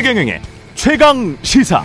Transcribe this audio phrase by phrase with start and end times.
[0.00, 0.40] 최경영의
[0.74, 1.84] 최강 시사.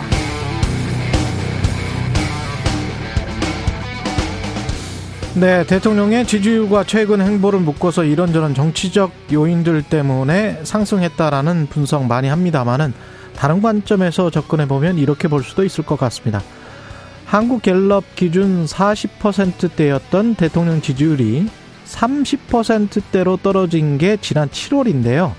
[5.34, 12.94] 네, 대통령의 지지율과 최근 행보를 묶어서 이런저런 정치적 요인들 때문에 상승했다라는 분석 많이 합니다만은
[13.36, 16.40] 다른 관점에서 접근해 보면 이렇게 볼 수도 있을 것 같습니다.
[17.26, 21.50] 한국 갤럽 기준 40%대였던 대통령 지지율이
[21.84, 25.34] 30%대로 떨어진 게 지난 7월인데요.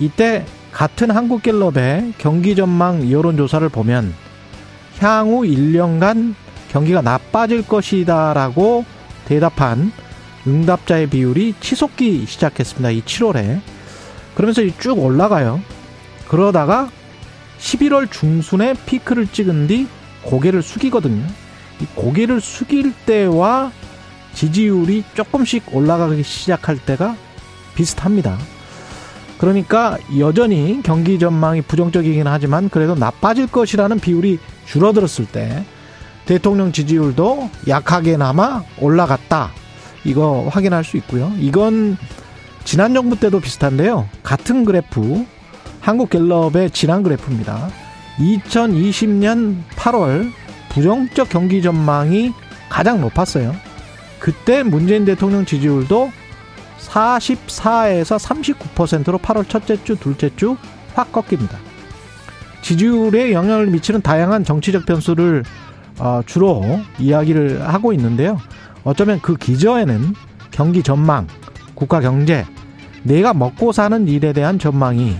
[0.00, 4.14] 이때 같은 한국갤럽의 경기 전망 여론조사를 보면
[4.98, 6.34] 향후 1년간
[6.70, 8.84] 경기가 나빠질 것이다라고
[9.24, 9.92] 대답한
[10.46, 12.90] 응답자의 비율이 치솟기 시작했습니다.
[12.90, 13.60] 이 7월에.
[14.34, 15.60] 그러면서 쭉 올라가요.
[16.28, 16.90] 그러다가
[17.58, 19.86] 11월 중순에 피크를 찍은 뒤
[20.22, 21.26] 고개를 숙이거든요.
[21.80, 23.72] 이 고개를 숙일 때와
[24.34, 27.16] 지지율이 조금씩 올라가기 시작할 때가
[27.74, 28.38] 비슷합니다.
[29.38, 35.64] 그러니까 여전히 경기 전망이 부정적이긴 하지만 그래도 나빠질 것이라는 비율이 줄어들었을 때
[36.26, 39.50] 대통령 지지율도 약하게나마 올라갔다.
[40.04, 41.32] 이거 확인할 수 있고요.
[41.38, 41.96] 이건
[42.64, 44.08] 지난 정부 때도 비슷한데요.
[44.22, 45.24] 같은 그래프,
[45.80, 47.70] 한국갤럽의 지난 그래프입니다.
[48.18, 50.30] 2020년 8월
[50.70, 52.32] 부정적 경기 전망이
[52.68, 53.54] 가장 높았어요.
[54.18, 56.10] 그때 문재인 대통령 지지율도
[56.78, 60.56] 44에서 39%로 8월 첫째 주, 둘째 주
[60.98, 61.56] 확 꺾입니다.
[62.62, 65.44] 지지율에 영향을 미치는 다양한 정치적 변수를
[65.98, 68.38] 어, 주로 이야기를 하고 있는데요.
[68.84, 70.14] 어쩌면 그 기저에는
[70.50, 71.26] 경기 전망,
[71.74, 72.44] 국가 경제,
[73.04, 75.16] 내가 먹고 사는 일에 대한 전망이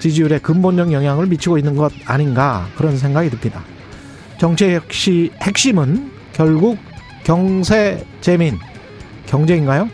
[0.00, 3.62] 지지율에 근본적 영향을 미치고 있는 것 아닌가 그런 생각이 듭니다.
[4.38, 4.80] 정치의
[5.42, 6.78] 핵심은 결국
[7.24, 8.58] 경세 재민
[9.26, 9.88] 경제인가요?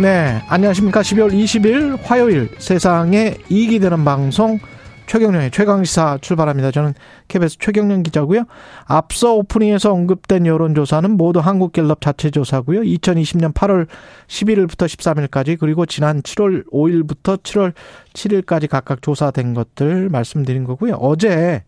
[0.00, 1.02] 네, 안녕하십니까.
[1.02, 4.58] 12월 20일 화요일 세상에 이익이 되는 방송
[5.04, 6.70] 최경련의 최강시사 출발합니다.
[6.70, 6.94] 저는
[7.28, 8.44] KBS 최경련 기자고요.
[8.86, 12.80] 앞서 오프닝에서 언급된 여론조사는 모두 한국갤럽 자체 조사고요.
[12.80, 13.86] 2020년 8월
[14.28, 17.74] 11일부터 13일까지 그리고 지난 7월 5일부터 7월
[18.14, 20.94] 7일까지 각각 조사된 것들 말씀드린 거고요.
[20.94, 21.64] 어제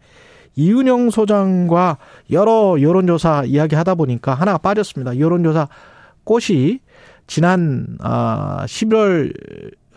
[0.57, 1.99] 이은영 소장과
[2.31, 5.19] 여러 여론조사 이야기하다 보니까 하나가 빠졌습니다.
[5.19, 5.69] 여론조사
[6.25, 6.81] 꽃이
[7.27, 9.33] 지난 11월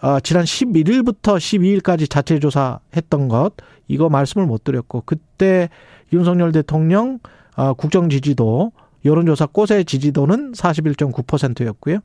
[0.01, 3.53] 어, 지난 11일부터 12일까지 자체 조사했던 것
[3.87, 5.69] 이거 말씀을 못 드렸고 그때
[6.13, 7.19] 윤석열 대통령
[7.55, 8.71] 어, 국정 지지도
[9.05, 11.99] 여론조사 꽃의 지지도는 41.9%였고요.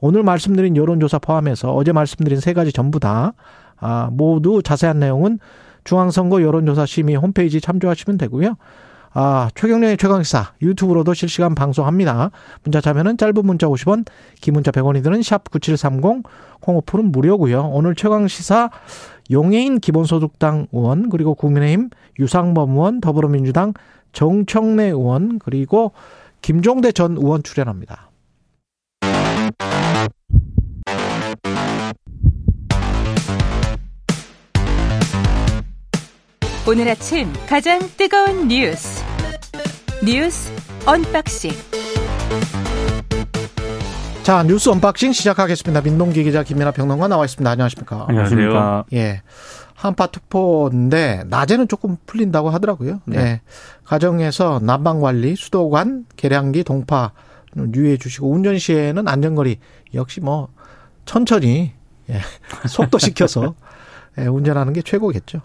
[0.00, 3.34] 오늘 말씀드린 여론조사 포함해서 어제 말씀드린 세 가지 전부 다
[3.76, 5.38] 아, 모두 자세한 내용은
[5.84, 8.56] 중앙선거 여론조사 심의 홈페이지 참조하시면 되고요.
[9.20, 12.30] 아, 최경련의 최강시사 유튜브로도 실시간 방송합니다.
[12.62, 14.06] 문자 자면은 짧은 문자 50원,
[14.40, 16.22] 긴 문자 100원이 드는 샵 9730,
[16.60, 17.68] 콩오프는 무료고요.
[17.72, 18.70] 오늘 최강시사
[19.32, 21.90] 용해인 기본소득당 의원, 그리고 국민의힘
[22.20, 23.74] 유상범 의원, 더불어민주당
[24.12, 25.90] 정청래 의원, 그리고
[26.40, 28.10] 김종대 전 의원 출연합니다.
[36.68, 39.07] 오늘 아침 가장 뜨거운 뉴스
[40.10, 40.50] 뉴스
[40.86, 41.50] 언박싱
[44.22, 45.82] 자 뉴스 언박싱 시작하겠습니다.
[45.82, 47.50] 민동기 기자 김민아 평론가 나와 있습니다.
[47.50, 48.06] 안녕하십니까?
[48.08, 48.86] 안녕하십니까?
[48.94, 49.20] 예.
[49.74, 53.02] 한파 특보인데 낮에는 조금 풀린다고 하더라고요.
[53.04, 53.18] 네.
[53.18, 53.40] 예.
[53.84, 57.12] 가정에서 난방 관리, 수도관, 계량기, 동파
[57.74, 59.58] 유의해 주시고 운전 시에는 안전거리
[59.92, 60.48] 역시 뭐
[61.04, 61.74] 천천히
[62.08, 62.20] 예.
[62.66, 63.54] 속도 시켜서
[64.16, 65.42] 예, 운전하는 게 최고겠죠.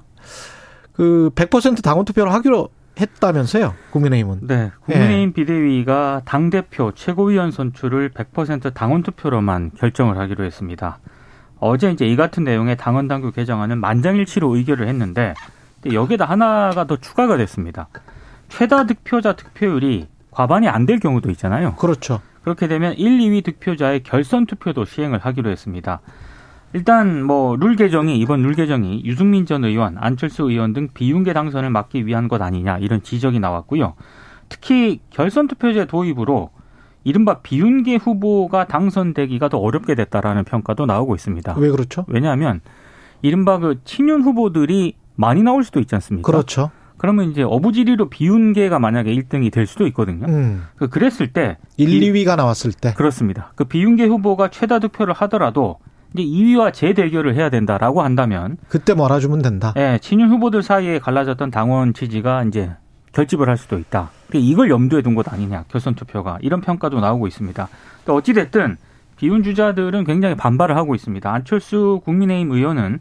[0.93, 2.69] 그 100% 당원 투표를 하기로
[2.99, 4.39] 했다면서요, 국민의힘은?
[4.47, 4.71] 네.
[4.81, 5.33] 국민의힘 예.
[5.33, 10.99] 비대위가 당 대표 최고위원 선출을 100% 당원 투표로만 결정을 하기로 했습니다.
[11.59, 15.33] 어제 이제 이 같은 내용의 당원 당규 개정안은 만장일치로 의결을 했는데
[15.91, 17.87] 여기에다 하나가 더 추가가 됐습니다.
[18.49, 21.75] 최다 득표자 득표율이 과반이 안 될 경우도 있잖아요.
[21.75, 22.21] 그렇죠.
[22.43, 26.01] 그렇게 되면 1, 2위 득표자의 결선 투표도 시행을 하기로 했습니다.
[26.73, 31.69] 일단 뭐 룰 개정이 이번 룰 개정이 유승민 전 의원, 안철수 의원 등 비윤계 당선을
[31.69, 33.93] 막기 위한 것 아니냐 이런 지적이 나왔고요.
[34.49, 36.49] 특히 결선 투표제 도입으로
[37.03, 41.55] 이른바 비윤계 후보가 당선되기가 더 어렵게 됐다라는 평가도 나오고 있습니다.
[41.57, 42.05] 왜 그렇죠?
[42.07, 42.61] 왜냐하면
[43.21, 46.25] 이른바 그 친윤 후보들이 많이 나올 수도 있지 않습니까?
[46.31, 46.71] 그렇죠.
[46.97, 50.25] 그러면 이제 어부지리로 비윤계가 만약에 1등이 될 수도 있거든요.
[50.27, 50.63] 음.
[50.77, 53.51] 그 그랬을 때 1, 2위가 나왔을 때 그렇습니다.
[53.55, 55.77] 그 비윤계 후보가 최다 득표를 하더라도
[56.13, 59.73] 이제 2위와 재대결을 해야 된다라고 한다면 그때 몰아주면 된다.
[59.77, 62.71] 예, 친윤 후보들 사이에 갈라졌던 당원 지지가 이제
[63.13, 64.09] 결집을 할 수도 있다.
[64.33, 67.67] 이걸 염두에 둔 것 아니냐 결선 투표가 이런 평가도 나오고 있습니다.
[68.05, 68.77] 또 어찌 됐든
[69.17, 71.31] 비윤 주자들은 굉장히 반발을 하고 있습니다.
[71.31, 72.99] 안철수 국민의힘 의원은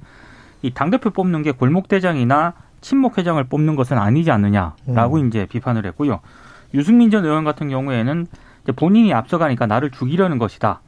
[0.62, 5.28] 이 당대표 뽑는 게 골목대장이나 친목회장을 뽑는 것은 아니지 않느냐라고 음.
[5.28, 6.20] 이제 비판을 했고요.
[6.74, 8.26] 유승민 전 의원 같은 경우에는
[8.76, 10.80] 본인이 앞서가니까 나를 죽이려는 것이다.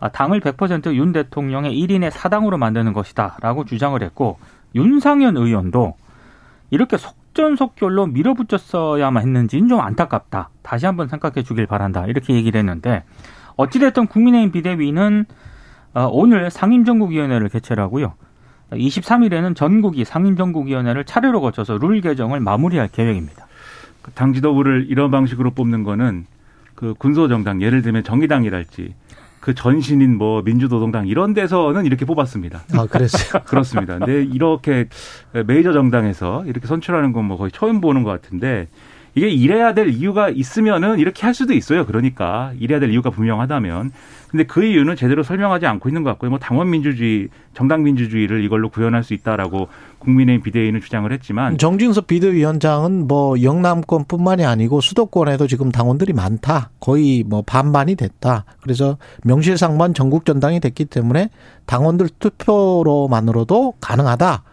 [0.00, 4.38] 아, 당을 100%윤 대통령의 1인의 사당으로 만드는 것이다라고 주장을 했고
[4.74, 5.94] 윤상현 의원도
[6.70, 10.50] 이렇게 속전속결로 밀어붙였어야만 했는지는 좀 안타깝다.
[10.62, 12.06] 다시 한번 생각해 주길 바란다.
[12.06, 13.04] 이렇게 얘기를 했는데
[13.56, 15.24] 어찌됐든 국민의힘 비대위는
[15.94, 18.14] 어, 오늘 상임정국위원회를 개최를 하고요.
[18.70, 23.46] 23일에는 전국이 상임정국위원회를 차례로 거쳐서 룰 개정을 마무리할 계획입니다.
[24.02, 26.26] 그당 지도부를 이런 방식으로 뽑는 거는
[26.74, 28.94] 그 군소정당 예를 들면 정의당이랄지
[29.40, 32.62] 그 전신인 뭐 민주노동당 이런 데서는 이렇게 뽑았습니다.
[32.74, 33.42] 아, 그랬어요?
[33.46, 33.98] 그렇습니다.
[33.98, 34.88] 근데 이렇게
[35.46, 38.68] 메이저 정당에서 이렇게 선출하는 건 뭐 거의 처음 보는 것 같은데
[39.18, 41.84] 이게 이래야 될 이유가 있으면은 이렇게 할 수도 있어요.
[41.86, 43.90] 그러니까 이래야 될 이유가 분명하다면.
[44.28, 46.30] 근데 그 이유는 제대로 설명하지 않고 있는 것 같고요.
[46.30, 49.68] 뭐 당원 민주주의, 정당 민주주의를 이걸로 구현할 수 있다라고
[49.98, 56.70] 국민의힘 비대위는 주장을 했지만 정진석 비대위원장은 뭐 영남권뿐만이 아니고 수도권에도 지금 당원들이 많다.
[56.78, 58.44] 거의 뭐 반반이 됐다.
[58.62, 61.30] 그래서 명실상부한 전국 전당이 됐기 때문에
[61.66, 64.44] 당원들 투표로만으로도 가능하다.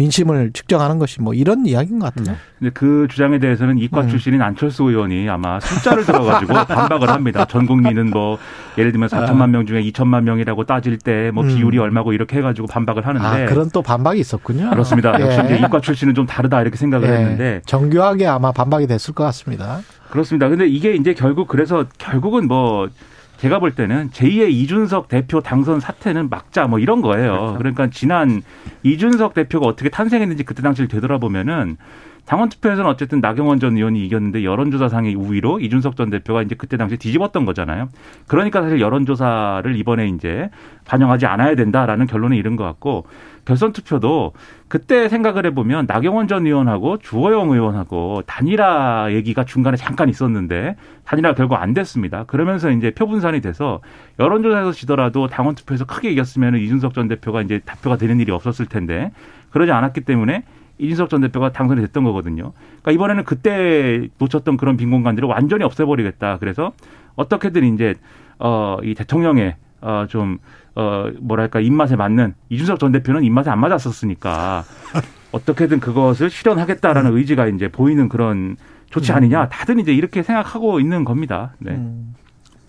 [0.00, 2.36] 민심을 측정하는 것이 뭐 이런 이야기인 것 같아요.
[2.58, 4.08] 근데 그 주장에 대해서는 이과 음.
[4.08, 7.44] 출신인 안철수 의원이 아마 숫자를 들어가지고 반박을 합니다.
[7.44, 8.38] 전 국민은 뭐
[8.78, 11.48] 예를 들면 4천만 명 중에 2천만 명이라고 따질 때뭐 음.
[11.48, 14.70] 비율이 얼마고 이렇게 해가지고 반박을 하는데 아, 그런 또 반박이 있었군요.
[14.70, 15.18] 그렇습니다.
[15.18, 15.24] 예.
[15.24, 17.12] 역시 이제 이과 출신은 좀 다르다 이렇게 생각을 예.
[17.12, 19.80] 했는데 정교하게 아마 반박이 됐을 것 같습니다.
[20.10, 20.48] 그렇습니다.
[20.48, 22.88] 근데 이게 이제 결국 그래서 결국은 뭐
[23.40, 27.32] 제가 볼 때는 제2의 이준석 대표 당선 사태는 막자 뭐 이런 거예요.
[27.32, 27.58] 그렇죠.
[27.58, 28.42] 그러니까 지난
[28.82, 31.78] 이준석 대표가 어떻게 탄생했는지 그때 당시를 되돌아보면은
[32.26, 36.98] 당원 투표에서는 어쨌든 나경원 전 의원이 이겼는데 여론조사상의 우위로 이준석 전 대표가 이제 그때 당시에
[36.98, 37.88] 뒤집었던 거잖아요.
[38.26, 40.50] 그러니까 사실 여론조사를 이번에 이제
[40.84, 43.06] 반영하지 않아야 된다라는 결론에 이른 것 같고
[43.44, 44.32] 결선 투표도
[44.68, 51.56] 그때 생각을 해보면 나경원 전 의원하고 주호영 의원하고 단일화 얘기가 중간에 잠깐 있었는데 단일화 결국
[51.56, 52.24] 안 됐습니다.
[52.24, 53.80] 그러면서 이제 표분산이 돼서
[54.18, 59.10] 여론조사에서 지더라도 당원 투표에서 크게 이겼으면 이준석 전 대표가 이제 대표가 되는 일이 없었을 텐데
[59.50, 60.44] 그러지 않았기 때문에
[60.78, 62.52] 이준석 전 대표가 당선이 됐던 거거든요.
[62.82, 66.38] 그러니까 이번에는 그때 놓쳤던 그런 빈 공간들을 완전히 없애버리겠다.
[66.38, 66.72] 그래서
[67.16, 67.94] 어떻게든 이제
[68.38, 70.38] 어이 대통령의 어좀
[70.74, 74.64] 어 뭐랄까 입맛에 맞는 이준석 전 대표는 입맛에 안 맞았었으니까
[75.32, 77.16] 어떻게든 그것을 실현하겠다라는 음.
[77.16, 78.56] 의지가 이제 보이는 그런
[78.90, 79.16] 좋지 음.
[79.16, 81.54] 않느냐 다들 이제 이렇게 생각하고 있는 겁니다.
[81.58, 81.72] 네.
[81.72, 82.14] 음.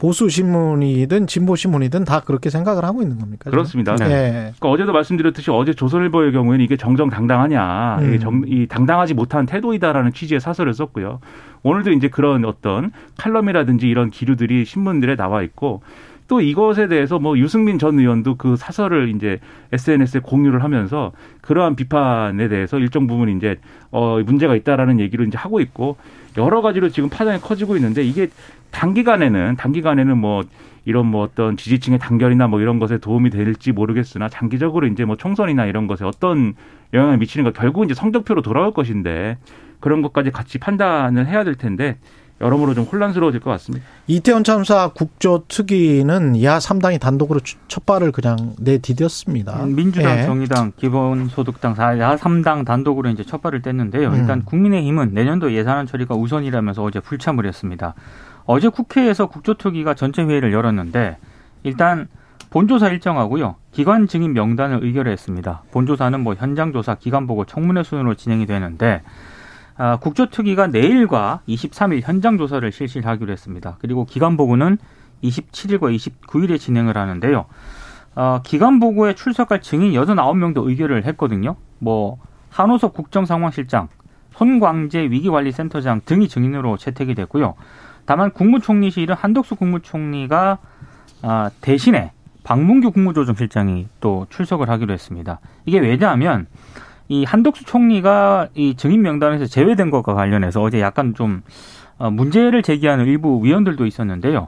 [0.02, 3.52] 보수 신문이든 진보 신문이든 다 그렇게 생각을 하고 있는 겁니까?
[3.52, 3.96] 그렇습니다.
[3.98, 4.08] 네.
[4.08, 4.32] 네.
[4.32, 8.20] 그러니까 어제도 말씀드렸듯이 어제 조선일보의 경우에는 이게 정정당당하냐, 음.
[8.20, 11.20] 정, 이 당당하지 못한 태도이다라는 취지의 사설을 썼고요.
[11.62, 15.84] 오늘도 이제 그런 어떤 칼럼이라든지 이런 기류들이 신문들에 나와 있고
[16.32, 19.42] 또 이것에 대해서 뭐 유승민 전 의원도 그 사설을 이제
[19.74, 21.12] SNS에 공유를 하면서
[21.42, 23.60] 그러한 비판에 대해서 일정 부분 이제
[23.92, 25.98] 어 문제가 있다라는 얘기를 이제 하고 있고
[26.38, 28.30] 여러 가지로 지금 파장이 커지고 있는데 이게
[28.72, 30.44] 단기간에는 단기간에는 뭐
[30.86, 35.66] 이런 뭐 어떤 지지층의 단결이나 뭐 이런 것에 도움이 될지 모르겠으나 장기적으로 이제 뭐 총선이나
[35.66, 36.54] 이런 것에 어떤
[36.94, 39.38] 영향을 미치는 가 결국 이제 성적표로 돌아올 것인데
[39.82, 41.98] 그런 것까지 같이 판단을 해야 될 텐데
[42.42, 43.86] 여러모로 좀 혼란스러워질 것 같습니다.
[44.08, 49.64] 이태원 참사 국조 특위는 야 3당이 단독으로 첫 발을 그냥 내디뎠습니다.
[49.64, 50.24] 음, 민주당, 예.
[50.24, 54.12] 정의당, 기본소득당, 야 3당 단독으로 이제 첫 발을 뗐는데요.
[54.12, 54.16] 음.
[54.16, 57.94] 일단 국민의힘은 내년도 예산안 처리가 우선이라면서 어제 불참을 했습니다.
[58.46, 61.18] 어제 국회에서 국조특위가 전체 회의를 열었는데
[61.64, 62.08] 일단
[62.50, 63.56] 본조사 일정하고요.
[63.72, 65.64] 기관 증인 명단을 의결했습니다.
[65.72, 69.02] 본조사는 뭐 현장 조사, 기관 보고 청문회 순으로 진행이 되는데
[69.84, 73.78] 아, 국조특위가 내일과 23일 현장 조사를 실시하기로 했습니다.
[73.80, 74.78] 그리고 기간 보고는
[75.24, 77.46] 27일과 29일에 진행을 하는데요.
[78.14, 81.56] 어, 기간 보고에 출석할 증인 69명도 의결을 했거든요.
[81.80, 82.20] 뭐
[82.52, 83.88] 한호섭 국정상황실장,
[84.34, 87.56] 손광재 위기관리센터장 등이 증인으로 채택이 됐고요.
[88.06, 90.60] 다만 국무총리실은 한덕수 국무총리가
[91.24, 92.12] 아, 대신에
[92.44, 95.40] 박문규 국무조정실장이 또 출석을 하기로 했습니다.
[95.66, 96.46] 이게 왜냐하면
[97.12, 101.42] 이 한덕수 총리가 이 증인 명단에서 제외된 것과 관련해서 어제 약간 좀
[101.98, 104.48] 어, 문제를 제기하는 일부 위원들도 있었는데요.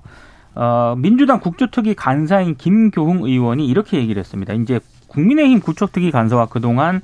[0.55, 4.53] 어, 민주당 국조특위 간사인 김교흥 의원이 이렇게 얘기를 했습니다.
[4.53, 7.01] 이제 국민의힘 국조특위 간사와 그동안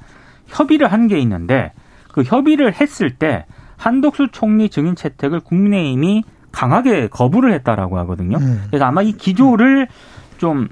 [0.48, 1.74] 협의를 한 게 있는데
[2.14, 6.24] 그 협의를 했을 때 한덕수 총리 증인 채택을 국민의힘이
[6.54, 8.38] 강하게 거부를 했다라고 하거든요.
[8.38, 8.64] 음.
[8.68, 9.90] 그래서 아마 이 기조를
[10.38, 10.70] 좀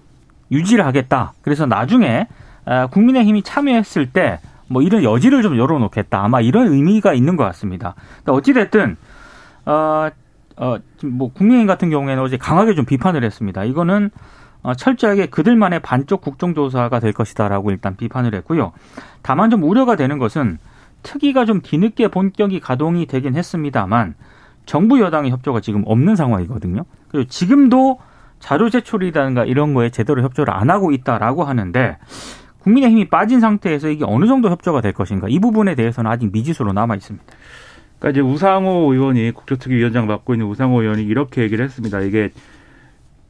[0.50, 1.34] 유지를 하겠다.
[1.41, 2.27] 그래서 나중에
[2.65, 6.24] 어, 국민의힘이 참여했을 때 뭐 이런 여지를 좀 열어놓겠다.
[6.24, 7.95] 아마 이런 의미가 있는 것 같습니다.
[8.25, 8.97] 어찌됐든,
[9.65, 10.09] 어,
[10.57, 13.63] 어, 뭐, 국민의힘 같은 경우에는 어제 강하게 좀 비판을 했습니다.
[13.63, 14.09] 이거는,
[14.63, 18.71] 어, 철저하게 그들만의 반쪽 국정조사가 될 것이다라고 일단 비판을 했고요.
[19.21, 20.57] 다만 좀 우려가 되는 것은
[21.03, 24.15] 특위가 좀 뒤늦게 본격이 가동이 되긴 했습니다만
[24.65, 26.83] 정부 여당의 협조가 지금 없는 상황이거든요.
[27.07, 28.00] 그리고 지금도
[28.39, 31.97] 자료 제출이라든가 이런 거에 제대로 협조를 안 하고 있다라고 하는데
[32.67, 36.95] 국민의힘이 빠진 상태에서 이게 어느 정도 협조가 될 것인가 이 부분에 대해서는 아직 미지수로 남아
[36.95, 37.25] 있습니다.
[37.97, 42.01] 그러니까 이제 우상호 의원이 국조특위위원장 맡고 있는 우상호 의원이 이렇게 얘기를 했습니다.
[42.01, 42.31] 이게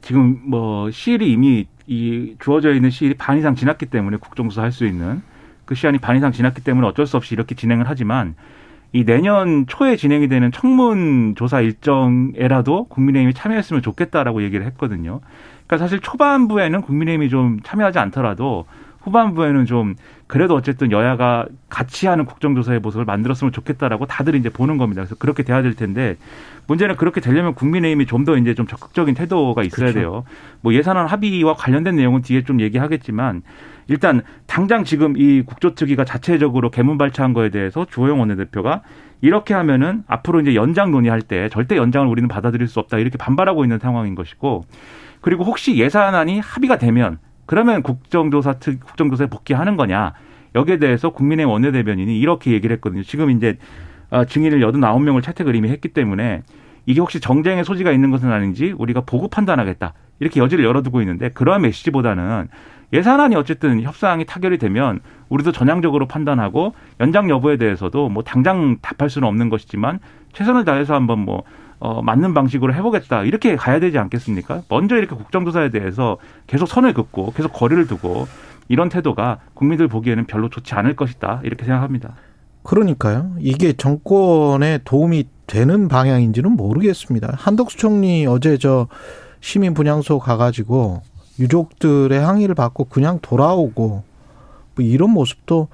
[0.01, 4.85] 지금 뭐 시일이 이미 이 주어져 있는 시일이 반 이상 지났기 때문에 국정조사 할 수
[4.85, 5.21] 있는
[5.65, 8.35] 그 시한이 반 이상 지났기 때문에 어쩔 수 없이 이렇게 진행을 하지만
[8.91, 15.19] 이 내년 초에 진행이 되는 청문 조사 일정에라도 국민의힘이 참여했으면 좋겠다라고 얘기를 했거든요.
[15.67, 18.65] 그러니까 사실 초반부에는 국민의힘이 좀 참여하지 않더라도
[19.07, 19.95] 후반부에는 좀
[20.27, 25.01] 그래도 어쨌든 여야가 같이 하는 국정조사의 모습을 만들었으면 좋겠다라고 다들 이제 보는 겁니다.
[25.01, 26.17] 그래서 그렇게 돼야 될 텐데
[26.67, 29.99] 문제는 그렇게 되려면 국민의힘이 좀 더 이제 좀 적극적인 태도가 있어야 그렇죠.
[29.99, 30.23] 돼요.
[30.59, 33.41] 뭐 예산안 합의와 관련된 내용은 뒤에 좀 얘기하겠지만
[33.87, 38.81] 일단 당장 지금 이 국조특위가 자체적으로 개문발차한 거에 대해서 주호영 원내대표가
[39.21, 43.63] 이렇게 하면은 앞으로 이제 연장 논의할 때 절대 연장을 우리는 받아들일 수 없다 이렇게 반발하고
[43.63, 44.65] 있는 상황인 것이고
[45.21, 50.13] 그리고 혹시 예산안이 합의가 되면 그러면 국정조사 특 국정조사에 복귀하는 거냐
[50.53, 53.01] 여기에 대해서 국민의 원내대변인이 이렇게 얘기를 했거든요.
[53.01, 53.57] 지금 이제
[54.09, 56.43] 어, 증인을 여든 아홉 명을 채택을 이미 했기 때문에
[56.85, 59.93] 이게 혹시 정쟁의 소지가 있는 것은 아닌지 우리가 보고 판단하겠다.
[60.19, 62.47] 이렇게 여지를 열어두고 있는데 그러한 메시지보다는
[62.93, 69.27] 예산안이 어쨌든 협상이 타결이 되면 우리도 전향적으로 판단하고 연장 여부에 대해서도 뭐 당장 답할 수는
[69.27, 69.99] 없는 것이지만
[70.31, 71.43] 최선을 다해서 한번 뭐
[71.79, 73.23] 어, 맞는 방식으로 해보겠다.
[73.23, 74.63] 이렇게 가야 되지 않겠습니까?
[74.69, 76.17] 먼저 이렇게 국정조사에 대해서
[76.47, 78.27] 계속 선을 긋고 계속 거리를 두고
[78.67, 81.41] 이런 태도가 국민들 보기에는 별로 좋지 않을 것이다.
[81.43, 82.15] 이렇게 생각합니다.
[82.63, 83.33] 그러니까요.
[83.39, 87.33] 이게 정권에 도움이 되는 방향인지는 모르겠습니다.
[87.37, 88.87] 한덕수 총리 어제 저
[89.39, 91.01] 시민 분향소 가가지고
[91.39, 94.03] 유족들의 항의를 받고 그냥 돌아오고
[94.75, 95.69] 뭐 이런 모습도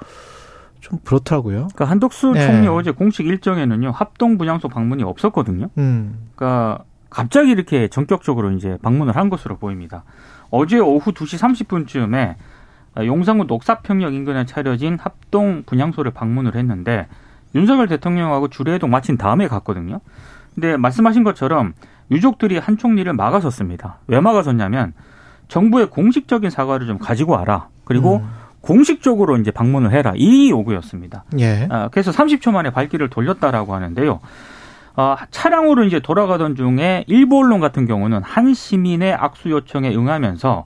[0.93, 1.67] 좀 그렇더라고요.
[1.73, 2.45] 그러니까 한덕수 네.
[2.45, 5.69] 총리 어제 공식 일정에는요 합동 분향소 방문이 없었거든요.
[5.77, 6.29] 음.
[6.35, 10.03] 그러니까 갑자기 이렇게 전격적으로 이제 방문을 한 것으로 보입니다.
[10.49, 12.35] 어제 오후 2시 30분쯤에
[13.05, 17.07] 용산구 녹사평역 인근에 차려진 합동 분향소를 방문을 했는데
[17.55, 19.99] 윤석열 대통령하고 주례회동 마친 다음에 갔거든요.
[20.53, 21.73] 근데 말씀하신 것처럼
[22.11, 23.99] 유족들이 한 총리를 막아섰습니다.
[24.07, 24.93] 왜 막아섰냐면
[25.47, 27.69] 정부의 공식적인 사과를 좀 가지고 와라.
[27.85, 28.29] 그리고 음.
[28.63, 30.13] 공식적으로 이제 방문을 해라.
[30.15, 31.25] 이 요구였습니다.
[31.37, 31.67] 예.
[31.69, 34.21] 아, 그래서 30초 만에 발길을 돌렸다라고 하는데요.
[34.95, 40.65] 어, 차량으로 이제 돌아가던 중에 일부 언론 같은 경우는 한 시민의 악수 요청에 응하면서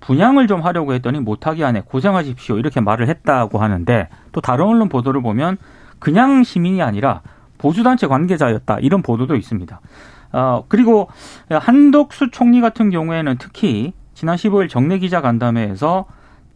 [0.00, 5.22] 분양을 좀 하려고 했더니 못하게 하네 고생하십시오 이렇게 말을 했다고 하는데 또 다른 언론 보도를
[5.22, 5.56] 보면
[5.98, 7.22] 그냥 시민이 아니라
[7.56, 9.80] 보수단체 관계자였다 이런 보도도 있습니다.
[10.32, 11.08] 어, 그리고
[11.48, 16.04] 한덕수 총리 같은 경우에는 특히 지난 15일 정례 기자 간담회에서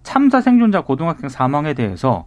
[0.02, 2.24] 참사 생존자 고등학생 사망에 대해서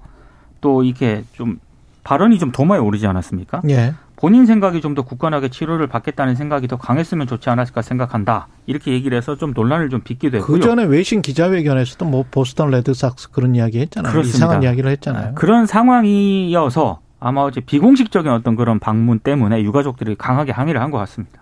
[0.62, 1.60] 또 이렇게 좀
[2.04, 3.62] 발언이 좀 도마에 오르지 않았습니까?
[3.70, 3.94] 예.
[4.16, 8.48] 본인 생각이 좀 더 굳건하게 치료를 받겠다는 생각이 더 강했으면 좋지 않았을까 생각한다.
[8.66, 10.56] 이렇게 얘기를 해서 좀 논란을 좀 빚기도 했고요.
[10.58, 14.12] 그 전에 외신 기자회견에서도 뭐 보스턴 레드삭스 그런 이야기 했잖아요.
[14.14, 14.38] 그렇습니다.
[14.38, 15.36] 이상한 이야기를 했잖아요.
[15.36, 21.42] 그런 상황이어서 아마 어제 비공식적인 어떤 그런 방문 때문에 유가족들이 강하게 항의를 한 것 같습니다.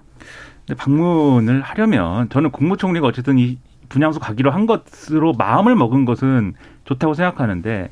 [0.66, 3.60] 근데 방문을 하려면 저는 국무총리가 어쨌든 이
[3.94, 7.92] 분향소 가기로 한 것으로 마음을 먹은 것은 좋다고 생각하는데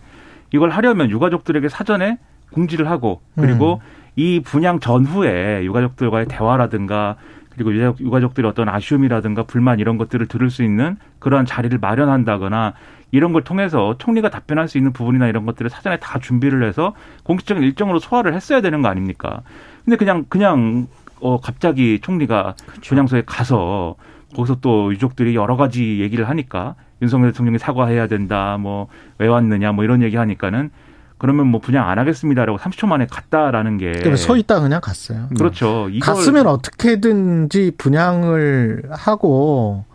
[0.51, 2.17] 이걸 하려면 유가족들에게 사전에
[2.51, 4.01] 공지를 하고 그리고 음.
[4.15, 7.17] 이 분향 전후에 유가족들과의 대화라든가
[7.51, 12.73] 그리고 유가족들의 어떤 아쉬움이라든가 불만 이런 것들을 들을 수 있는 그러한 자리를 마련한다거나
[13.11, 17.61] 이런 걸 통해서 총리가 답변할 수 있는 부분이나 이런 것들을 사전에 다 준비를 해서 공식적인
[17.61, 19.43] 일정으로 소화를 했어야 되는 거 아닙니까?
[19.85, 20.87] 근데 그냥 그냥
[21.19, 22.89] 어 갑자기 총리가 그렇죠.
[22.89, 23.95] 분양소에 가서
[24.35, 29.83] 거기서 또 유족들이 여러 가지 얘기를 하니까 윤석열 대통령이 사과해야 된다, 뭐 왜 왔느냐, 뭐
[29.83, 30.71] 이런 얘기 하니까는
[31.17, 33.91] 그러면 뭐 분양 안 하겠습니다라고 30초 만에 갔다라는 게.
[33.91, 35.27] 그러면 서 있다 그냥 갔어요.
[35.37, 35.87] 그렇죠.
[35.91, 35.99] 네.
[35.99, 39.85] 갔으면 어떻게든지 분양을 하고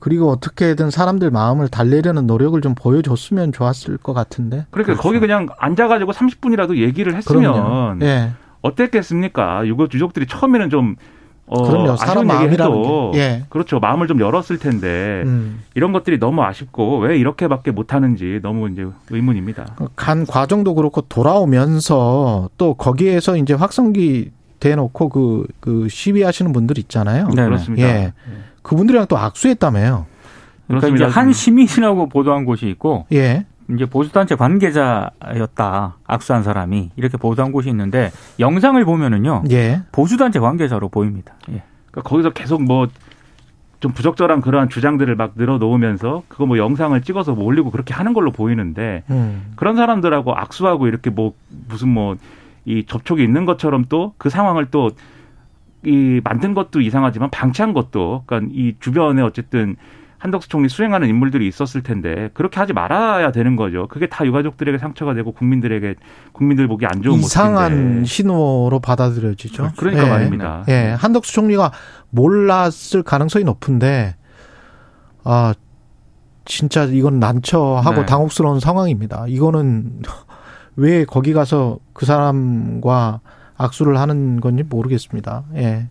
[0.00, 4.66] 그리고 어떻게든 사람들 마음을 달래려는 노력을 좀 보여줬으면 좋았을 것 같은데.
[4.70, 5.02] 그러니까 그렇죠.
[5.02, 8.32] 거기 그냥 앉아가지고 30분이라도 얘기를 했으면 예.
[8.60, 9.64] 어땠겠습니까?
[9.66, 10.96] 유족들이 처음에는 좀
[11.48, 11.96] 어, 그럼요.
[11.96, 13.44] 사람 마음이라도 예.
[13.48, 13.80] 그렇죠.
[13.80, 15.62] 마음을 좀 열었을 텐데 음.
[15.74, 19.76] 이런 것들이 너무 아쉽고 왜 이렇게밖에 못 하는지 너무 이제 의문입니다.
[19.96, 27.28] 간 과정도 그렇고 돌아오면서 또 거기에서 이제 확성기 대놓고 그, 그 시위하시는 분들 있잖아요.
[27.28, 27.88] 네, 그렇습니다.
[27.88, 27.92] 예.
[27.92, 28.12] 네.
[28.62, 30.06] 그분들이랑 또 악수했다며요.
[30.66, 33.46] 그러니까 이제 한 시민이라고 보도한 곳이 있고 예.
[33.70, 38.10] 이제 보수단체 관계자였다 악수한 사람이 이렇게 보도한 곳이 있는데
[38.40, 39.82] 영상을 보면은요 예.
[39.92, 41.34] 보수단체 관계자로 보입니다.
[41.50, 41.62] 예.
[41.90, 42.88] 그러니까 거기서 계속 뭐
[43.80, 48.32] 좀 부적절한 그러한 주장들을 막 늘어놓으면서 그거 뭐 영상을 찍어서 뭐 올리고 그렇게 하는 걸로
[48.32, 49.52] 보이는데 음.
[49.54, 51.34] 그런 사람들하고 악수하고 이렇게 뭐
[51.68, 52.16] 무슨 뭐
[52.64, 58.74] 이 접촉이 있는 것처럼 또 그 상황을 또이 만든 것도 이상하지만 방치한 것도 그러니까 이
[58.78, 59.76] 주변에 어쨌든
[60.18, 63.86] 한덕수 총리 수행하는 인물들이 있었을 텐데 그렇게 하지 말아야 되는 거죠.
[63.86, 65.94] 그게 다 유가족들에게 상처가 되고 국민들에게
[66.32, 68.04] 국민들 보기 안 좋은 이상한 모습인데.
[68.04, 69.70] 신호로 받아들여지죠.
[69.76, 70.10] 그러니까 예.
[70.10, 70.64] 말입니다.
[70.68, 71.72] 예, 한덕수 총리가
[72.10, 74.16] 몰랐을 가능성이 높은데
[75.22, 75.54] 아
[76.44, 78.06] 진짜 이건 난처하고 네.
[78.06, 79.26] 당혹스러운 상황입니다.
[79.28, 80.02] 이거는
[80.76, 83.20] 왜 거기 가서 그 사람과
[83.56, 85.44] 악수를 하는 건지 모르겠습니다.
[85.56, 85.88] 예.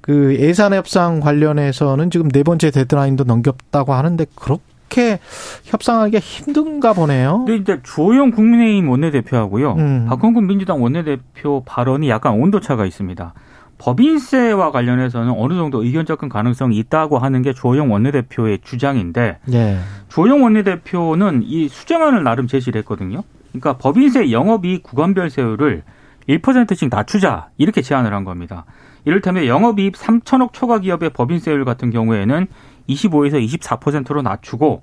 [0.00, 5.20] 그 예산 협상 관련해서는 지금 네 번째 데드라인도 넘겼다고 하는데 그렇게
[5.64, 7.44] 협상하기가 힘든가 보네요.
[7.46, 9.72] 근데 이제 주호영 국민의힘 원내대표하고요.
[9.74, 10.06] 음.
[10.08, 13.34] 박홍근 민주당 원내대표 발언이 약간 온도차가 있습니다.
[13.80, 19.78] 법인세와 관련해서는 어느 정도 의견 접근 가능성이 있다고 하는 게 주호영 원내대표의 주장인데 예.
[20.08, 23.22] 주호영 원내대표는 이 수정안을 나름 제시를 했거든요.
[23.52, 25.82] 그러니까 법인세 영업이익 구간별 세율을
[26.28, 28.66] 1%씩 낮추자 이렇게 제안을 한 겁니다.
[29.04, 32.46] 이를테면 영업이익 3천억 초과 기업의 법인세율 같은 경우에는
[32.88, 34.82] 25에서 24%로 낮추고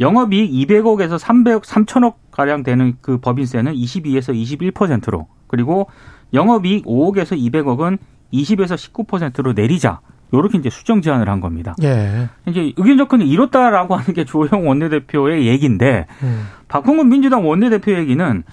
[0.00, 4.34] 영업이익 200억에서 300억, 3천억 가량 되는 그 법인세는 22에서
[4.72, 5.88] 21%로 그리고
[6.32, 7.98] 영업이익 5억에서 200억은
[8.32, 10.00] 20에서 19%로 내리자.
[10.32, 11.74] 요렇게 이제 수정 제안을 한 겁니다.
[11.82, 12.28] 예.
[12.46, 16.46] 이제 의견 접근이 이렇다라고 하는 게 조영 원내대표의 얘기인데 음.
[16.68, 18.44] 박홍근 민주당 원내대표 얘기는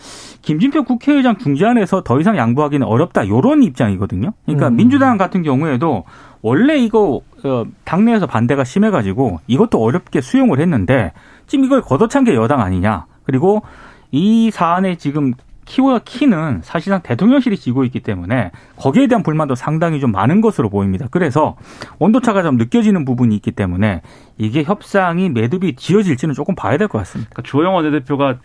[0.47, 4.31] 김진표 국회의장 중재안에서 더 이상 양보하기는 어렵다 요런 입장이거든요.
[4.45, 4.77] 그러니까 음.
[4.77, 6.05] 민주당 같은 경우에도
[6.41, 11.11] 원래 이거 어, 당내에서 반대가 심해가지고 이것도 어렵게 수용을 했는데
[11.47, 13.07] 지금 이걸 걷어찬 게 여당 아니냐.
[13.25, 13.63] 그리고
[14.11, 15.33] 이 사안에 지금
[15.65, 21.07] 키와 키는 사실상 대통령실이 지고 있기 때문에 거기에 대한 불만도 상당히 좀 많은 것으로 보입니다.
[21.11, 21.57] 그래서
[21.99, 24.01] 온도차가 좀 느껴지는 부분이 있기 때문에
[24.37, 27.31] 이게 협상이 매듭이 지어질지는 조금 봐야 될 것 같습니다.
[27.33, 28.37] 그러니까 주호영 원내대표가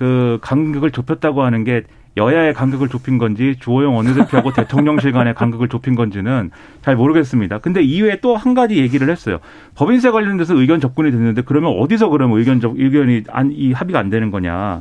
[0.00, 1.82] 그 간극을 좁혔다고 하는 게
[2.16, 7.58] 여야의 간극을 좁힌 건지 주호영 원내대표하고 대통령실 간의 간극을 좁힌 건지는 잘 모르겠습니다.
[7.58, 9.40] 근데 이외에 또 한 가지 얘기를 했어요.
[9.74, 14.08] 법인세 관련돼서 의견 접근이 됐는데 그러면 어디서 그러면 의견 접 의견이 안, 이 합의가 안
[14.08, 14.80] 되는 거냐?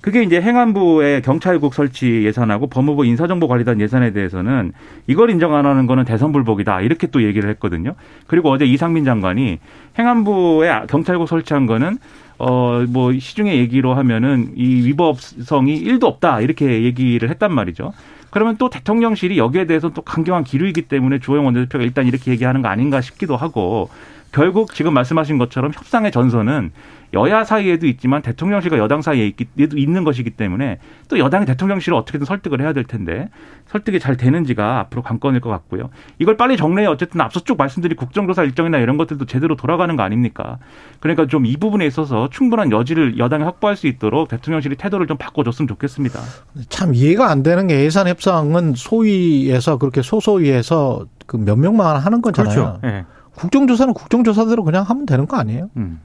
[0.00, 4.72] 그게 이제 행안부의 경찰국 설치 예산하고 법무부 인사정보관리단 예산에 대해서는
[5.06, 7.94] 이걸 인정 안 하는 거는 대선 불복이다 이렇게 또 얘기를 했거든요.
[8.26, 9.60] 그리고 어제 이상민 장관이
[9.96, 11.98] 행안부에 경찰국 설치한 거는
[12.40, 17.92] 어 뭐 시중의 얘기로 하면은 이 위법성이 일도 없다 이렇게 얘기를 했단 말이죠.
[18.30, 22.68] 그러면 또 대통령실이 여기에 대해서 또 강경한 기류이기 때문에 주호영 원내대표가 일단 이렇게 얘기하는 거
[22.68, 23.90] 아닌가 싶기도 하고
[24.32, 26.70] 결국 지금 말씀하신 것처럼 협상의 전선은
[27.12, 32.60] 여야 사이에도 있지만 대통령실과 여당 사이에 있기, 있는 것이기 때문에 또 여당이 대통령실을 어떻게든 설득을
[32.60, 33.28] 해야 될 텐데
[33.66, 35.90] 설득이 잘 되는지가 앞으로 관건일 것 같고요.
[36.18, 40.58] 이걸 빨리 정리해 어쨌든 앞서 쭉 말씀드린 국정조사 일정이나 이런 것들도 제대로 돌아가는 거 아닙니까?
[41.00, 45.66] 그러니까 좀 이 부분에 있어서 충분한 여지를 여당이 확보할 수 있도록 대통령실이 태도를 좀 바꿔줬으면
[45.68, 46.20] 좋겠습니다.
[46.68, 52.54] 참 이해가 안 되는 게 예산 협상은 소위에서 그렇게 소소위에서 그 몇 명만 하는 거잖아요.
[52.54, 52.80] 그렇죠.
[52.84, 53.04] 예.
[53.34, 55.70] 국정조사는 국정조사대로 그냥 하면 되는 거 아니에요?
[55.76, 56.00] 음.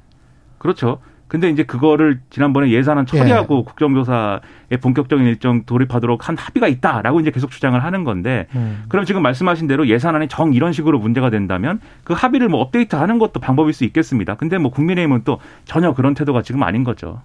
[0.66, 0.98] 그렇죠.
[1.28, 7.52] 근데 이제 그거를 지난번에 예산안 처리하고 국정조사에 본격적인 일정 돌입하도록 한 합의가 있다라고 이제 계속
[7.52, 8.84] 주장을 하는 건데 음.
[8.90, 13.40] 그럼 지금 말씀하신 대로 예산안이 정 이런 식으로 문제가 된다면 그 합의를 뭐 업데이트하는 것도
[13.40, 14.36] 방법일 수 있겠습니다.
[14.36, 17.22] 근데 뭐 국민의힘은 또 전혀 그런 태도가 지금 아닌 거죠.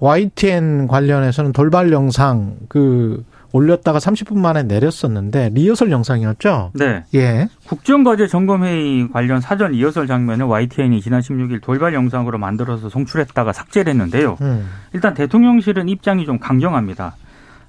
[0.00, 6.72] YTN 관련해서는 돌발 영상 그 올렸다가 30분 만에 내렸었는데 리허설 영상이었죠?
[6.74, 7.04] 네.
[7.14, 7.48] 예.
[7.66, 14.36] 국정과제 점검회의 관련 사전 리허설 장면을 YTN이 지난 16일 돌발 영상으로 만들어서 송출했다가 삭제를 했는데요.
[14.40, 14.68] 음.
[14.92, 17.16] 일단 대통령실은 입장이 좀 강경합니다.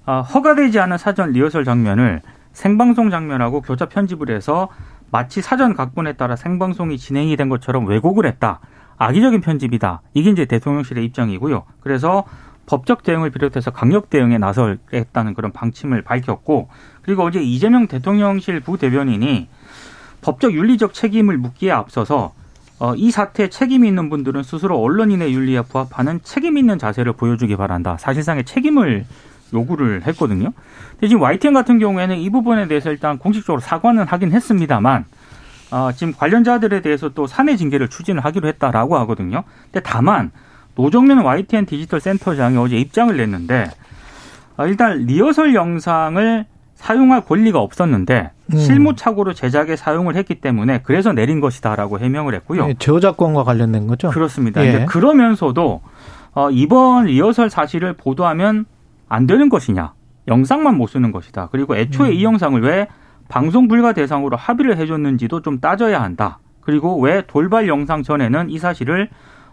[0.06, 2.22] 아, 허가되지 않은 사전 리허설 장면을
[2.54, 4.70] 생방송 장면하고 교차 편집을 해서
[5.10, 8.60] 마치 사전 각본에 따라 생방송이 진행이 된 것처럼 왜곡을 했다.
[8.98, 10.02] 악의적인 편집이다.
[10.14, 11.64] 이게 이제 대통령실의 입장이고요.
[11.82, 12.24] 그래서
[12.66, 16.70] 법적 대응을 비롯해서 강력 대응에 나설했다는 그런 방침을 밝혔고
[17.02, 19.50] 그리고 어제 이재명 대통령실 부대변인이
[20.22, 22.34] 법적 윤리적 책임을 묻기에 앞서서
[22.80, 27.98] 어, 이 사태에 책임이 있는 분들은 스스로 언론인의 윤리에 부합하는 책임 있는 자세를 보여주기 바란다.
[28.00, 29.06] 사실상의 책임을
[29.54, 30.52] 요구를 했거든요.
[30.92, 35.06] 근데 지금 YTN 같은 경우에는 이 부분에 대해서 일단 공식적으로 사과는 하긴 했습니다만
[35.72, 39.44] 어, 지금 관련자들에 대해서 또 사내 징계를 추진을 하기로 했다라고 하거든요.
[39.66, 40.32] 근데 다만
[40.76, 43.70] 노정면 YTN 디지털 센터장이 어제 입장을 냈는데
[44.58, 48.58] 어, 일단 리허설 영상을 사용할 권리가 없었는데 음.
[48.58, 52.70] 실무착오로 제작에 사용을 했기 때문에 그래서 내린 것이다라고 해명을 했고요.
[52.70, 54.10] 예, 저작권과 관련된 거죠?
[54.10, 54.66] 그렇습니다.
[54.66, 54.86] 예.
[54.86, 55.82] 그러면서도
[56.34, 58.66] 어, 이번 리허설 사실을 보도하면
[59.10, 59.94] 안 되는 것이냐?
[60.28, 61.50] 영상만 못 쓰는 것이다.
[61.52, 62.14] 그리고 애초에 음.
[62.14, 62.88] 이 영상을 왜
[63.28, 66.40] 방송 불가 대상으로 합의를 해줬는지도 좀 따져야 한다.
[66.62, 69.10] 그리고 왜 돌발 영상 전에는 이 사실을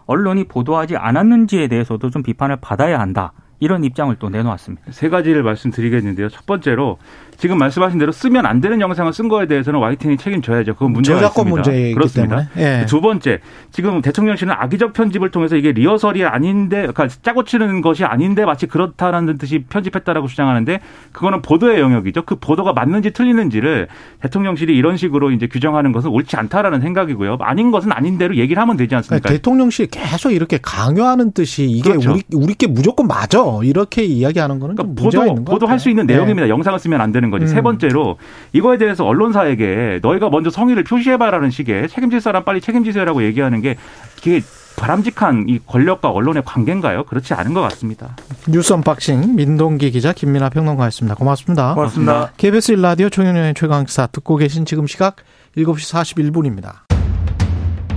[0.09, 3.31] 언론이 보도하지 않았는지에 대해서도 좀 비판을 받아야 한다.
[3.59, 4.91] 이런 입장을 또 내놓았습니다.
[4.91, 6.29] 세 가지를 말씀드리겠는데요.
[6.29, 6.97] 첫 번째로
[7.39, 10.73] 지금 말씀하신 대로 쓰면 안 되는 영상을 쓴 거에 대해서는 YTN이 책임져야죠.
[10.73, 11.71] 그건 문제가 저작권 있습니다.
[11.71, 12.47] 문제이기 그렇습니다.
[12.53, 12.81] 때문에.
[12.81, 12.85] 예.
[12.85, 13.39] 두 번째,
[13.71, 19.37] 지금 대통령실은 악의적 편집을 통해서 이게 리허설이 아닌데, 그러니까 짜고 치는 것이 아닌데 마치 그렇다라는
[19.37, 20.81] 듯이 편집했다라고 주장하는데
[21.13, 22.23] 그거는 보도의 영역이죠.
[22.23, 23.87] 그 보도가 맞는지 틀리는지를
[24.21, 27.37] 대통령실이 이런 식으로 이제 규정하는 것은 옳지 않다라는 생각이고요.
[27.39, 29.21] 아닌 것은 아닌 대로 얘기를 하면 되지 않습니까?
[29.21, 32.11] 그러니까 대통령실이 계속 이렇게 강요하는 뜻이 이게 그렇죠.
[32.11, 36.15] 우리 우리께 무조건 맞아 이렇게 이야기하는 거는 좀 그러니까 보도, 보도할 수 있는 네.
[36.15, 36.49] 내용입니다.
[36.49, 37.45] 영상을 쓰면 안 되는 거지.
[37.45, 37.47] 음.
[37.47, 38.17] 세 번째로
[38.53, 43.75] 이거에 대해서 언론사에게 너희가 먼저 성의를 표시해봐라는 식의 책임질 사람 빨리 책임지세요라고 얘기하는 게
[44.17, 44.41] 이게
[44.77, 47.03] 바람직한 이 권력과 언론의 관계인가요?
[47.03, 48.15] 그렇지 않은 것 같습니다.
[48.47, 51.15] 뉴스 unboxing 민동기 기자 김민아 평론가였습니다.
[51.15, 51.73] 고맙습니다.
[51.73, 52.31] 고맙습니다.
[52.37, 55.17] KBS 1라디오 총영의 최강사 듣고 계신 지금 시각
[55.57, 56.75] 7시 41분입니다.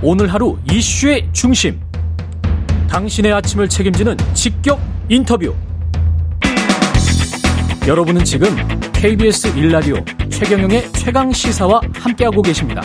[0.01, 1.79] 오늘 하루 이슈의 중심.
[2.89, 5.55] 당신의 아침을 책임지는 직격 인터뷰.
[7.85, 8.47] 여러분은 지금
[8.93, 12.81] KBS 1라디오 최경영의 최강 시사와 함께하고 계십니다.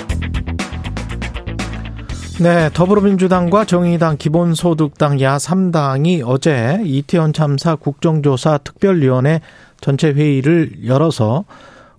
[2.42, 9.40] 네, 더불어민주당과 정의당, 기본소득당, 야3당이 어제 이태원 참사 국정조사 특별위원회
[9.80, 11.44] 전체 회의를 열어서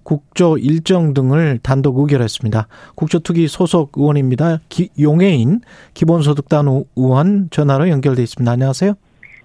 [0.04, 2.68] 국조 일정 등을 단독 의결했습니다.
[2.96, 4.60] 국조특위 소속 의원입니다.
[4.68, 5.62] 기, 용해인
[5.94, 8.52] 기본소득당 의원 전화로 연결돼 있습니다.
[8.52, 8.96] 안녕하세요.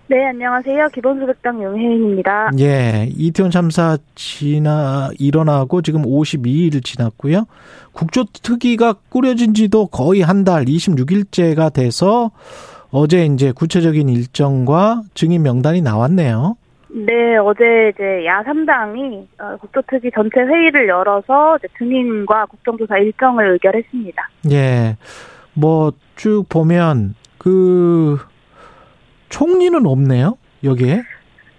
[0.07, 0.89] 네, 안녕하세요.
[0.89, 2.51] 기본소득당 용혜인입니다.
[2.59, 7.47] 예, 이태원 참사 지나 일어나고 지금 52일 지났고요.
[7.93, 12.31] 국조특위가 꾸려진 지도 거의 한 달, 26일째가 돼서
[12.91, 16.57] 어제 이제 구체적인 일정과 증인 명단이 나왔네요.
[16.91, 24.29] 네, 어제 이제 야3당이 어, 국토특위 전체 회의를 열어서 증인과 국정조사 일정을 의결했습니다.
[24.53, 24.97] 예,
[25.55, 28.19] 뭐 쭉 보면 그
[29.35, 30.39] 총리는 없네요.
[30.63, 31.03] 여기에.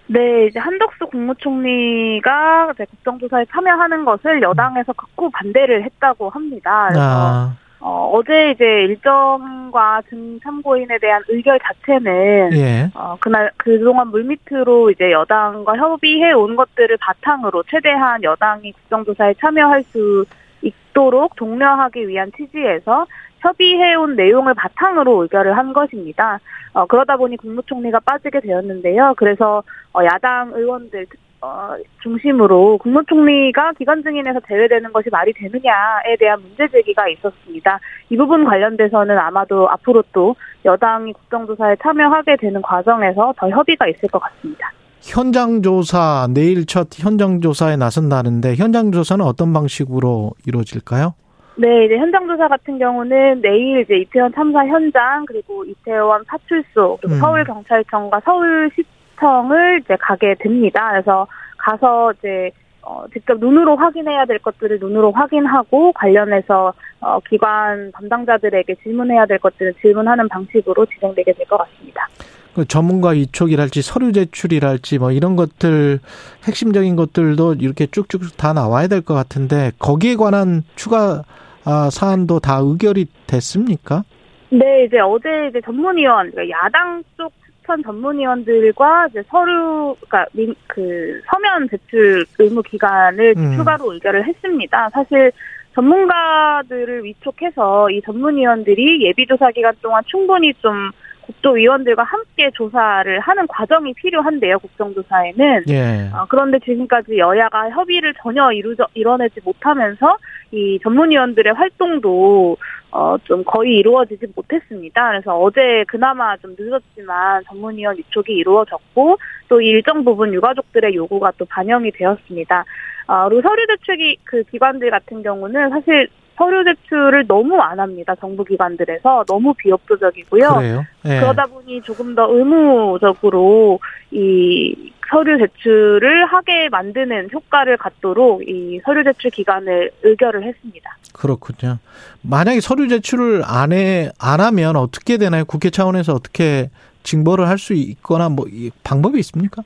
[0.08, 6.86] 네, 이제 한덕수 국무총리가 이제 국정조사에 참여하는 것을 여당에서 극구 반대를 했다고 합니다.
[6.88, 12.90] 그래서 아, 어, 어제 이제 일정과 증인 참고인에 대한 의결 자체는 예.
[12.94, 20.24] 어, 그날, 그동안 물밑으로 이제 여당과 협의해 온 것들을 바탕으로 최대한 여당이 국정조사에 참여할 수
[20.62, 23.06] 있도록 독려하기 위한 취지에서
[23.40, 26.38] 협의해온 내용을 바탕으로 의결을 한 것입니다.
[26.72, 29.14] 어, 그러다 보니 국무총리가 빠지게 되었는데요.
[29.16, 31.06] 그래서 어, 야당 의원들
[31.40, 37.78] 어, 중심으로 국무총리가 기관 증인에서 제외되는 것이 말이 되느냐에 대한 문제 제기가 있었습니다.
[38.08, 44.18] 이 부분 관련돼서는 아마도 앞으로 또 여당이 국정조사에 참여하게 되는 과정에서 더 협의가 있을 것
[44.18, 44.72] 같습니다.
[45.02, 51.14] 현장 조사 내일 첫 현장 조사에 나선다는데 현장 조사는 어떤 방식으로 이루어질까요?
[51.58, 57.14] 네, 이제 현장 조사 같은 경우는 내일 이제 이태원 참사 현장 그리고 이태원 파출소 그리고
[57.14, 57.18] 음.
[57.20, 60.90] 서울 경찰청과 서울시청을 이제 가게 됩니다.
[60.92, 62.50] 그래서 가서 이제
[62.82, 69.74] 어, 직접 눈으로 확인해야 될 것들을 눈으로 확인하고 관련해서 어, 기관 담당자들에게 질문해야 될 것들을
[69.80, 72.06] 질문하는 방식으로 진행되게 될 것 같습니다.
[72.54, 75.98] 그 전문가 위촉이랄지 서류 제출이랄지 뭐 이런 것들
[76.46, 81.22] 핵심적인 것들도 이렇게 쭉쭉 다 나와야 될 것 같은데 거기에 관한 추가
[81.66, 84.04] 아, 사안도 다 의결이 됐습니까?
[84.50, 91.20] 네, 이제 어제 이제 전문위원, 그러니까 야당 쪽 추천 전문위원들과 이제 서류, 그러니까 민- 그
[91.26, 93.56] 서면 제출 의무 기간을 음.
[93.56, 94.88] 추가로 의결을 했습니다.
[94.90, 95.32] 사실
[95.74, 100.90] 전문가들을 위촉해서 이 전문위원들이 예비조사 기간 동안 충분히 좀
[101.26, 105.64] 국토위원들과 함께 조사를 하는 과정이 필요한데요, 국정조사에는.
[105.68, 106.10] 예.
[106.14, 110.16] 어, 그런데 지금까지 여야가 협의를 전혀 이루저, 이뤄내지 못하면서
[110.52, 112.56] 이 전문위원들의 활동도
[112.92, 115.08] 어, 좀 거의 이루어지지 못했습니다.
[115.10, 121.90] 그래서 어제 그나마 좀 늦었지만 전문위원 위촉이 이루어졌고 또 일정 부분 유가족들의 요구가 또 반영이
[121.92, 122.64] 되었습니다.
[123.08, 128.14] 어, 그리고 서류 제출기 그 기관들 같은 경우는 사실 서류 제출을 너무 안 합니다.
[128.20, 130.84] 정부 기관들에서 너무 비협조적이고요.
[131.06, 131.20] 예.
[131.20, 139.30] 그러다 보니 조금 더 의무적으로 이 서류 제출을 하게 만드는 효과를 갖도록 이 서류 제출
[139.30, 140.96] 기간을 의결을 했습니다.
[141.12, 141.78] 그렇군요.
[142.22, 145.44] 만약에 서류 제출을 안 해, 안 하면 어떻게 되나요?
[145.44, 146.70] 국회 차원에서 어떻게
[147.04, 149.62] 징벌을 할 수 있거나 뭐이 방법이 있습니까?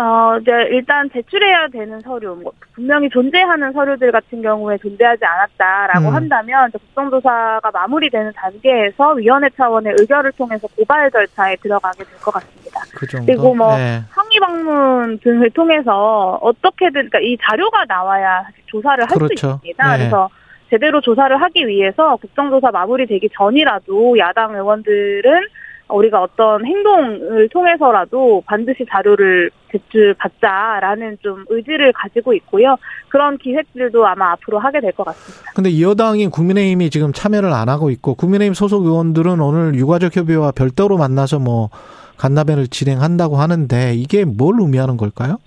[0.00, 6.14] 어, 이제 일단 제출해야 되는 서류, 뭐 분명히 존재하는 서류들 같은 경우에 존재하지 않았다라고 음.
[6.14, 12.80] 한다면 국정조사가 마무리되는 단계에서 위원회 차원의 의결을 통해서 고발 절차에 들어가게 될 것 같습니다.
[12.94, 13.06] 그.
[13.26, 14.00] 그리고 뭐 예.
[14.10, 19.60] 항의 방문 등을 통해서 어떻게든 그러니까 이 자료가 나와야 조사를 할수 그렇죠.
[19.62, 19.92] 있습니다.
[19.92, 19.98] 네.
[19.98, 20.30] 그래서
[20.70, 25.46] 제대로 조사를 하기 위해서 국정조사 마무리되기 전이라도 야당 의원들은
[25.92, 32.76] 우리가 어떤 행동을 통해서라도 반드시 자료를 제출받자라는 좀 의지를 가지고 있고요.
[33.08, 35.52] 그런 기획들도 아마 앞으로 하게 될 것 같습니다.
[35.54, 40.96] 근데 여당인 국민의힘이 지금 참여를 안 하고 있고 국민의힘 소속 의원들은 오늘 유가족 협의회와 별도로
[40.98, 41.70] 만나서 뭐
[42.18, 45.38] 간담회를 진행한다고 하는데 이게 뭘 의미하는 걸까요?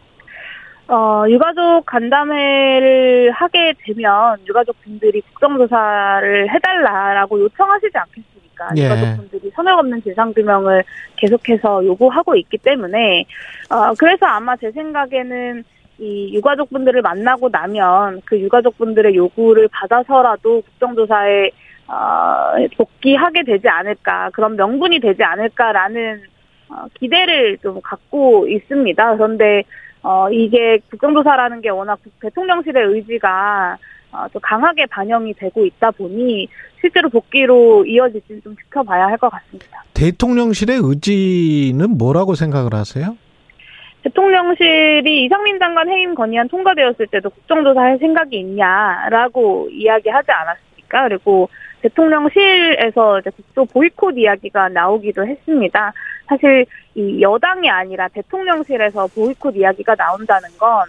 [0.87, 8.32] 어, 유가족 간담회를 하게 되면 유가족 분들이 국정조사를 해달라라고 요청하시지 않겠습니까?
[8.77, 8.85] 예.
[8.85, 10.83] 유가족 분들이 선을 없는 진상규명을
[11.17, 13.25] 계속해서 요구하고 있기 때문에,
[13.69, 15.63] 어, 그래서 아마 제 생각에는
[15.99, 21.51] 이 유가족 분들을 만나고 나면 그 유가족 분들의 요구를 받아서라도 국정조사에
[21.87, 26.21] 어, 복귀하게 되지 않을까, 그런 명분이 되지 않을까라는
[26.69, 29.15] 어, 기대를 좀 갖고 있습니다.
[29.17, 29.63] 그런데
[30.01, 33.77] 어, 이게 국정조사라는 게 워낙 대통령실의 의지가
[34.13, 36.47] 어, 또 강하게 반영이 되고 있다 보니
[36.79, 39.83] 실제로 복귀로 이어질지는 좀 지켜봐야 할 것 같습니다.
[39.93, 43.17] 대통령실의 의지는 뭐라고 생각을 하세요?
[44.03, 51.07] 대통령실이 이상민 장관 해임 건의안 통과되었을 때도 국정조사 할 생각이 있냐라고 이야기하지 않았습니까?
[51.07, 51.49] 그리고
[51.81, 55.93] 대통령실에서 이제 국조 보이콧 이야기가 나오기도 했습니다.
[56.27, 60.85] 사실 이 여당이 아니라 대통령실에서 보이콧 이야기가 나온다는 건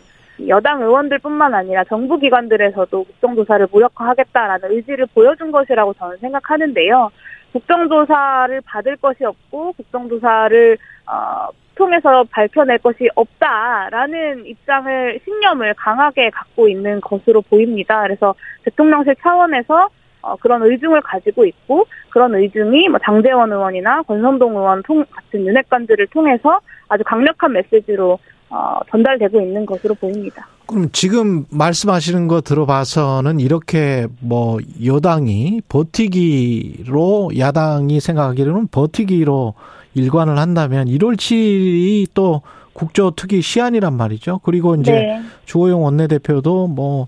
[0.48, 7.10] 여당 의원들뿐만 아니라 정부 기관들에서도 국정조사를 무력화하겠다라는 의지를 보여준 것이라고 저는 생각하는데요.
[7.52, 17.00] 국정조사를 받을 것이 없고 국정조사를 어, 통해서 밝혀낼 것이 없다라는 입장을 신념을 강하게 갖고 있는
[17.00, 18.02] 것으로 보입니다.
[18.02, 19.88] 그래서 대통령실 차원에서
[20.22, 26.06] 어, 그런 의중을 가지고 있고 그런 의중이 뭐 장재원 의원이나 권선동 의원 통, 같은 윤핵관들을
[26.08, 28.18] 통해서 아주 강력한 메시지로
[28.50, 30.46] 어, 전달되고 있는 것으로 보입니다.
[30.66, 39.54] 그럼 지금 말씀하시는 거 들어봐서는 이렇게 뭐 여당이 버티기로 야당이 생각하기로는 버티기로
[39.94, 44.40] 일관을 한다면 1월 7일이 또 국조특위 시한이란 말이죠.
[44.42, 45.22] 그리고 이제 네.
[45.44, 47.06] 주호영 원내대표도 뭐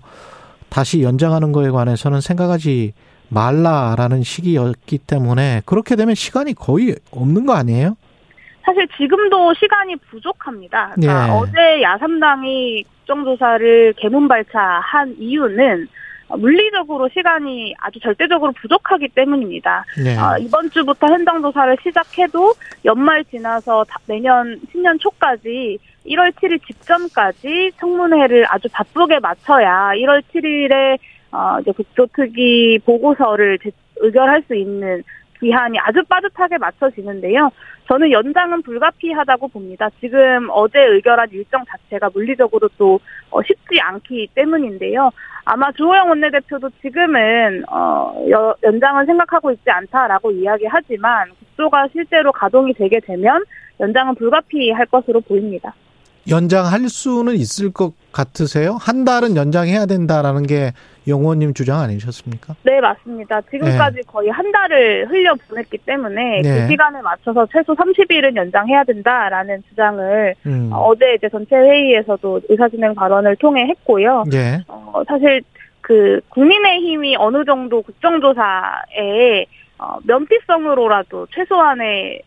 [0.69, 2.93] 다시 연장하는 거에 관해서는 생각하지
[3.29, 7.97] 말라라는 시기였기 때문에 그렇게 되면 시간이 거의 없는 거 아니에요?
[8.67, 10.91] 사실 지금도 시간이 부족합니다.
[10.95, 11.31] 그러니까 예.
[11.31, 15.87] 어제 야삼당이 국정조사를 개문발차한 이유는
[16.37, 19.85] 물리적으로 시간이 아주 절대적으로 부족하기 때문입니다.
[20.03, 20.17] 네.
[20.19, 22.53] 어, 이번 주부터 현장 조사를 시작해도
[22.83, 30.97] 연말 지나서 다- 내년 신년 초까지 1월 7일 직전까지 청문회를 아주 바쁘게 마쳐야 1월 7일에
[31.31, 35.01] 어, 이제 국조특위 보고서를 제- 의결할 수 있는
[35.39, 37.51] 기한이 아주 빠듯하게 맞춰지는데요.
[37.87, 39.89] 저는 연장은 불가피하다고 봅니다.
[39.99, 45.09] 지금 어제 의결한 일정 자체가 물리적으로 또 어, 쉽지 않기 때문인데요.
[45.45, 52.99] 아마 주호영 원내대표도 지금은 어, 여- 연장은 생각하고 있지 않다라고 이야기하지만 국조가 실제로 가동이 되게
[52.99, 53.43] 되면
[53.79, 55.73] 연장은 불가피할 것으로 보입니다.
[56.29, 58.77] 연장할 수는 있을 것 같으세요?
[58.79, 60.71] 한 달은 연장해야 된다라는 게
[61.07, 62.55] 영호님 주장 아니셨습니까?
[62.63, 63.41] 네, 맞습니다.
[63.41, 66.61] 지금까지 거의 한 달을 흘려 보냈기 때문에 네.
[66.61, 70.69] 그 시간에 맞춰서 최소 30일은 연장해야 된다라는 주장을 음.
[70.73, 74.25] 어제 이제 전체 회의에서도 의사진행 발언을 통해 했고요.
[74.33, 74.63] 예.
[74.67, 75.41] 어, 사실
[75.81, 79.45] 그 국민의힘이 어느 정도 국정조사에
[79.79, 82.26] 어, 면피성으로라도 최소한의 그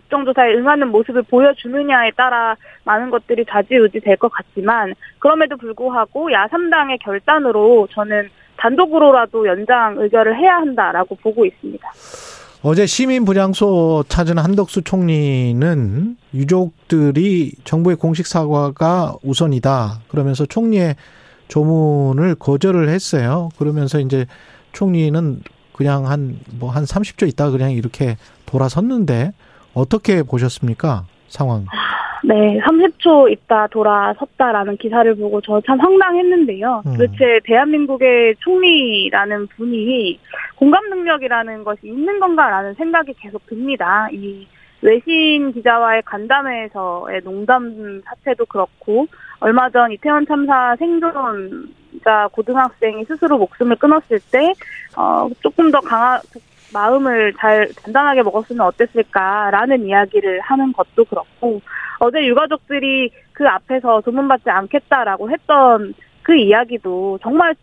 [0.00, 7.88] 국정조사에 응하는 모습을 보여주느냐에 따라 많은 것들이 좌지우지 될 것 같지만 그럼에도 불구하고 야3당의 결단으로
[7.92, 11.88] 저는 단독으로라도 연장 의결을 해야 한다라고 보고 있습니다.
[12.62, 20.00] 어제 시민 분향소 찾은 한덕수 총리는 유족들이 정부의 공식 사과가 우선이다.
[20.08, 20.96] 그러면서 총리의
[21.48, 23.48] 조문을 거절을 했어요.
[23.58, 24.26] 그러면서 이제
[24.72, 25.40] 총리는
[25.72, 29.32] 그냥 한 뭐한 30초 있다가 그냥 이렇게 돌아섰는데
[29.74, 31.04] 어떻게 보셨습니까?
[31.28, 31.64] 상황.
[32.22, 36.82] 네, 30초 있다 돌아섰다라는 기사를 보고 저 참 황당했는데요.
[36.86, 36.92] 음.
[36.92, 40.18] 도대체 대한민국의 총리라는 분이
[40.56, 44.08] 공감 능력이라는 것이 있는 건가라는 생각이 계속 듭니다.
[44.12, 44.46] 이
[44.82, 49.06] 외신 기자와의 간담회에서의 농담 사태도 그렇고
[49.40, 54.52] 얼마 전 이태원 참사 생존자 고등학생이 스스로 목숨을 끊었을 때
[54.96, 56.20] 어, 조금 더 강한
[56.72, 61.60] 마음을 잘 단단하게 먹었으면 어땠을까라는 이야기를 하는 것도 그렇고
[61.98, 67.54] 어제 유가족들이 그 앞에서 조문받지 않겠다라고 했던 그 이야기도 정말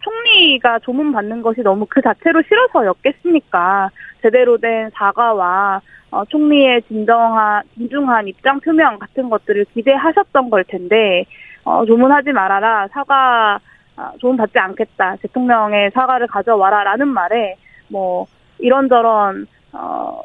[0.00, 3.90] 총리가 조문받는 것이 너무 그 자체로 싫어서였겠습니까?
[4.22, 5.80] 제대로 된 사과와
[6.14, 11.24] 어, 총리의 진정한, 진중한 입장 표명 같은 것들을 기대하셨던 걸 텐데,
[11.64, 13.58] 어, 조문하지 말아라, 사과,
[13.96, 15.16] 아, 도움받지 않겠다.
[15.22, 17.56] 대통령의 사과를 가져와라라는 말에
[17.88, 18.26] 뭐
[18.58, 20.20] 이런저런 어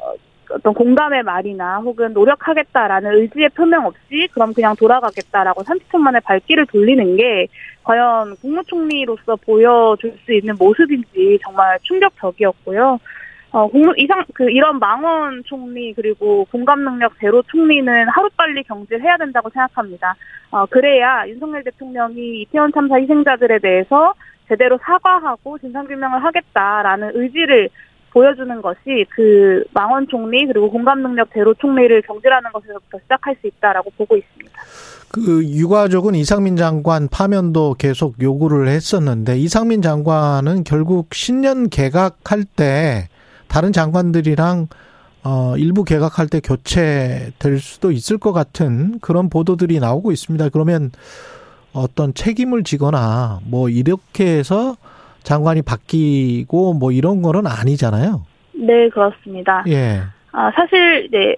[0.50, 7.16] 어떤 공감의 말이나 혹은 노력하겠다라는 의지의 표명 없이 그럼 그냥 돌아가겠다라고 30분 만에 발길을 돌리는
[7.16, 7.46] 게
[7.84, 12.98] 과연 국무총리로서 보여줄 수 있는 모습인지 정말 충격적이었고요.
[13.52, 19.50] 어, 국무, 이상, 그, 이런 망원 총리, 그리고 공감 능력 제로 총리는 하루빨리 경질해야 된다고
[19.50, 20.14] 생각합니다.
[20.52, 24.14] 어, 그래야 윤석열 대통령이 이태원 참사 희생자들에 대해서
[24.46, 27.70] 제대로 사과하고 진상규명을 하겠다라는 의지를
[28.12, 33.90] 보여주는 것이 그 망원 총리 그리고 공감 능력 제로 총리를 경질하는 것에서부터 시작할 수 있다라고
[33.96, 34.60] 보고 있습니다.
[35.12, 43.08] 그 유가족은 이상민 장관 파면도 계속 요구를 했었는데 이상민 장관은 결국 신년 개각할 때
[43.48, 44.68] 다른 장관들이랑
[45.22, 50.48] 어 일부 개각할 때 교체될 수도 있을 것 같은 그런 보도들이 나오고 있습니다.
[50.50, 50.92] 그러면
[51.72, 54.76] 어떤 책임을 지거나 뭐 이렇게 해서
[55.22, 58.24] 장관이 바뀌고 뭐 이런 거는 아니잖아요.
[58.54, 59.64] 네, 그렇습니다.
[59.68, 60.00] 예.
[60.32, 61.36] 아, 사실 네.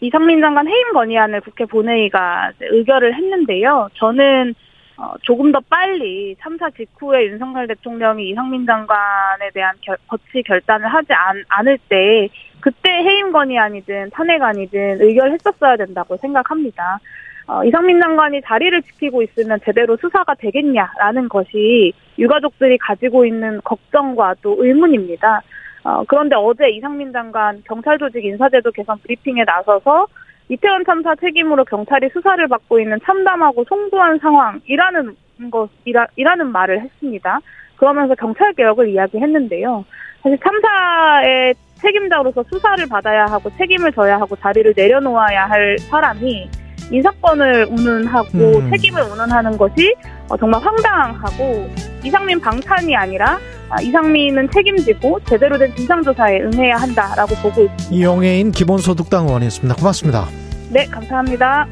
[0.00, 3.88] 이상민 장관 해임 건의안을 국회 본회의가 의결을 했는데요.
[3.94, 4.54] 저는
[4.96, 11.12] 어, 조금 더 빨리 참사 직후에 윤석열 대통령이 이상민 장관에 대한 결, 거치 결단을 하지
[11.12, 12.28] 않, 않을 때
[12.60, 16.98] 그때 해임 건의안이든 탄핵안이든 의결했었어야 된다고 생각합니다.
[17.46, 24.56] 어, 이상민 장관이 자리를 지키고 있으면 제대로 수사가 되겠냐라는 것이 유가족들이 가지고 있는 걱정과 또
[24.58, 25.42] 의문입니다.
[25.84, 30.06] 어, 그런데 어제 이상민 장관 경찰 조직 인사제도 개선 브리핑에 나서서
[30.48, 35.16] 이태원 참사 책임으로 경찰이 수사를 받고 있는 참담하고 송구한 상황이라는
[35.50, 37.40] 것이라 이라는 말을 했습니다.
[37.76, 39.84] 그러면서 경찰 개혁을 이야기했는데요.
[40.22, 46.48] 사실 참사의 책임자로서 수사를 받아야 하고 책임을 져야 하고 자리를 내려놓아야 할 사람이
[46.90, 48.70] 인사권을 운운하고 음.
[48.70, 49.94] 책임을 운운하는 것이
[50.28, 51.70] 어, 정말 황당하고
[52.02, 57.84] 이상민 방탄이 아니라 아, 이상민은 책임지고 제대로 된 진상조사에 응해야 한다라고 보고 있습니다.
[57.90, 59.74] 이용해인 기본소득당 의원이었습니다.
[59.76, 60.28] 고맙습니다.
[60.70, 61.66] 네, 감사합니다.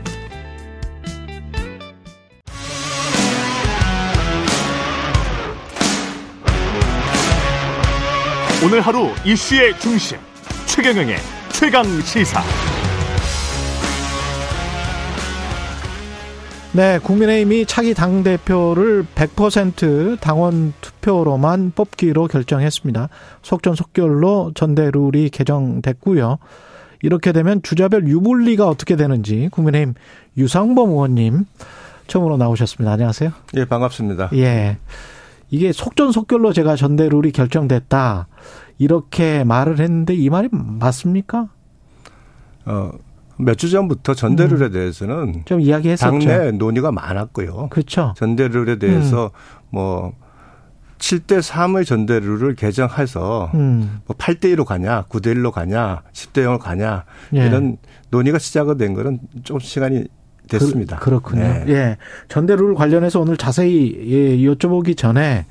[8.64, 10.18] 오늘 하루 이슈의 중심
[10.66, 11.16] 최경영의
[11.52, 12.71] 최강 시사.
[16.74, 23.10] 네, 국민의힘이 차기 당대표를 100% 당원 투표로만 뽑기로 결정했습니다.
[23.42, 26.38] 속전속결로 전대룰이 개정됐고요.
[27.02, 29.94] 이렇게 되면 주자별 유불리가 어떻게 되는지 국민의힘
[30.38, 31.44] 유상범 의원님
[32.06, 32.90] 처음으로 나오셨습니다.
[32.92, 33.32] 안녕하세요.
[33.56, 34.30] 예, 반갑습니다.
[34.32, 34.78] 예.
[35.50, 38.28] 이게 속전속결로 제가 전대룰이 결정됐다.
[38.78, 41.48] 이렇게 말을 했는데 이 말이 맞습니까?
[42.64, 42.92] 어,
[43.38, 44.72] 몇 주 전부터 전대룰에 음.
[44.72, 46.10] 대해서는 좀 이야기했었죠.
[46.26, 47.68] 당내 논의가 많았고요.
[47.70, 48.14] 그렇죠.
[48.16, 49.68] 전대룰에 대해서 음.
[49.70, 50.12] 뭐
[50.98, 54.00] 7대 3의 전대룰을 개정해서 음.
[54.06, 57.46] 뭐 8대 1로 가냐, 9대 1로 가냐, 10대 0으로 가냐 예.
[57.46, 57.76] 이런
[58.10, 60.04] 논의가 시작이 된 거는 좀 시간이
[60.48, 60.98] 됐습니다.
[60.98, 61.64] 그, 렇군요 네.
[61.68, 61.96] 예.
[62.28, 65.46] 전대룰 관련해서 오늘 자세히 예, 여쭤보기 전에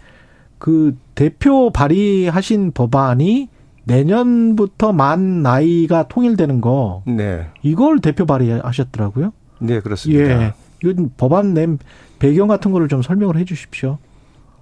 [0.58, 3.50] 그 대표 발의하신 법안이
[3.84, 7.04] 내년부터 만 나이가 통일되는 거.
[7.06, 7.48] 네.
[7.62, 9.34] 이걸 대표 발의하셨더라고요.
[9.60, 10.44] 네, 그렇습니다.
[10.44, 10.54] 예.
[10.84, 11.80] 이건 법안 낸
[12.20, 13.98] 배경 같은 거를 좀 설명을 해 주십시오.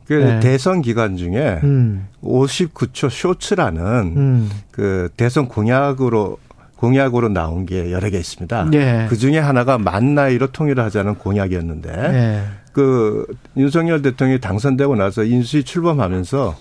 [0.06, 0.40] 그 네.
[0.40, 2.08] 대선 기간 중에 음.
[2.24, 3.84] 59초 쇼츠라는
[4.18, 4.50] 음.
[4.72, 6.38] 그 대선 공약으로
[6.78, 8.70] 공약으로 나온 게 여러 개 있습니다.
[8.72, 9.06] 네.
[9.10, 12.44] 그 중에 하나가 만 나이로 통일하자는 공약이었는데 네.
[12.72, 13.28] 그
[13.58, 16.56] 윤석열 대통령이 당선되고 나서 인수위 출범하면서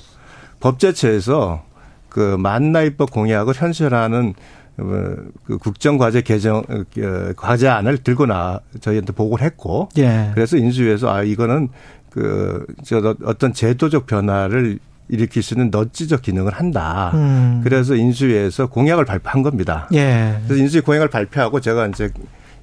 [0.60, 1.64] 법제처에서
[2.08, 4.34] 그 만나입법 공약을 현실화하는
[4.78, 10.30] 어, 그 국정과제 개정 어, 과제안을 들고 나 저희한테 보고를 했고 예.
[10.34, 11.68] 그래서 인수위에서 아 이거는
[12.10, 17.10] 그저 어떤 제도적 변화를 일으킬 수 있는 넛지적 기능을 한다.
[17.14, 17.60] 음.
[17.64, 19.88] 그래서 인수위에서 공약을 발표한 겁니다.
[19.94, 20.38] 예.
[20.46, 22.10] 그래서 인수위 공약을 발표하고 제가 이제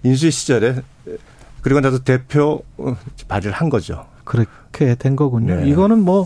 [0.03, 0.75] 인수위 시절에
[1.61, 2.61] 그리고 나서 대표
[3.27, 4.05] 발의를 한 거죠.
[4.23, 5.61] 그렇게 된 거군요.
[5.61, 5.69] 네.
[5.69, 6.25] 이거는 뭐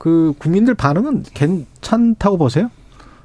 [0.00, 2.70] 그 국민들 반응은 괜찮다고 보세요?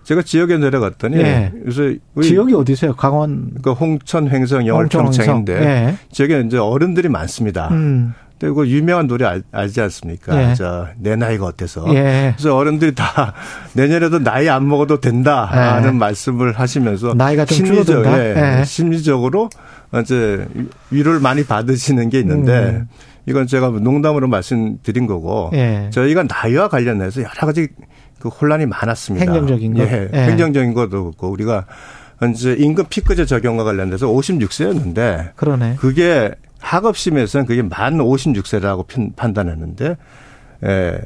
[0.03, 1.53] 제가 지역에 내려갔더니 네.
[1.65, 2.93] 요새 지역이 어디세요?
[2.95, 5.97] 강원 그 홍천 횡성 영월 평창인데 네.
[6.11, 7.69] 지역에 이제 어른들이 많습니다.
[7.71, 8.13] 음.
[8.39, 10.51] 그리고 유명한 노래 알, 알지 않습니까?
[10.51, 10.55] 예.
[10.55, 11.85] 저내 나이가 어때서.
[11.95, 12.33] 예.
[12.35, 13.33] 그래서 어른들이 다
[13.73, 15.97] 내년에도 나이 안 먹어도 된다라는 예.
[15.97, 18.59] 말씀을 하시면서 나이가 좀 심리적, 예.
[18.59, 18.65] 예.
[18.65, 19.49] 심리적으로
[20.01, 20.45] 이제
[20.91, 22.87] 위로를 많이 받으시는 게 있는데 음.
[23.25, 25.89] 이건 제가 농담으로 말씀드린 거고 예.
[25.91, 27.69] 저희가 나이와 관련해서 여러 가지
[28.19, 29.25] 그 혼란이 많았습니다.
[29.31, 29.83] 행정적인 거.
[29.83, 30.09] 예.
[30.13, 31.65] 행정적인 것도 그렇고 우리가
[32.31, 35.75] 이제 임금 피크제 적용과 관련돼서 56세였는데 그러네.
[35.77, 36.31] 그게
[36.65, 39.97] 학업심에서는 그게 만 56세라고 판단했는데
[40.65, 41.01] 예,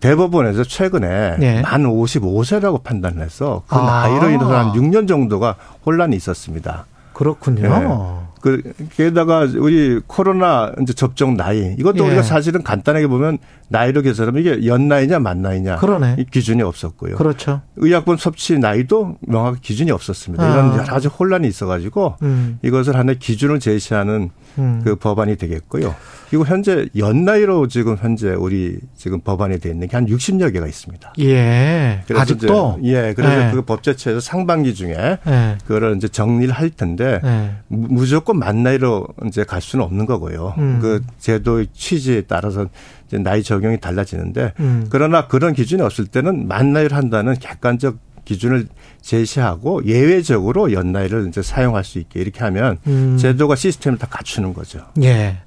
[0.00, 1.60] 대법원에서 최근에 예.
[1.62, 4.06] 만 55세라고 판단해서 그 아.
[4.06, 5.56] 나이로 인해서 한 6년 정도가
[5.86, 6.84] 혼란이 있었습니다.
[7.14, 7.62] 그렇군요.
[7.64, 8.28] 예.
[8.40, 8.62] 그,
[8.94, 12.06] 게다가 우리 코로나 이제 접종 나이 이것도 예.
[12.06, 13.38] 우리가 사실은 간단하게 보면
[13.68, 16.16] 나이로 계산하면 이게 연나이냐 만나이냐 그러네.
[16.18, 17.16] 이 기준이 없었고요.
[17.16, 17.60] 그렇죠.
[17.76, 20.42] 의약품 섭취 나이도 명확히 기준이 없었습니다.
[20.42, 20.50] 아.
[20.52, 22.58] 이런 여러 가지 혼란이 있어가지고 음.
[22.62, 24.80] 이것을 하나의 기준을 제시하는 음.
[24.82, 25.94] 그 법안이 되겠고요.
[26.30, 31.14] 그리고 현재 연나이로 지금 현재 우리 지금 법안이 돼 있는 게 한 60여 개가 있습니다.
[31.18, 32.04] 예.
[32.14, 33.14] 아직도 이제 예.
[33.14, 33.50] 그래서 예.
[33.52, 35.58] 그 법제처에서 상반기 중에 예.
[35.66, 37.50] 그거를 이제 정리를 할 텐데 예.
[37.66, 40.54] 무조건 만 나이로 이제 갈 수는 없는 거고요.
[40.58, 40.78] 음.
[40.80, 42.68] 그 제도의 취지에 따라서
[43.08, 44.86] 이제 나이 적용이 달라지는데 음.
[44.90, 48.68] 그러나 그런 기준이 없을 때는 만 나이를 한다는 객관적 기준을
[49.00, 53.16] 제시하고 예외적으로 연나이를 이제 사용할 수 있게 이렇게 하면 음.
[53.18, 54.80] 제도가 시스템을 다 갖추는 거죠.
[55.02, 55.38] 예.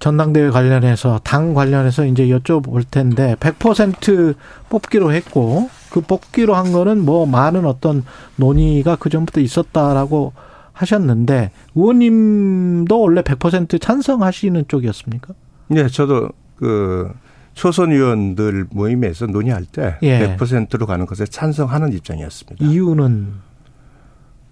[0.00, 4.34] 전당대회 관련해서 당 관련해서 이제 여쭤볼 텐데 100%
[4.68, 8.04] 뽑기로 했고 그 뽑기로 한 거는 뭐 많은 어떤
[8.36, 10.32] 논의가 그 전부터 있었다라고
[10.72, 15.34] 하셨는데 의원님도 원래 100% 찬성하시는 쪽이었습니까?
[15.68, 16.30] 네, 저도
[16.60, 17.10] 그
[17.54, 20.36] 초선 의원들 모임에서 논의할 때 예.
[20.36, 22.64] 100%로 가는 것에 찬성하는 입장이었습니다.
[22.64, 23.32] 이유는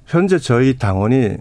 [0.06, 1.36] 현재 저희 당원이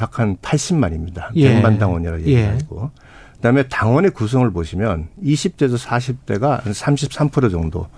[0.00, 1.28] 약 한 80만입니다.
[1.36, 1.60] 예.
[1.60, 3.32] 100만 당원이라고 얘기하고 예.
[3.34, 7.88] 그다음에 당원의 구성을 보시면 20대에서 40대가 33% 정도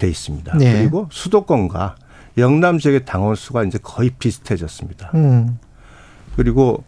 [0.00, 0.56] 돼 있습니다.
[0.56, 0.78] 네.
[0.78, 1.96] 그리고 수도권과
[2.38, 5.10] 영남 지역의 당원 수가 이제 거의 비슷해졌습니다.
[5.14, 5.58] 음.
[6.36, 6.82] 그리고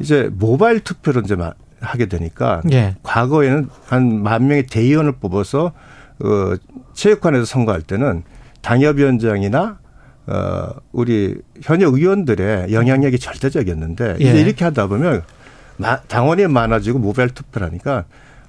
[0.00, 1.36] 이제 모바일 투표를 이제
[1.82, 2.96] 하게 되니까 예.
[3.02, 5.72] 과거에는 한 만 명의 대의원을 뽑아서
[6.20, 6.54] 어
[6.94, 8.22] 체육관에서 선거할 때는
[8.62, 9.78] 당협위원장이나
[10.26, 14.24] 어 우리 현역 의원들의 영향력이 절대적이었는데 예.
[14.24, 15.22] 이제 이렇게 하다 보면
[16.08, 18.04] 당원이 많아지고 모바일 투표라니까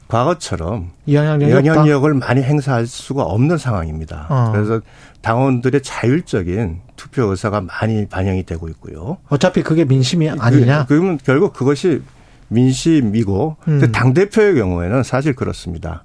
[0.07, 4.27] 과거처럼 영향력 을 많이 행사할 수가 없는 상황입니다.
[4.29, 4.51] 어.
[4.51, 4.81] 그래서
[5.21, 9.17] 당원들의 자율적인 투표 의사가 많이 반영이 되고 있고요.
[9.29, 10.85] 어차피 그게 민심이 그, 아니냐?
[10.85, 12.03] 그, 그러면 결국 그것이
[12.49, 13.91] 민심이고 음.
[13.91, 16.03] 당 대표의 경우에는 사실 그렇습니다.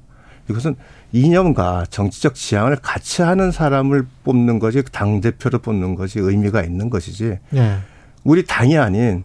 [0.49, 0.77] 이것은
[1.13, 7.39] 이념과 정치적 지향을 같이 하는 사람을 뽑는 것이 당 대표를 뽑는 것이 의미가 있는 것이지.
[7.51, 7.79] 네.
[8.25, 9.25] 우리 당이 아닌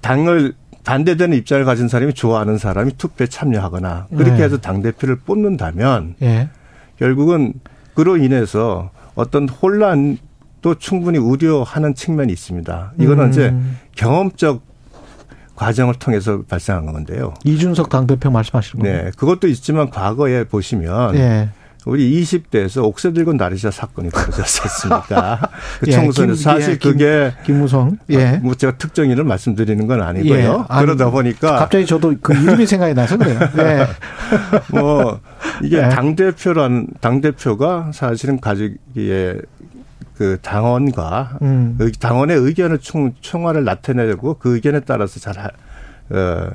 [0.00, 0.54] 당을
[0.84, 4.42] 반대되는 입장을 가진 사람이 좋아하는 사람이 투표에 참여하거나 그렇게 네.
[4.44, 6.48] 해서 당 대표를 뽑는다면 네.
[6.98, 7.52] 결국은
[7.94, 12.94] 그로 인해서 어떤 혼란도 충분히 우려하는 측면이 있습니다.
[12.98, 13.30] 이거는 음.
[13.30, 13.54] 이제
[13.94, 14.62] 경험적
[15.60, 17.34] 과정을 통해서 발생한 건데요.
[17.44, 19.04] 이준석 당대표 말씀하시는 거예요?
[19.04, 19.10] 네.
[19.14, 21.50] 그것도 있지만 과거에 보시면 네.
[21.84, 25.50] 우리 20대에서 옥새 들고 나르샤 사건이 벌어졌지 않습니까?
[25.80, 28.38] 그 예, 총선에서 김, 사실 예, 그게 김무성 예.
[28.42, 30.38] 뭐 제가 특정인을 말씀드리는 건 아니고요.
[30.38, 30.64] 예.
[30.68, 33.38] 아니, 그러다 보니까 갑자기 저도 그 이름이 생각이 나서 그래요.
[33.58, 33.86] 예.
[34.78, 35.20] 뭐
[35.62, 35.88] 이게 예.
[35.90, 39.36] 당 대표란 당 대표가 사실은 가지기에
[40.20, 41.78] 그 당원과 음.
[41.98, 45.34] 당원의 의견을 총, 총화를 나타내고 그 의견에 따라서 잘
[46.10, 46.50] 어,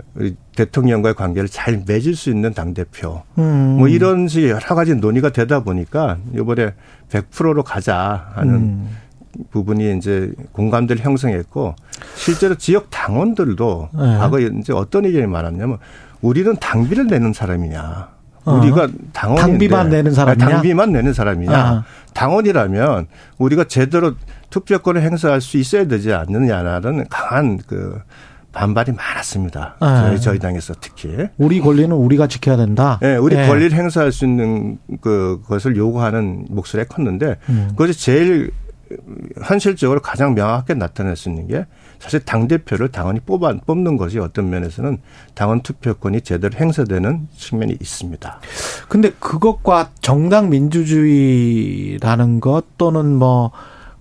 [0.56, 3.24] 대통령과의 관계를 잘 맺을 수 있는 당대표.
[3.40, 3.78] 음.
[3.80, 6.76] 뭐 이런 식의 여러 가지 논의가 되다 보니까 이번에
[7.10, 8.98] 100%로 가자 하는 음.
[9.50, 11.74] 부분이 이제 공감대를 형성했고
[12.14, 14.00] 실제로 지역 당원들도 네.
[14.00, 15.80] 과거에 이제 어떤 의견이 많았냐면
[16.22, 18.15] 우리는 당비를 내는 사람이냐.
[18.46, 18.54] 어.
[18.54, 20.48] 우리가 당원 당비만 내는 사람이냐?
[20.50, 21.58] 당비만 내는 사람이냐?
[21.58, 21.84] 아.
[22.14, 24.14] 당원이라면 우리가 제대로
[24.50, 28.00] 투표권을 행사할 수 있어야 되지 않느냐라는 강한 그
[28.54, 29.76] 반발이 많았습니다.
[29.82, 29.88] 네.
[29.88, 31.28] 저희, 저희 당에서 특히.
[31.38, 32.98] 우리 권리는 우리가 지켜야 된다.
[33.02, 33.48] 네, 우리 네.
[33.48, 37.68] 권리를 행사할 수 있는 그 것을 요구하는 목소리가 컸는데 음.
[37.72, 38.52] 그것이 제일
[39.44, 41.66] 현실적으로 가장 명확하게 나타낼 수 있는 게
[42.00, 45.00] 사실 당 대표를 당원이 뽑아 뽑는 것이 어떤 면에서는
[45.34, 48.40] 당원 투표권이 제대로 행사되는 측면이 있습니다.
[48.88, 53.52] 근데 그것과 정당 민주주의라는 것 또는 뭐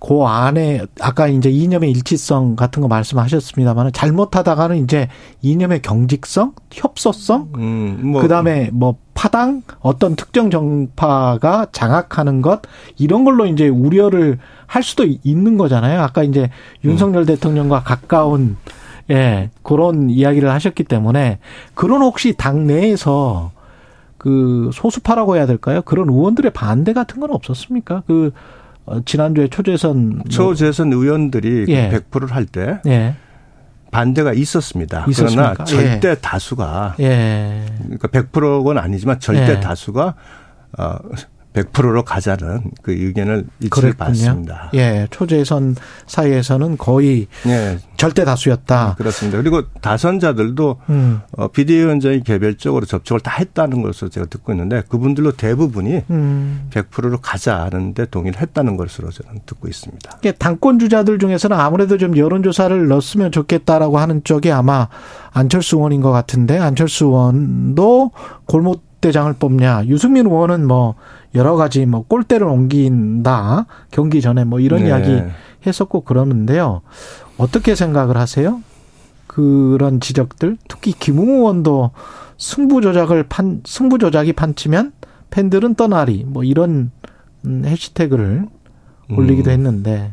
[0.07, 5.09] 그 안에 아까 이제 이념의 일치성 같은 거 말씀하셨습니다만 잘못하다가는 이제
[5.41, 8.21] 이념의 경직성, 협소성, 음, 뭐.
[8.21, 12.61] 그다음에 뭐 파당 어떤 특정 정파가 장악하는 것
[12.99, 16.03] 이런 걸로 이제 우려를 할 수도 있는 거잖아요.
[16.03, 16.51] 아까 이제
[16.85, 17.27] 윤석열 음.
[17.27, 18.59] 대통령과 가까운
[19.11, 21.39] 예, 그런 이야기를 하셨기 때문에
[21.73, 23.53] 그런 혹시 당 내에서
[24.19, 25.81] 그 소수파라고 해야 될까요?
[25.83, 28.03] 그런 의원들의 반대 같은 건 없었습니까?
[28.07, 28.33] 그 어,
[29.05, 31.91] 지난주에 초재선 뭐 초재선 의원들이 예.
[31.91, 33.15] 100%를 할때 예.
[33.91, 35.07] 반대가 있었습니다.
[35.09, 35.53] 있었습니까?
[35.55, 36.15] 그러나 절대 예.
[36.17, 37.65] 다수가 예.
[37.85, 39.61] 그러니까 100%는 아니지만 절대 예.
[39.61, 40.15] 다수가
[40.79, 40.97] 어
[41.55, 44.71] 100%로 가자는 그 의견을 일치를 받습니다.
[44.75, 45.77] 예, 초재선
[46.07, 47.79] 사이에서는 거의 예.
[47.97, 48.89] 절대 다수였다.
[48.89, 49.39] 네, 그렇습니다.
[49.39, 51.21] 그리고 다선자들도 음.
[51.37, 56.69] 어, 비대위원장이 개별적으로 접촉을 다 했다는 것으로 제가 듣고 있는데 그분들로 대부분이 음.
[56.71, 60.19] 100%로 가자하는데 동의를 했다는 것으로 저는 듣고 있습니다.
[60.39, 64.89] 당권 주자들 중에서는 아무래도 좀 여론조사를 넣었으면 좋겠다라고 하는 쪽이 아마
[65.31, 68.11] 안철수 의원인 것 같은데 안철수 의원도
[68.47, 70.95] 골목 대장을 뽑냐 유승민 의원은 뭐
[71.35, 74.89] 여러 가지 뭐 골대를 옮긴다 경기 전에 뭐 이런 네.
[74.89, 75.23] 이야기
[75.67, 76.81] 했었고 그러는데요.
[77.37, 78.63] 어떻게 생각을 하세요?
[79.27, 81.91] 그런 지적들 특히 김웅 의원도
[82.39, 84.93] 승부 조작을 판 승부 조작이 판치면
[85.31, 86.91] 팬들은 떠나리 뭐 이런
[87.45, 88.47] 음, 해시태그를
[89.11, 89.53] 올리기도 음.
[89.53, 90.13] 했는데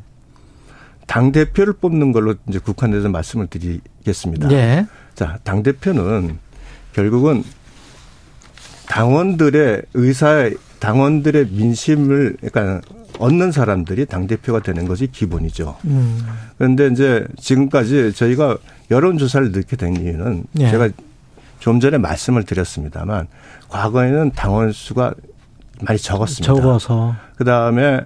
[1.07, 4.51] 당 대표를 뽑는 걸로 이제 국한해서 말씀을 드리겠습니다.
[4.51, 4.85] 예.
[5.15, 6.39] 자, 당 대표는
[6.91, 7.43] 결국은
[8.91, 12.81] 당원들의 의사의 당원들의 민심을 그러니까
[13.19, 15.77] 얻는 사람들이 당 대표가 되는 것이 기본이죠.
[15.85, 16.19] 음.
[16.57, 18.57] 그런데 이제 지금까지 저희가
[18.89, 20.69] 여론 조사를 넣게 된 이유는 예.
[20.69, 20.89] 제가
[21.59, 23.27] 좀 전에 말씀을 드렸습니다만
[23.69, 25.13] 과거에는 당원 수가
[25.81, 26.53] 많이 적었습니다.
[26.53, 28.01] 적어서 그 다음에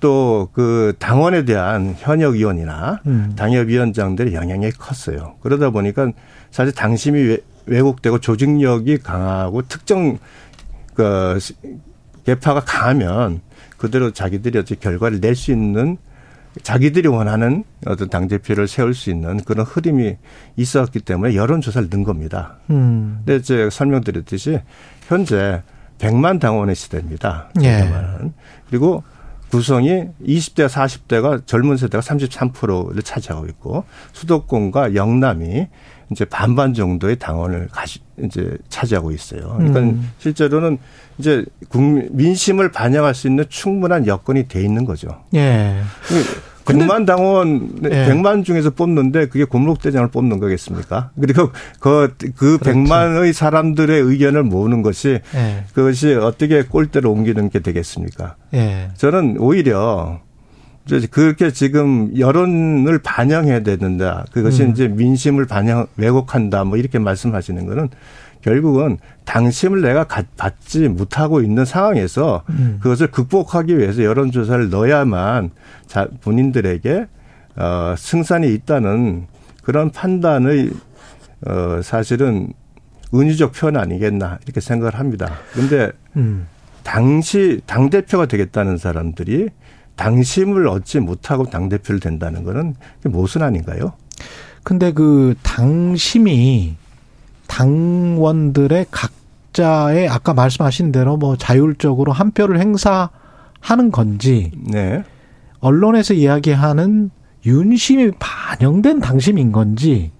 [0.00, 3.32] 또 그 당원에 대한 현역 위원이나 음.
[3.36, 5.34] 당협 위원장들의 영향이 컸어요.
[5.40, 6.12] 그러다 보니까
[6.50, 7.38] 사실 당심이
[7.68, 10.18] 왜곡되고 조직력이 강하고 특정
[10.94, 11.38] 그
[12.24, 13.40] 개파가 강하면
[13.76, 15.96] 그대로 자기들이 어떤 결과를 낼 수 있는
[16.62, 20.16] 자기들이 원하는 어떤 당대표를 세울 수 있는 그런 흐름이
[20.56, 22.56] 있었기 때문에 여론조사를 넣은 겁니다.
[22.70, 23.22] 음.
[23.24, 24.60] 근데 제가 설명드렸듯이
[25.06, 25.62] 현재
[25.98, 27.50] 100만 당원의 시대입니다.
[27.62, 27.88] 예.
[28.68, 29.04] 그리고
[29.50, 35.68] 구성이 20대, 40대가 젊은 세대가 33%를 차지하고 있고 수도권과 영남이
[36.10, 39.54] 이제 반반 정도의 당원을 가시 이제 차지하고 있어요.
[39.56, 40.10] 그러니까 음.
[40.18, 40.78] 실제로는
[41.18, 45.22] 이제 국민 민심을 반영할 수 있는 충분한 여건이 돼 있는 거죠.
[45.34, 45.82] 예.
[46.64, 48.06] 100만 당원 예.
[48.08, 51.10] 100만 중에서 뽑는데 그게 골목대장을 뽑는 거겠습니까?
[51.18, 51.50] 그리고
[51.80, 52.78] 그, 그 그렇죠.
[52.78, 55.64] 100만의 사람들의 의견을 모으는 것이 예.
[55.72, 58.36] 그것이 어떻게 꼴대로 옮기는 게 되겠습니까?
[58.54, 58.90] 예.
[58.96, 60.20] 저는 오히려
[61.10, 64.24] 그렇게 지금 여론을 반영해야 되는다.
[64.32, 64.70] 그것이 음.
[64.70, 66.64] 이제 민심을 반영 왜곡한다.
[66.64, 67.88] 뭐 이렇게 말씀하시는 거는
[68.40, 72.78] 결국은 당심을 내가 받지 못하고 있는 상황에서 음.
[72.80, 75.50] 그것을 극복하기 위해서 여론조사를 넣어야만
[75.86, 77.06] 자 본인들에게
[77.56, 79.26] 어 승산이 있다는
[79.62, 80.70] 그런 판단의
[81.46, 82.52] 어 사실은
[83.14, 85.32] 은유적 표현 아니겠나 이렇게 생각을 합니다.
[85.52, 86.46] 근데 음.
[86.84, 89.48] 당시 당 대표가 되겠다는 사람들이
[89.98, 92.74] 당심을 얻지 못하고 당대표를 된다는 거는
[93.04, 93.92] 모순 아닌가요?
[94.62, 96.76] 근데 그 당심이
[97.48, 105.02] 당원들의 각자의 아까 말씀하신 대로 뭐 자율적으로 한 표를 행사하는 건지 네.
[105.60, 107.10] 언론에서 이야기하는
[107.44, 110.12] 윤심이 반영된 당심인 건지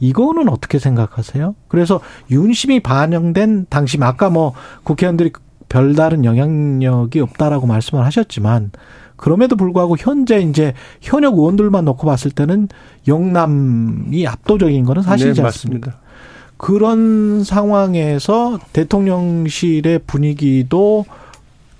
[0.00, 1.56] 이거는 어떻게 생각하세요?
[1.66, 2.00] 그래서
[2.30, 4.52] 윤심이 반영된 당심 아까 뭐
[4.84, 5.32] 국회의원들이
[5.68, 8.70] 별다른 영향력이 없다라고 말씀을 하셨지만
[9.18, 12.68] 그럼에도 불구하고 현재 이제 현역 의원들만 놓고 봤을 때는
[13.06, 15.90] 영남이 압도적인 거는 사실이지 네, 않습니까?
[15.90, 16.08] 맞습니다.
[16.56, 21.04] 그런 상황에서 대통령실의 분위기도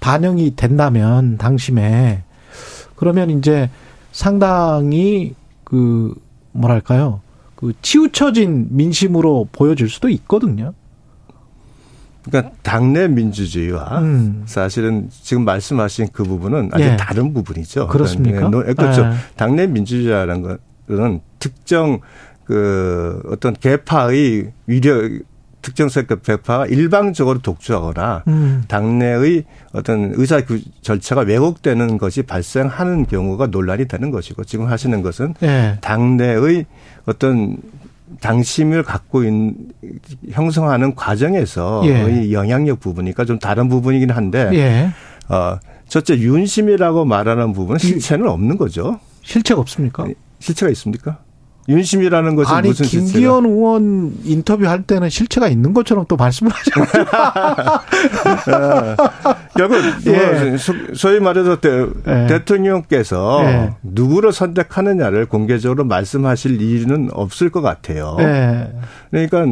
[0.00, 2.22] 반영이 된다면 당심에
[2.96, 3.70] 그러면 이제
[4.12, 5.34] 상당히
[5.64, 6.14] 그
[6.52, 7.20] 뭐랄까요?
[7.54, 10.74] 그 치우쳐진 민심으로 보여질 수도 있거든요.
[12.30, 14.42] 그러니까 당내 민주주의와 음.
[14.46, 16.96] 사실은 지금 말씀하신 그 부분은 아주 예.
[16.96, 17.88] 다른 부분이죠.
[17.88, 18.48] 그렇습니까?
[18.50, 19.02] 그러니까 그렇죠.
[19.04, 19.12] 예.
[19.36, 20.58] 당내 민주주의라는
[20.88, 22.00] 것은 특정
[22.44, 25.10] 그 어떤 개파의 위력
[25.60, 28.64] 특정 세력 개파가 일방적으로 독주하거나 음.
[28.68, 30.40] 당내의 어떤 의사
[30.82, 35.78] 절차가 왜곡되는 것이 발생하는 경우가 논란이 되는 것이고 지금 하시는 것은 예.
[35.80, 36.66] 당내의
[37.06, 37.58] 어떤
[38.20, 39.54] 당심을 갖고 있는
[40.30, 42.32] 형성하는 과정에서 예.
[42.32, 44.90] 영향력 부분이니까 좀 다른 부분이긴 한데 예.
[45.32, 49.00] 어 첫째 윤심이라고 말하는 부분은 실체는 없는 거죠.
[49.22, 50.06] 실체가 없습니까?
[50.40, 51.18] 실체가 있습니까?
[51.68, 56.50] 윤심이라는 것이 아니, 무슨 김기현 의원 인터뷰할 때는 실체가 있는 것처럼 또 말씀을.
[59.54, 60.12] 결국 예.
[60.12, 60.56] 뭐
[60.94, 62.44] 소위 말해서 대, 예.
[62.44, 63.74] 통령께서 예.
[63.82, 68.16] 누구를 선택하느냐를 공개적으로 말씀하실 일은 없을 것 같아요.
[68.20, 68.72] 예.
[69.10, 69.44] 그러니까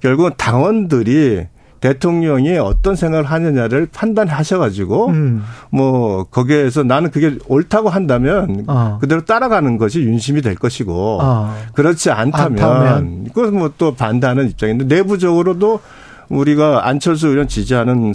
[0.00, 1.48] 결국은 당원들이
[1.80, 5.44] 대통령이 어떤 생각을 하느냐를 판단하셔가지고 음.
[5.70, 8.98] 뭐 거기에서 나는 그게 옳다고 한다면 어.
[9.00, 11.54] 그대로 따라가는 것이 윤심이 될 것이고 어.
[11.74, 13.24] 그렇지 않다면, 않다면.
[13.32, 15.80] 그건 뭐 또 반대하는 입장인데 내부적으로도
[16.28, 18.12] 우리가 안철수 의원 지지하는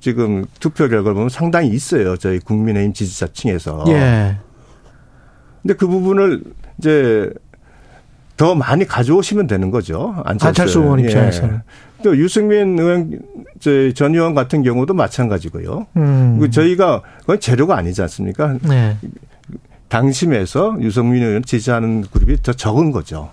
[0.00, 2.16] 지금 투표 결과를 보면 상당히 있어요.
[2.16, 3.84] 저희 국민의힘 지지자층에서.
[3.88, 4.36] 예.
[5.62, 6.42] 근데 그 부분을
[6.78, 7.30] 이제
[8.36, 10.14] 더 많이 가져오시면 되는 거죠.
[10.26, 11.54] 안철수, 안철수 의원 입장에서는.
[11.54, 11.58] 예.
[12.04, 13.18] 또 유승민 의원
[13.94, 15.86] 전 의원 같은 경우도 마찬가지고요.
[15.96, 16.38] 음.
[16.38, 18.58] 그 저희가 그건 재료가 아니지 않습니까?
[18.62, 18.98] 네.
[19.88, 23.30] 당심에서 유승민 의원 지지하는 그룹이 더 적은 거죠.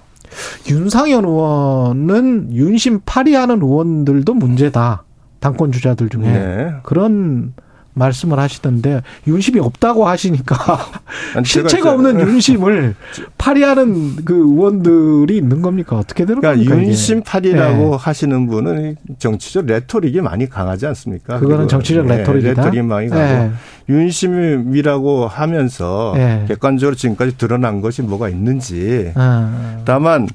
[0.70, 5.04] 윤상현 의원은 윤심 파리하는 의원들도 문제다.
[5.42, 6.74] 당권 주자들 중에 네.
[6.84, 7.54] 그런
[7.94, 10.56] 말씀을 하시던데 윤심이 없다고 하시니까
[11.44, 12.96] 실체가 없는 윤심을
[13.38, 16.88] 파리하는 그 의원들이 있는 겁니까 어떻게 되는 그러니까 겁니까?
[16.88, 17.98] 윤심 파리라고 네.
[18.00, 21.40] 하시는 분은 정치적 레토릭이 많이 강하지 않습니까?
[21.40, 22.62] 그거는 정치적 네, 레토릭이다.
[22.62, 23.52] 레토릭이 많이 강하고 네.
[23.90, 26.46] 윤심이라고 하면서 네.
[26.48, 29.82] 객관적으로 지금까지 드러난 것이 뭐가 있는지 아.
[29.86, 30.28] 다만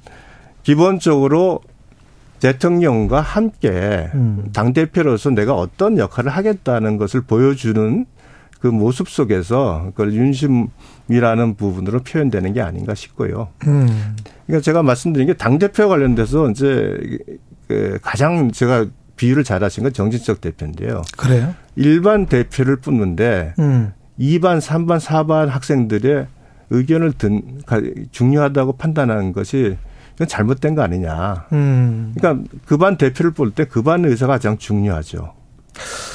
[0.63, 1.61] 기본적으로
[2.41, 4.51] 대통령과 함께 음.
[4.53, 8.07] 당 대표로서 내가 어떤 역할을 하겠다는 것을 보여주는
[8.61, 13.49] 그 모습 속에서 그걸 윤심이라는 부분으로 표현되는 게 아닌가 싶고요.
[13.67, 14.17] 음.
[14.47, 16.97] 그러니까 제가 말씀드린 게 당 대표 관련돼서 이제
[17.69, 21.03] 그 가장 제가 비유를 잘하신 건 정진석 대표인데요.
[21.17, 21.55] 그래요?
[21.77, 23.93] 일반 대표를 뽑는데 음.
[24.19, 26.27] 2반, 3반, 4반 학생들의
[26.71, 27.61] 의견을 든
[28.11, 29.77] 중요하다고 판단하는 것이
[30.17, 31.47] 이건 잘못된 거 아니냐.
[31.53, 32.13] 음.
[32.17, 35.35] 그러니까 그 반 대표를 볼때그 반 의사가 가장 중요하죠.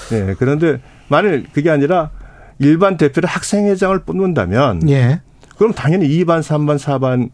[0.10, 2.10] 네, 그런데 만일 그게 아니라
[2.60, 5.22] 일반 대표를 학생회장을 뽑는다면 예.
[5.58, 7.30] 그럼 당연히 2반, 3반, 4반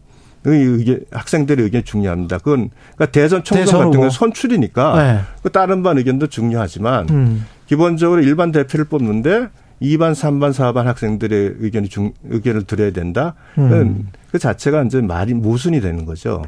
[0.45, 2.37] 의 의견, 학생들의 의견이 중요합니다.
[2.37, 5.19] 그건 그러니까 대선 총선 대선 같은 건 선출이니까 네.
[5.41, 7.45] 그 다른 반 의견도 중요하지만 음.
[7.65, 9.49] 기본적으로 일반 대표를 뽑는데
[9.81, 13.33] 2반, 3반, 4반 학생들의 의견이 중, 의견을 들어야 된다.
[13.57, 14.07] 음.
[14.37, 16.43] 그 자체가 이제 말이 모순이 되는 거죠.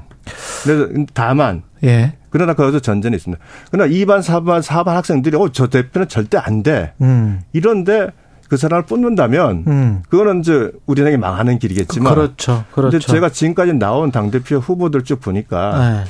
[0.63, 2.13] 그래서 다만 예.
[2.29, 3.43] 그러나 거기서 전전이 있습니다.
[3.71, 6.93] 그러나 2반, 4반, 4반 학생들이 어, 저 대표는 절대 안 돼.
[7.01, 7.41] 음.
[7.51, 8.09] 이런데
[8.47, 10.03] 그 사람을 뽑는다면 음.
[10.07, 12.63] 그거는 이제 우리나라에 망하는 길이겠지만 그렇죠.
[12.71, 12.91] 그렇죠.
[12.91, 16.03] 근데 제가 지금까지 나온 당 대표 후보들 쭉 보니까 네.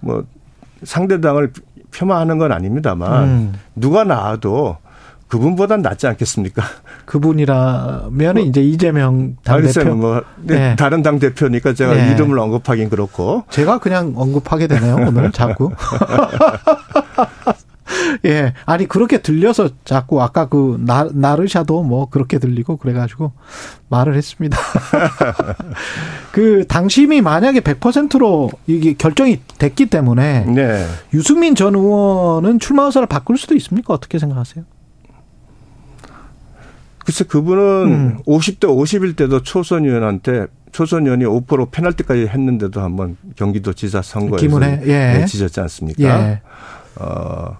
[0.00, 0.24] 뭐
[0.82, 1.52] 상대당을
[1.92, 3.52] 폄하하는 건 아닙니다만 음.
[3.74, 4.76] 누가 나와도
[5.28, 6.62] 그분보단 낫지 않겠습니까?
[7.04, 9.94] 그분이라면 뭐, 이제 이재명 당대표.
[9.94, 10.76] 뭐, 네, 네.
[10.76, 12.12] 다른 당 대표니까 제가 네.
[12.12, 13.44] 이름을 언급하긴 그렇고.
[13.50, 15.72] 제가 그냥 언급하게 되네요, 오늘 자꾸.
[18.24, 18.52] 예.
[18.64, 23.32] 아니, 그렇게 들려서 자꾸 아까 그 나, 나르샤도 뭐 그렇게 들리고 그래가지고
[23.88, 24.58] 말을 했습니다.
[26.32, 30.44] 그 당심이 만약에 100%로 이게 결정이 됐기 때문에.
[30.46, 30.86] 네.
[31.14, 33.94] 유승민 전 의원은 출마 의사를 바꿀 수도 있습니까?
[33.94, 34.64] 어떻게 생각하세요?
[37.06, 38.18] 글쎄 그분은 음.
[38.26, 45.24] 50대 50일 때도 초선 의원한테 초선 의원이 5% 페널티까지 했는데도 한번 경기도 지사 선거에서 예.
[45.24, 46.02] 지졌지 않습니까?
[46.02, 46.40] 예.
[46.96, 47.58] 어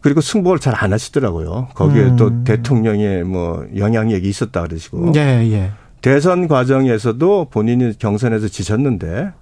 [0.00, 1.68] 그리고 승복을 잘 안 하시더라고요.
[1.74, 2.16] 거기에 음.
[2.16, 5.12] 또 대통령의 뭐 영향력이 있었다 그러시고.
[5.16, 5.20] 예,
[5.50, 5.72] 예.
[6.00, 9.32] 대선 과정에서도 본인이 경선에서 지셨는데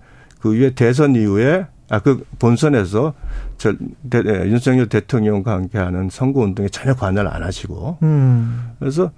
[0.41, 3.15] 그 위에 대선 이후에 아, 그 본선에서
[3.59, 3.75] 저,
[4.09, 7.99] 대, 예, 윤석열 대통령과 함께하는 선거운동에 전혀 관여를 안 하시고.
[8.03, 8.71] 음.
[8.79, 9.11] 그래서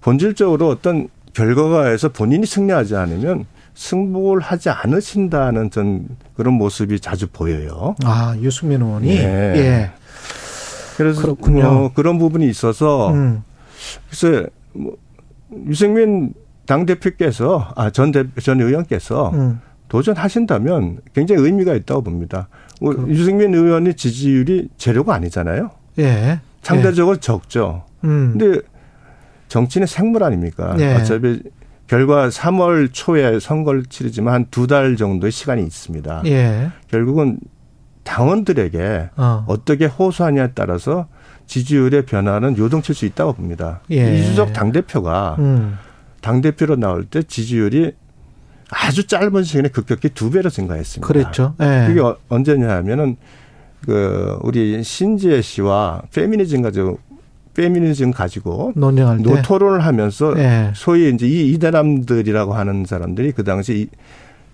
[0.00, 3.44] 본질적으로 어떤 결과가에서 본인이 승리하지 않으면
[3.74, 7.94] 승복을 하지 않으신다는 전 그런 모습이 자주 보여요.
[8.04, 9.08] 아, 유승민 의원이?
[9.08, 9.52] 네.
[9.56, 9.90] 예.
[10.96, 11.72] 그래서 그렇군요.
[11.72, 13.42] 뭐 그런 부분이 있어서 음.
[14.08, 14.96] 글쎄, 뭐,
[15.66, 16.32] 유승민
[16.66, 19.60] 당 대표께서, 아, 전, 대, 전 의원께서 음.
[19.94, 22.48] 도전하신다면 굉장히 의미가 있다고 봅니다.
[22.80, 25.70] 그 유승민 의원의 지지율이 재료가 아니잖아요.
[26.00, 26.40] 예.
[26.62, 27.20] 상대적으로 예.
[27.20, 27.84] 적죠.
[28.02, 28.34] 음.
[28.36, 28.58] 근데
[29.46, 30.74] 정치는 생물 아닙니까?
[30.80, 30.94] 예.
[30.94, 31.40] 어차피
[31.86, 36.22] 결과 3월 초에 선거를 치르지만 한 두 달 정도의 시간이 있습니다.
[36.26, 36.70] 예.
[36.90, 37.38] 결국은
[38.02, 39.46] 당원들에게 어.
[39.64, 41.06] 떻게 호소하냐에 따라서
[41.46, 43.80] 지지율의 변화는 요동칠 수 있다고 봅니다.
[43.92, 44.18] 예.
[44.18, 45.78] 이주석 당대표가 음.
[46.20, 47.92] 당대표로 나올 때 지지율이
[48.70, 51.06] 아주 짧은 시간에 급격히 두 배로 증가했습니다.
[51.06, 51.54] 그랬죠.
[51.58, 51.86] 네.
[51.86, 53.16] 그게 어, 언제냐 하면은
[53.84, 56.98] 그 우리 신지혜 씨와 페미니즘 가지고
[57.54, 60.72] 페미니즘 가지고 논쟁할 때 토론을 하면서 네.
[60.74, 63.88] 소위 이제 이 이대남들이라고 하는 사람들이 그 당시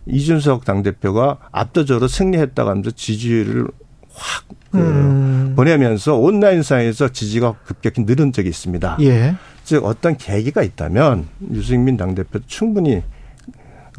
[0.07, 3.69] 이준석 당대표가 압도적으로 승리했다고 하면서 지지율을
[4.13, 5.53] 확 그 음.
[5.57, 8.99] 보내면서 온라인상에서 지지가 급격히 늘은 적이 있습니다.
[9.01, 9.35] 예.
[9.65, 13.03] 즉 어떤 계기가 있다면 유승민 당대표 충분히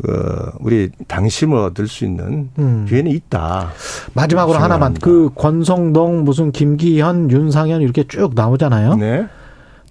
[0.01, 2.85] 그 우리 당심을 얻을 수 있는 음.
[2.87, 3.69] 기회는 있다.
[4.13, 8.95] 마지막으로 하나만 그 권성동 무슨 김기현 윤상현 이렇게 쭉 나오잖아요.
[8.95, 9.27] 네.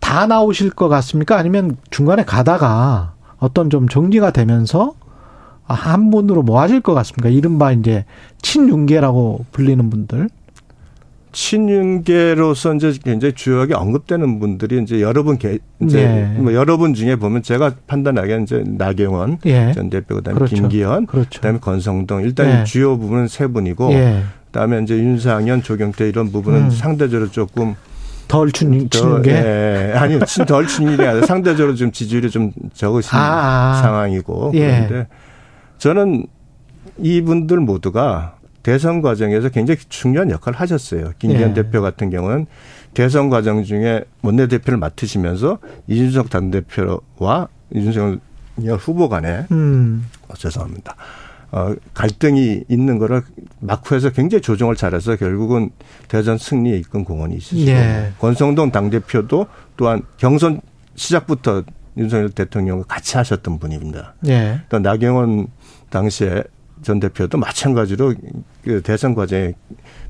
[0.01, 1.37] 다 나오실 것 같습니까?
[1.37, 4.95] 아니면 중간에 가다가 어떤 좀 정리가 되면서
[5.65, 7.29] 한 분으로 뭐 하실 것 같습니까?
[7.29, 8.05] 이른바 이제
[8.43, 10.29] 친윤계라고 불리는 분들.
[11.33, 16.41] 친윤계로서 이제 굉장히 주요하게 언급되는 분들이 이제 여러 분 개, 이제 네.
[16.41, 19.73] 뭐 여러 분 중에 보면 제가 판단하기에 이제 나경원 예.
[19.73, 20.57] 전 대표 그다음에 그렇죠.
[20.57, 21.41] 김기현 그렇죠.
[21.41, 22.65] 그다음에 권성동 일단 예.
[22.65, 24.23] 주요 부분은 세 분이고 예.
[24.47, 26.71] 그다음에 이제 윤상현 조경태 이런 부분은 음.
[26.71, 27.77] 상대적으로 조금
[28.27, 29.33] 덜 친, 치는 게?
[29.33, 33.83] 예, 아니요, 덜 치는 게 아니라 상대적으로 좀 지지율이 좀 적으신 아, 아.
[33.83, 34.53] 상황이고.
[34.55, 34.87] 예.
[34.89, 35.09] 그런데
[35.79, 36.27] 저는
[36.99, 41.13] 이분들 모두가 대선 과정에서 굉장히 중요한 역할을 하셨어요.
[41.19, 41.55] 김기현 예.
[41.55, 42.47] 대표 같은 경우는
[42.95, 48.21] 대선 과정 중에 원내대표를 맡으시면서 이준석 당대표와 이준석
[48.79, 50.07] 후보 간에 음.
[50.29, 50.97] 어, 죄송합니다.
[51.53, 53.23] 어, 갈등이 있는 거를
[53.61, 55.71] 막후에서 굉장히 조정을 잘해서 결국은
[56.09, 58.13] 대전 승리에 이끈 공헌이 있으시고 예.
[58.19, 59.47] 권성동 당대표도
[59.77, 60.61] 또한 경선
[60.95, 61.65] 시작부터
[61.97, 64.15] 윤석열 대통령과 같이 하셨던 분입니다.
[64.29, 64.61] 예.
[64.69, 65.49] 또 나경원
[65.89, 66.45] 당시에
[66.83, 68.15] 전 대표도 마찬가지로
[68.65, 69.55] 그 대선 과정에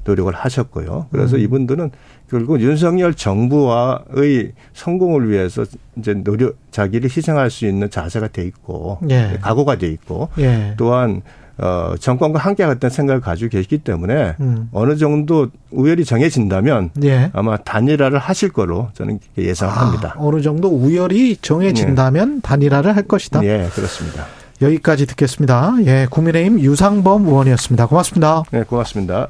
[0.04, 1.06] 노력을 하셨고요.
[1.10, 1.40] 그래서 음.
[1.42, 1.90] 이분들은
[2.30, 5.64] 결국 윤석열 정부와의 성공을 위해서
[5.96, 9.38] 이제 노력 자기를 희생할 수 있는 자세가 돼 있고 예.
[9.40, 10.74] 각오가 돼 있고 예.
[10.76, 11.22] 또한
[11.58, 14.68] 어 정권과 함께 하겠다는 생각을 가지고 계시기 때문에 음.
[14.72, 17.30] 어느 정도 우열이 정해진다면 예.
[17.34, 20.14] 아마 단일화를 하실 거로 저는 예상합니다.
[20.16, 22.40] 아, 어느 정도 우열이 정해진다면 예.
[22.40, 23.44] 단일화를 할 것이다.
[23.44, 24.24] 예, 그렇습니다.
[24.62, 25.74] 여기까지 듣겠습니다.
[25.86, 27.86] 예, 국민의힘 유상범 의원이었습니다.
[27.86, 28.42] 고맙습니다.
[28.50, 29.28] 네, 고맙습니다.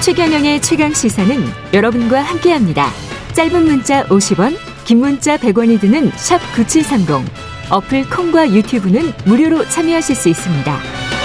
[0.00, 1.36] 최경영의 최강 시사는
[1.74, 2.86] 여러분과 함께합니다.
[3.34, 7.30] 짧은 문자 50원, 긴 문자 100원이 드는 샵 9730.
[7.70, 11.17] 어플 콩과 유튜브는 무료로 참여하실 수 있습니다.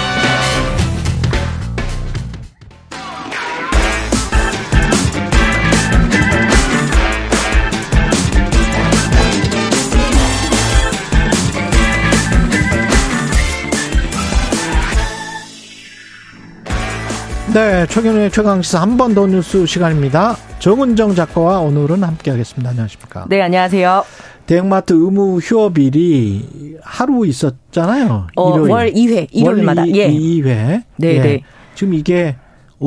[17.54, 20.36] 네, 최경영의 최강시사 한 번 더 뉴스 시간입니다.
[20.60, 22.72] 정은정 작가와 오늘은 함께하겠습니다.
[22.72, 23.26] 안녕하십니까?
[23.30, 24.04] 네, 안녕하세요.
[24.48, 28.28] 대형마트 의무 휴업일이 하루 있었잖아요.
[28.36, 28.72] 어, 일요일.
[28.72, 29.82] 월 2회, 일요일마다.
[29.84, 30.10] 월 예.
[30.10, 30.84] 2회.
[30.98, 31.20] 네, 예.
[31.22, 31.42] 네.
[31.76, 32.36] 지금 이게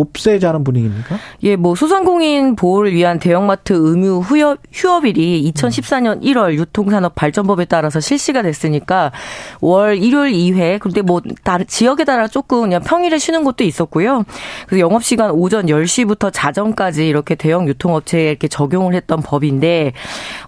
[0.01, 1.19] 없애자는 분위기입니까?
[1.43, 8.43] 예, 뭐 소상공인 보호를 위한 대형마트 의무 휴업, 휴업일이 2014년 1월 유통산업 발전법에 따라서 실시가
[8.43, 9.13] 됐으니까
[9.61, 11.21] 월 일요일 2회 근데 뭐
[11.67, 14.25] 지역에 따라 조금 그냥 평일에 쉬는 곳도 있었고요.
[14.67, 19.93] 그래서 영업 시간 오전 10시부터 자정까지 이렇게 대형 유통업체에 이렇게 적용을 했던 법인데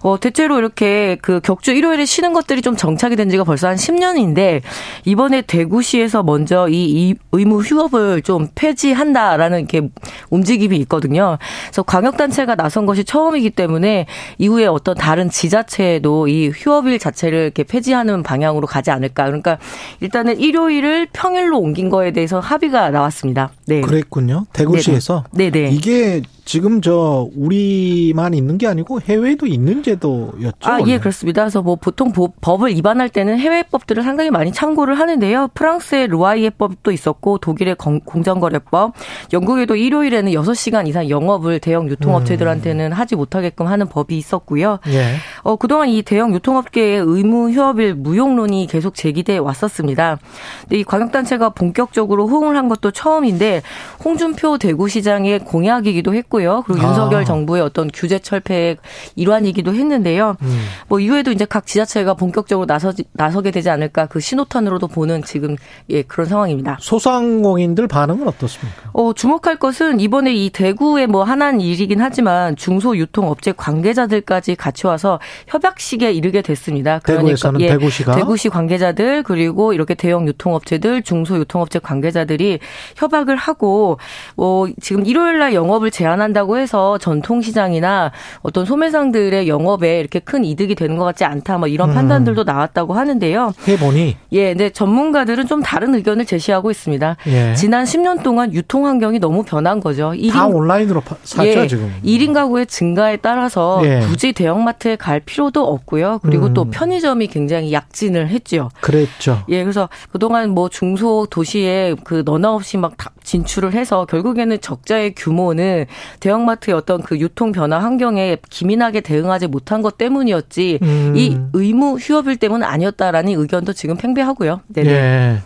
[0.01, 4.61] 어 대체로 이렇게 그 격주 일요일에 쉬는 것들이 좀 정착이 된 지가 벌써 한 10년인데
[5.05, 9.89] 이번에 대구시에서 먼저 이 의무 휴업을 좀 폐지한다 라는 이렇게
[10.29, 11.37] 움직임이 있거든요.
[11.65, 14.05] 그래서 광역단체가 나선 것이 처음이기 때문에
[14.37, 19.25] 이후에 어떤 다른 지자체도 이 휴업일 자체를 이렇게 폐지하는 방향으로 가지 않을까.
[19.25, 19.57] 그러니까
[20.01, 23.51] 일단은 일요일을 평일로 옮긴 거에 대해서 합의가 나왔습니다.
[23.65, 23.81] 네.
[23.81, 24.45] 그랬군요.
[24.53, 25.23] 대구시에서.
[25.31, 25.51] 네네.
[25.51, 25.69] 네네.
[25.71, 30.67] 이게 지금 저 우리만 있는 게 아니고 해외에도 있는 제도였죠.
[30.67, 31.43] 아, 예, 그렇습니다.
[31.43, 35.49] 그래서 뭐 보통 법을 위반할 때는 해외 법들을 상당히 많이 참고를 하는데요.
[35.53, 38.93] 프랑스의 루아이에 법도 있었고 독일의 공정거래법,
[39.31, 42.93] 영국에도 일요일에는 6시간 이상 영업을 대형 유통업체들한테는 음.
[42.93, 44.79] 하지 못하게끔 하는 법이 있었고요.
[44.87, 45.17] 예.
[45.43, 50.17] 어, 그동안 이 대형 유통업계의 의무 휴업일 무용론이 계속 제기돼 왔었습니다.
[50.61, 53.61] 근데 이 광역단체가 본격적으로 호응을 한 것도 처음인데
[54.03, 56.63] 홍준표 대구시장의 공약이기도 했고 했고요.
[56.65, 56.89] 그리고 아.
[56.89, 58.77] 윤석열 정부의 어떤 규제 철폐의
[59.15, 60.35] 일환이기도 했는데요.
[60.41, 60.59] 음.
[60.87, 65.55] 뭐 이후에도 이제 각 지자체가 본격적으로 나서 나서게 되지 않을까 그 신호탄으로도 보는 지금
[65.89, 66.77] 예 그런 상황입니다.
[66.79, 68.89] 소상공인들 반응은 어떻습니까?
[68.93, 75.19] 어 주목할 것은 이번에 이 대구의 뭐 하나는 일이긴 하지만 중소 유통업체 관계자들까지 같이 와서
[75.47, 76.99] 협약식에 이르게 됐습니다.
[77.03, 82.59] 그러니까 대구에서는 예, 대구시가 대구시 관계자들 그리고 이렇게 대형 유통업체들 중소 유통업체 관계자들이
[82.95, 83.97] 협약을 하고
[84.35, 88.11] 뭐 지금 일요일 날 영업을 제한 제한 한다고 해서 전통시장이나
[88.41, 91.57] 어떤 소매상들의 영업에 이렇게 큰 이득이 되는 것 같지 않다.
[91.57, 91.95] 뭐 이런 음.
[91.95, 93.53] 판단들도 나왔다고 하는데요.
[93.67, 97.17] 해보니 예, 근데 전문가들은 좀 다른 의견을 제시하고 있습니다.
[97.27, 97.55] 예.
[97.55, 100.11] 지난 10년 동안 유통 환경이 너무 변한 거죠.
[100.11, 101.91] 1인, 다 온라인으로 사죠 예, 지금.
[102.05, 104.01] 1인 가구의 증가에 따라서 예.
[104.01, 106.19] 굳이 대형마트에 갈 필요도 없고요.
[106.21, 106.53] 그리고 음.
[106.53, 108.69] 또 편의점이 굉장히 약진을 했죠.
[108.81, 109.43] 그랬죠.
[109.49, 115.85] 예, 그래서 그동안 뭐 중소 도시에 그 너나 없이 막 진출을 해서 결국에는 적자의 규모는
[116.19, 121.13] 대형마트의 어떤 그 유통 변화 환경에 기민하게 대응하지 못한 것 때문이었지 음.
[121.15, 124.61] 이 의무 휴업일 때문은 아니었다라는 의견도 지금 팽배하고요.
[124.67, 124.89] 네네.
[124.89, 125.37] 예.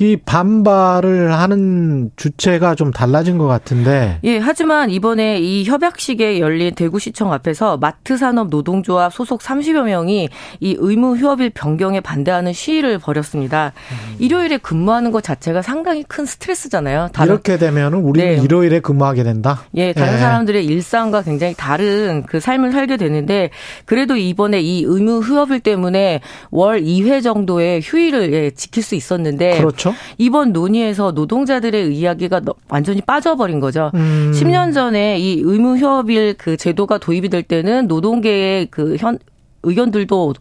[0.00, 4.20] 이 반발을 하는 주체가 좀 달라진 것 같은데.
[4.22, 10.28] 예, 하지만 이번에 이 협약식에 열린 대구시청 앞에서 마트산업 노동조합 소속 30여 명이
[10.60, 13.72] 이 의무 휴업일 변경에 반대하는 시위를 벌였습니다.
[13.90, 14.16] 음.
[14.20, 17.08] 일요일에 근무하는 것 자체가 상당히 큰 스트레스잖아요.
[17.12, 18.42] 다른, 이렇게 되면 우리는 네.
[18.42, 19.64] 일요일에 근무하게 된다.
[19.74, 20.18] 예, 다른 예.
[20.18, 23.50] 사람들의 일상과 굉장히 다른 그 삶을 살게 되는데
[23.84, 26.20] 그래도 이번에 이 의무 휴업일 때문에
[26.52, 29.87] 월 2회 정도의 휴일을 예, 지킬 수 있었는데 그렇죠.
[30.18, 33.90] 이번 논의에서 노동자들의 이야기가 완전히 빠져버린 거죠.
[33.94, 34.32] 음.
[34.34, 39.18] 10년 전에 이 의무 휴업일 그 제도가 도입이 될 때는 노동계의 그 현,
[39.62, 40.34] 의견들도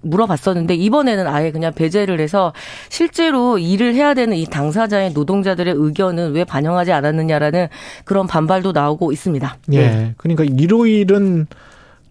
[0.00, 2.52] 물어봤었는데 이번에는 아예 그냥 배제를 해서
[2.88, 7.68] 실제로 일을 해야 되는 이 당사자의 노동자들의 의견은 왜 반영하지 않았느냐라는
[8.04, 9.56] 그런 반발도 나오고 있습니다.
[9.72, 9.78] 예.
[9.78, 10.14] 네.
[10.16, 11.46] 그러니까 일요일은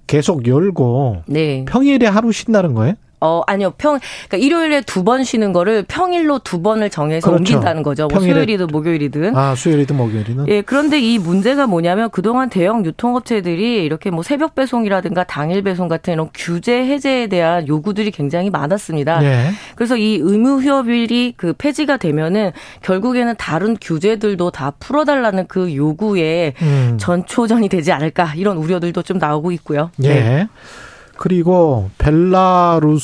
[0.07, 1.65] 계속 열고 네.
[1.67, 2.95] 평일에 하루 쉰다는 거예요?
[3.21, 3.71] 어, 아니요.
[3.77, 7.39] 평, 그러니까 일요일에 두 번 쉬는 거를 평일로 두 번을 정해서 그렇죠.
[7.41, 8.07] 옮긴다는 거죠.
[8.07, 9.35] 뭐 수요일이든 목요일이든.
[9.35, 10.47] 아, 수요일이든 목요일이든.
[10.47, 16.13] 예, 그런데 이 문제가 뭐냐면 그동안 대형 유통업체들이 이렇게 뭐 새벽 배송이라든가 당일 배송 같은
[16.13, 19.23] 이런 규제 해제에 대한 요구들이 굉장히 많았습니다.
[19.23, 19.49] 예.
[19.75, 22.51] 그래서 이 의무 휴업일이 그 폐지가 되면은
[22.81, 26.97] 결국에는 다른 규제들도 다 풀어달라는 그 요구에 음.
[26.99, 29.89] 전초전이 되지 않을까 이런 우려들도 좀 나오고 있고요.
[30.03, 30.07] 예.
[30.13, 30.47] 네.
[31.21, 33.03] 그리고 벨라루스가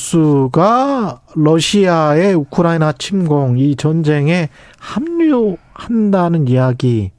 [1.36, 7.12] 러시아의 우크라이나 침공 이 전쟁에 합류한다는 이야기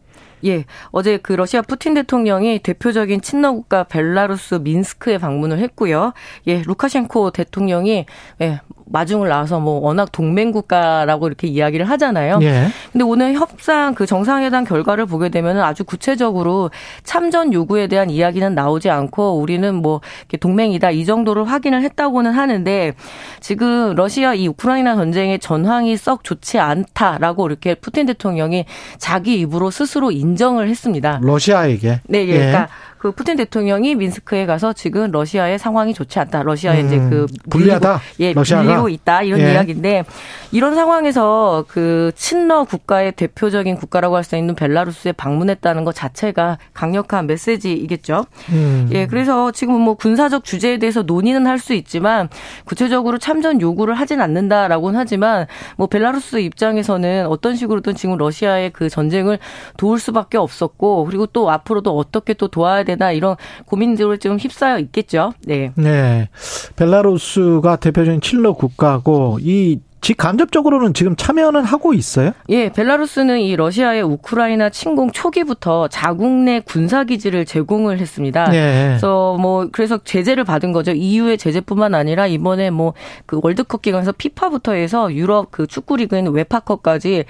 [0.44, 6.12] 예, 어제 그 러시아 푸틴 대통령이 대표적인 친러 국가 벨라루스 민스크에 방문을 했고요.
[6.48, 8.06] 예, 루카셴코 대통령이
[8.42, 8.60] 예,
[8.92, 12.40] 마중을 나와서 뭐 워낙 동맹 국가라고 이렇게 이야기를 하잖아요.
[12.42, 12.68] 예.
[12.92, 16.72] 근데 오늘 협상 그 정상회담 결과를 보게 되면 아주 구체적으로
[17.04, 20.02] 참전 요구에 대한 이야기는 나오지 않고 우리는 뭐
[20.40, 22.94] 동맹이다 이 정도를 확인을 했다고는 하는데
[23.40, 28.66] 지금 러시아 이 우크라이나 전쟁의 전황이 썩 좋지 않다라고 이렇게 푸틴 대통령이
[28.98, 31.20] 자기 입으로 스스로 인정을 했습니다.
[31.22, 32.02] 러시아에게.
[32.08, 32.34] 네, 예.
[32.34, 32.68] 그러니까
[33.00, 36.44] 그 푸틴 대통령이 민스크에 가서 지금 러시아의 상황이 좋지 않다.
[36.44, 38.02] 러시아에 음, 이제 그 불리하다.
[38.20, 38.64] 예, 러시아가.
[38.64, 39.54] 밀리고 있다 이런 예.
[39.54, 40.04] 이야기인데
[40.52, 47.26] 이런 상황에서 그 친러 국가의 대표적인 국가라고 할 수 있는 벨라루스에 방문했다는 것 자체가 강력한
[47.26, 48.26] 메시지이겠죠.
[48.52, 48.90] 음.
[48.92, 52.30] 예, 그래서 지금 뭐 군사적 주제에 대해서 논의는 할 수 있지만
[52.66, 55.46] 구체적으로 참전 요구를 하진 않는다라고는 하지만
[55.78, 59.40] 뭐 벨라루스 입장에서는 어떤 식으로든 지금 러시아의 그 전쟁을
[59.78, 63.36] 도울 수밖에 없었고 그리고 또 앞으로도 어떻게 또 도와야 되나 이런
[63.66, 65.34] 고민들을 좀 휩싸여 있겠죠.
[65.46, 65.72] 네.
[65.76, 66.30] 네.
[66.76, 72.32] 벨라루스가 대표적인 칠러 국가고 이 직간접적으로는 지금 참여는 하고 있어요?
[72.48, 78.50] 예, 벨라루스는 이 러시아의 우크라이나 침공 초기부터 자국 내 군사 기지를 제공을 했습니다.
[78.50, 78.86] 네.
[78.88, 80.94] 그래서 뭐 그래서 제재를 받은 거죠.
[80.94, 82.94] EU의 제재뿐만 아니라 이번에 뭐
[83.26, 87.26] 그 월드컵 기간에서 피파부터 해서 유럽 그 축구 리그인 웨파컵까지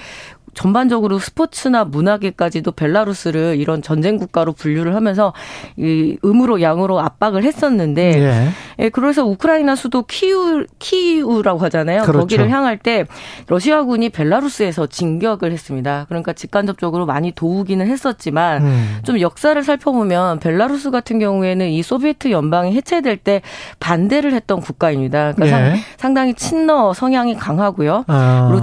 [0.59, 5.31] 전반적으로 스포츠나 문화계까지도 벨라루스를 이런 전쟁 국가로 분류를 하면서
[5.77, 8.49] 이 음으로 양으로 압박을 했었는데 예.
[8.79, 12.01] 예 그래서 우크라이나 수도 키우 키우라고 하잖아요.
[12.01, 12.19] 그렇죠.
[12.19, 13.05] 거기를 향할 때
[13.47, 16.05] 러시아군이 벨라루스에서 진격을 했습니다.
[16.09, 18.99] 그러니까 직간접적으로 많이 도우기는 했었지만 음.
[19.03, 23.41] 좀 역사를 살펴보면 벨라루스 같은 경우에는 이 소비에트 연방이 해체될 때
[23.79, 25.31] 반대를 했던 국가입니다.
[25.35, 25.75] 그러니까 예.
[25.95, 28.03] 상당히 친러 성향이 강하고요.
[28.07, 28.47] 아.
[28.49, 28.59] 그리고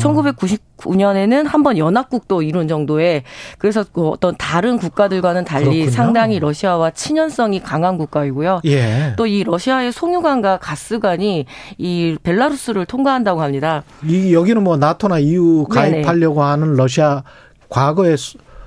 [0.77, 3.22] 1999년에는 한 번 연합국도 이룬 정도의
[3.59, 5.91] 그래서 그 어떤 다른 국가들과는 달리 그렇군요.
[5.91, 8.61] 상당히 러시아와 친연성이 강한 국가이고요.
[8.66, 9.14] 예.
[9.16, 11.47] 또이 러시아의 송유관과 가스관이
[11.79, 13.83] 이 벨라루스를 통과한다고 합니다.
[14.05, 16.51] 이 여기는 뭐 나토나 EU 가입하려고 네네.
[16.51, 17.22] 하는 러시아
[17.68, 18.16] 과거의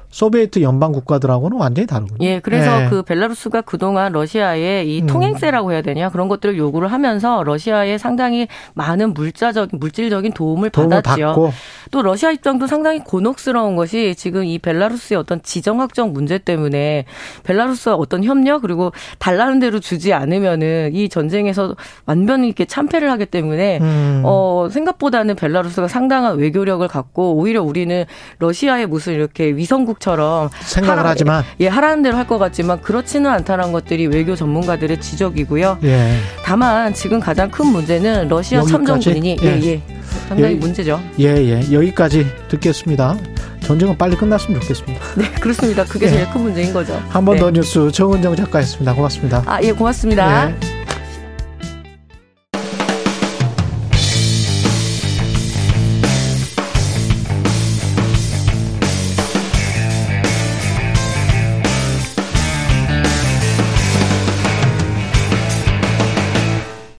[0.10, 2.18] 소비에트 연방 국가들하고는 완전히 다르군요.
[2.22, 2.89] 예, 그래서 예.
[2.89, 5.07] 그 벨라루스가 그동안 러시아의 이 음.
[5.07, 11.26] 통행세라고 해야 되냐 그런 것들을 요구를 하면서 러시아에 상당히 많은 물자적 물질적인 도움을, 도움을 받았죠.
[11.28, 11.51] 받고.
[11.91, 17.05] 또 러시아 입장도 상당히 곤혹스러운 것이 지금 이 벨라루스의 어떤 지정 확정 문제 때문에
[17.43, 23.78] 벨라루스와 어떤 협력 그리고 달라는 대로 주지 않으면은 이 전쟁에서 완전히 이렇게 참패를 하기 때문에
[23.80, 24.24] 음.
[24.26, 28.05] 어 생각보다는 벨라루스가 상당한 외교력을 갖고 오히려 우리는
[28.39, 33.31] 러시아의 무슨 이렇게 위성국 미국처럼 생각을 하라, 하지만 예 하라는 대로 할 것 같지만 그렇지는
[33.31, 35.79] 않다는 것들이 외교 전문가들의 지적이고요.
[35.83, 36.11] 예.
[36.43, 39.47] 다만 지금 가장 큰 문제는 러시아 참전군인이 예.
[39.47, 39.81] 예, 예.
[40.27, 40.57] 상당히 예.
[40.59, 41.01] 문제죠.
[41.19, 41.73] 예, 예.
[41.73, 43.17] 여기까지 듣겠습니다.
[43.61, 44.99] 전쟁은 빨리 끝났으면 좋겠습니다.
[45.15, 45.83] 네, 그렇습니다.
[45.85, 46.09] 그게 예.
[46.11, 47.01] 제일 큰 문제인 거죠.
[47.09, 47.59] 한 번더 네.
[47.59, 48.93] 뉴스 정은정 작가였습니다.
[48.93, 49.43] 고맙습니다.
[49.47, 50.51] 아, 예, 고맙습니다.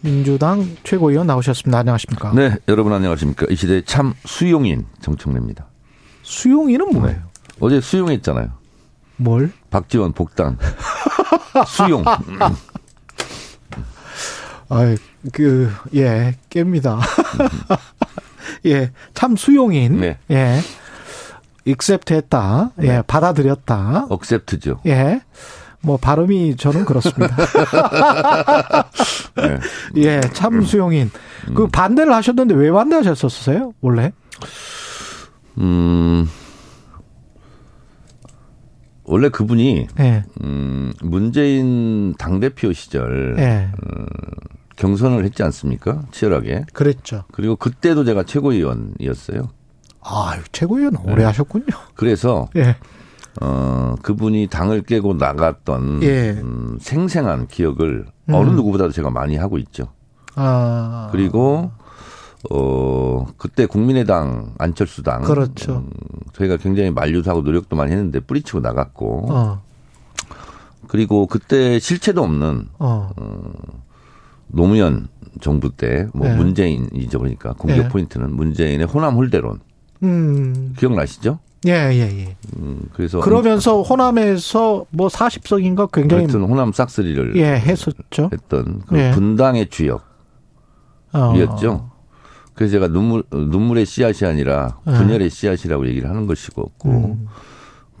[0.00, 1.78] 민주당 최고위원 나오셨습니다.
[1.78, 2.32] 안녕하십니까?
[2.34, 3.46] 네, 여러분 안녕하십니까?
[3.50, 5.66] 이 시대의 참 수용인 정청래입니다.
[6.22, 7.16] 수용인은 뭐예요?
[7.16, 7.22] 네.
[7.60, 8.50] 어제 수용했잖아요.
[9.16, 9.52] 뭘?
[9.70, 10.58] 박지원 복당.
[11.66, 12.04] 수용.
[14.68, 14.96] 아,
[15.32, 16.98] 그, 예, 깹니다.
[18.66, 20.00] 예, 참 수용인.
[20.00, 20.18] 네.
[20.30, 20.60] 예.
[21.64, 22.72] 익셉트 했다.
[22.82, 23.02] 예, 네.
[23.06, 24.06] 받아들였다.
[24.10, 24.80] 억셉트죠.
[24.86, 25.20] 예.
[25.86, 27.36] 뭐 발음이 저는 그렇습니다.
[29.36, 29.58] 네.
[30.02, 31.12] 예, 참 수용인.
[31.48, 31.54] 음.
[31.54, 33.72] 그 반대를 하셨는데 왜 반대하셨었어요?
[33.80, 34.12] 원래?
[35.58, 36.28] 음.
[39.04, 40.24] 원래 그분이 네.
[40.42, 43.70] 음, 문재인 당 대표 시절 네.
[43.84, 44.06] 음,
[44.74, 46.02] 경선을 했지 않습니까?
[46.10, 46.64] 치열하게.
[46.72, 47.22] 그랬죠.
[47.30, 49.50] 그리고 그때도 제가 최고위원이었어요.
[50.00, 51.24] 아, 최고위원 오래 네.
[51.24, 51.66] 하셨군요.
[51.94, 52.74] 그래서 예.
[53.40, 56.30] 어, 그분이 당을 깨고 나갔던 예.
[56.30, 58.34] 음, 생생한 기억을 음.
[58.34, 59.88] 어느 누구보다도 제가 많이 하고 있죠.
[60.34, 61.08] 아.
[61.12, 61.70] 그리고
[62.50, 65.78] 어 그때 국민의당 안철수당 그렇죠.
[65.78, 65.90] 음,
[66.32, 69.62] 저희가 굉장히 만류하고 노력도 많이 했는데 뿌리치고 나갔고 어.
[70.86, 73.10] 그리고 그때 실체도 없는 어.
[73.16, 73.52] 어
[74.48, 75.08] 노무현
[75.40, 76.36] 정부 때뭐 네.
[76.36, 77.88] 문재인이죠 그러니까 공격 네.
[77.88, 79.60] 포인트는 문재인의 호남 홀대론
[80.04, 80.74] 음.
[80.78, 81.40] 기억나시죠?
[81.66, 82.36] 예, 예, 예.
[82.58, 88.30] 음, 그래서 그러면서 호남에서 뭐 40석인가 굉장히 하여튼 호남 싹쓸이를 예, 했었죠.
[88.32, 89.10] 했던 그 예.
[89.12, 90.02] 분당의 주역이었죠.
[91.12, 91.96] 어.
[92.54, 94.92] 그래서 제가 눈물 눈물의 씨앗이 아니라 예.
[94.92, 97.26] 분열의 씨앗이라고 얘기를 하는 것이고 음.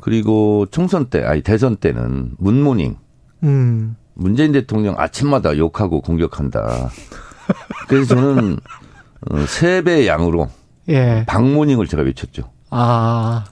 [0.00, 2.96] 그리고 총선 때 아니 대선 때는 문모닝
[3.42, 3.96] 음.
[4.14, 6.90] 문재인 대통령 아침마다 욕하고 공격한다.
[7.88, 8.58] 그래서 저는
[9.30, 10.48] 어, 세배 양으로
[10.88, 11.24] 예.
[11.26, 12.55] 방모닝을 제가 외쳤죠.
[12.70, 13.44] 아.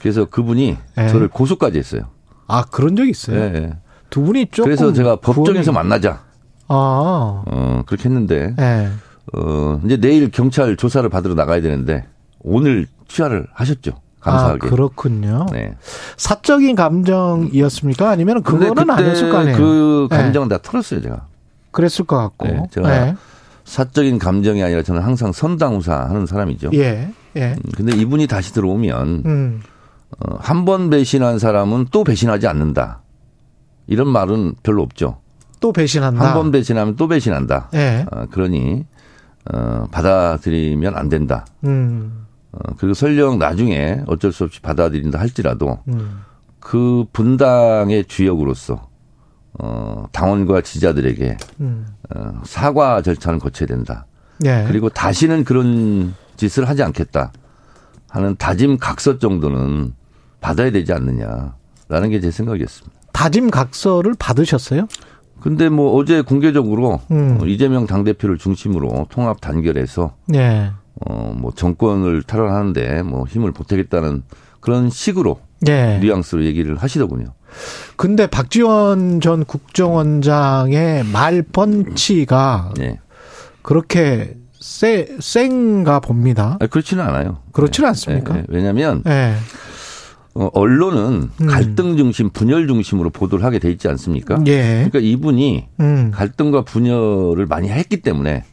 [0.00, 1.08] 그래서 그분이 예.
[1.08, 2.02] 저를 고소까지 했어요.
[2.46, 3.38] 아, 그런 적 있어요?
[3.38, 3.72] 예.
[4.10, 5.88] 두 분이 좀 그래서 제가 법정에서 구원이...
[5.88, 6.22] 만나자.
[6.68, 7.42] 아.
[7.46, 8.54] 어, 그렇게 했는데.
[8.58, 8.88] 예.
[9.34, 12.06] 어, 이제 내일 경찰 조사를 받으러 나가야 되는데
[12.40, 13.92] 오늘 취하를 하셨죠.
[14.20, 14.66] 감사하게.
[14.66, 15.46] 아, 그렇군요.
[15.52, 15.74] 네.
[16.16, 18.08] 사적인 감정이었습니까?
[18.08, 19.56] 아니면 그거는 아니었을 거 아니에요?
[19.56, 20.56] 그 감정은 네.
[20.56, 21.26] 다 털었어요, 제가.
[21.70, 22.46] 그랬을 것 같고.
[22.48, 23.16] 네, 제가 네.
[23.64, 26.70] 사적인 감정이 아니라 저는 항상 선당우사 하는 사람이죠.
[26.74, 27.12] 예.
[27.36, 27.52] 예.
[27.52, 29.60] 음, 근데 이분이 다시 들어오면 음.
[30.18, 33.02] 어, 한 번 배신한 사람은 또 배신하지 않는다.
[33.86, 35.20] 이런 말은 별로 없죠.
[35.60, 36.24] 또 배신한다.
[36.24, 37.68] 한 번 배신하면 또 배신한다.
[37.74, 38.06] 예.
[38.10, 38.84] 어, 그러니
[39.52, 41.46] 어, 받아들이면 안 된다.
[41.64, 42.26] 음.
[42.52, 46.20] 어, 그리고 설령 나중에 어쩔 수 없이 받아들인다 할지라도 음.
[46.60, 48.88] 그 분당의 주역으로서
[49.60, 51.86] 어, 당원과 지자들에게 음.
[52.14, 54.06] 어, 사과 절차는 거쳐야 된다.
[54.44, 54.64] 예.
[54.68, 57.32] 그리고 다시는 그런 짓을 하지 않겠다
[58.08, 59.92] 하는 다짐 각서 정도는
[60.40, 62.96] 받아야 되지 않느냐라는 게 제 생각이었습니다.
[63.12, 64.86] 다짐 각서를 받으셨어요?
[65.40, 67.38] 근데 뭐 어제 공개적으로 음.
[67.46, 70.72] 이재명 당대표를 중심으로 통합 단결해서 예.
[71.06, 74.22] 어뭐 정권을 탈환하는데 뭐 힘을 보태겠다는
[74.60, 75.98] 그런 식으로 예.
[76.00, 77.26] 뉘앙스로 얘기를 하시더군요.
[77.96, 82.98] 근데 박지원 전 국정원장의 말 펀치가 예.
[83.62, 86.56] 그렇게 세, 센가 봅니다.
[86.60, 87.38] 아니, 그렇지는 않아요.
[87.52, 87.88] 그렇지는 네.
[87.88, 88.34] 않습니까?
[88.34, 88.44] 네.
[88.48, 89.34] 왜냐하면 네.
[90.34, 91.46] 어, 언론은 음.
[91.46, 94.40] 갈등 중심, 분열 중심으로 보도를 하게 돼 있지 않습니까?
[94.46, 94.88] 예.
[94.90, 96.10] 그러니까 이분이 음.
[96.14, 98.44] 갈등과 분열을 많이 했기 때문에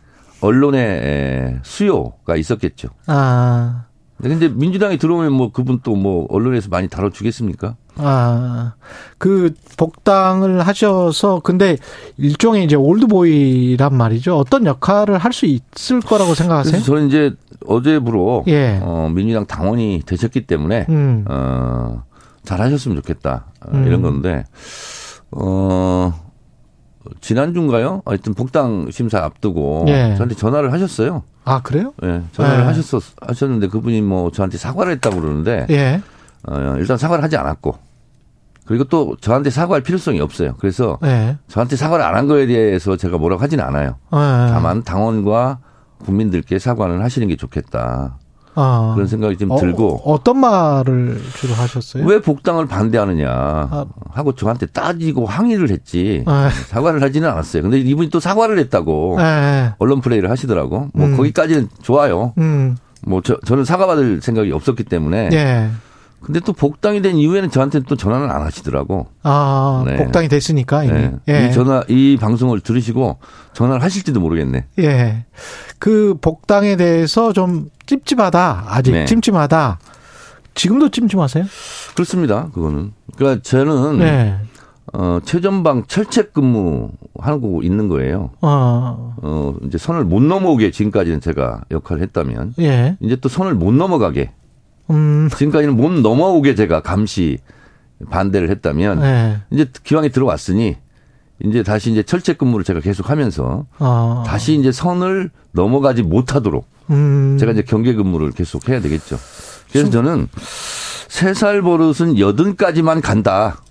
[0.41, 2.89] 언론의 수요가 있었겠죠.
[3.07, 3.85] 아.
[4.21, 7.75] 근데 민주당이 들어오면 뭐 그분 또 뭐 언론에서 많이 다뤄주겠습니까?
[7.97, 8.73] 아,
[9.17, 11.77] 그 복당을 하셔서 근데
[12.17, 14.37] 일종의 이제 올드보이란 말이죠.
[14.37, 16.81] 어떤 역할을 할 수 있을 거라고 생각하세요?
[16.81, 17.33] 저는 이제
[17.67, 18.79] 어제부로 예.
[18.81, 21.25] 어, 민주당 당원이 되셨기 때문에 음.
[21.29, 22.03] 어,
[22.43, 23.85] 잘하셨으면 좋겠다 어, 음.
[23.87, 24.45] 이런 건데
[25.31, 26.13] 어.
[27.21, 28.01] 지난주인가요?
[28.05, 30.15] 하여튼 복당 심사 앞두고 예.
[30.15, 31.23] 저한테 전화를 하셨어요.
[31.45, 31.93] 아 그래요?
[32.03, 32.63] 예, 전화를 예.
[32.65, 36.01] 하셨었 하셨는데 그분이 뭐 저한테 사과를 했다고 그러는데 예.
[36.47, 37.77] 어, 일단 사과를 하지 않았고
[38.65, 40.55] 그리고 또 저한테 사과할 필요성이 없어요.
[40.59, 41.37] 그래서 예.
[41.47, 43.89] 저한테 사과를 안 한 거에 대해서 제가 뭐라고 하진 않아요.
[44.13, 44.17] 예.
[44.51, 45.59] 다만 당원과
[46.03, 48.17] 국민들께 사과는 하시는 게 좋겠다.
[48.55, 48.93] 아.
[48.95, 52.05] 그런 생각이 좀 어, 들고 어떤 말을 주로 하셨어요?
[52.05, 53.85] 왜 복당을 반대하느냐 아.
[54.11, 56.49] 하고 저한테 따지고 항의를 했지 아.
[56.49, 57.63] 사과를 하지는 않았어요.
[57.63, 59.75] 근데 이분이 또 사과를 했다고 아.
[59.77, 60.89] 언론 플레이를 하시더라고.
[60.93, 61.17] 뭐 음.
[61.17, 62.33] 거기까지는 좋아요.
[62.37, 62.77] 음.
[63.05, 65.29] 뭐 저, 저는 사과받을 생각이 없었기 때문에.
[65.33, 65.69] 예.
[66.21, 69.07] 근데 또 복당이 된 이후에는 저한테 또 전화는 안 하시더라고.
[69.21, 69.95] 아, 네.
[69.97, 70.93] 복당이 됐으니까 이미.
[70.93, 71.13] 네.
[71.29, 71.47] 예.
[71.47, 73.19] 이 전화 이 방송을 들으시고
[73.53, 74.65] 전화를 하실지도 모르겠네.
[74.79, 75.25] 예.
[75.77, 78.65] 그 복당에 대해서 좀 찝찝하다.
[78.67, 79.05] 아직 네.
[79.05, 79.77] 찜찜하다.
[80.55, 81.45] 지금도 찜찜하세요?
[81.93, 82.49] 그렇습니다.
[82.53, 82.93] 그거는.
[83.17, 84.39] 그러니까 저는 네.
[84.93, 86.89] 어, 최전방 철책 근무
[87.19, 88.31] 하고 있는 거예요.
[88.41, 89.15] 어.
[89.21, 92.55] 어, 이제 선을 못 넘어오게 지금까지는 제가 역할을 했다면.
[92.59, 92.97] 예.
[92.99, 94.31] 이제 또 선을 못 넘어가게
[94.89, 95.29] 음.
[95.35, 97.37] 지금까지는 못 넘어오게 제가 감시
[98.09, 99.37] 반대를 했다면 네.
[99.51, 100.77] 이제 기왕에 들어왔으니
[101.43, 104.23] 이제 다시 이제 철책 근무를 제가 계속 하면서 아.
[104.25, 107.37] 다시 이제 선을 넘어가지 못하도록 음.
[107.39, 109.17] 제가 이제 경계 근무를 계속 해야 되겠죠.
[109.71, 110.27] 그래서 저는
[111.07, 113.61] 세 살 버릇은 여든까지만 간다.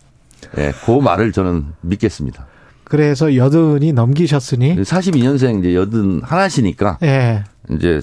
[0.56, 2.46] 예, 네, 그 말을 저는 믿겠습니다.
[2.84, 7.44] 그래서 여든이 넘기셨으니 42년생 이제 여든 하나시니까 예.
[7.70, 8.00] 이제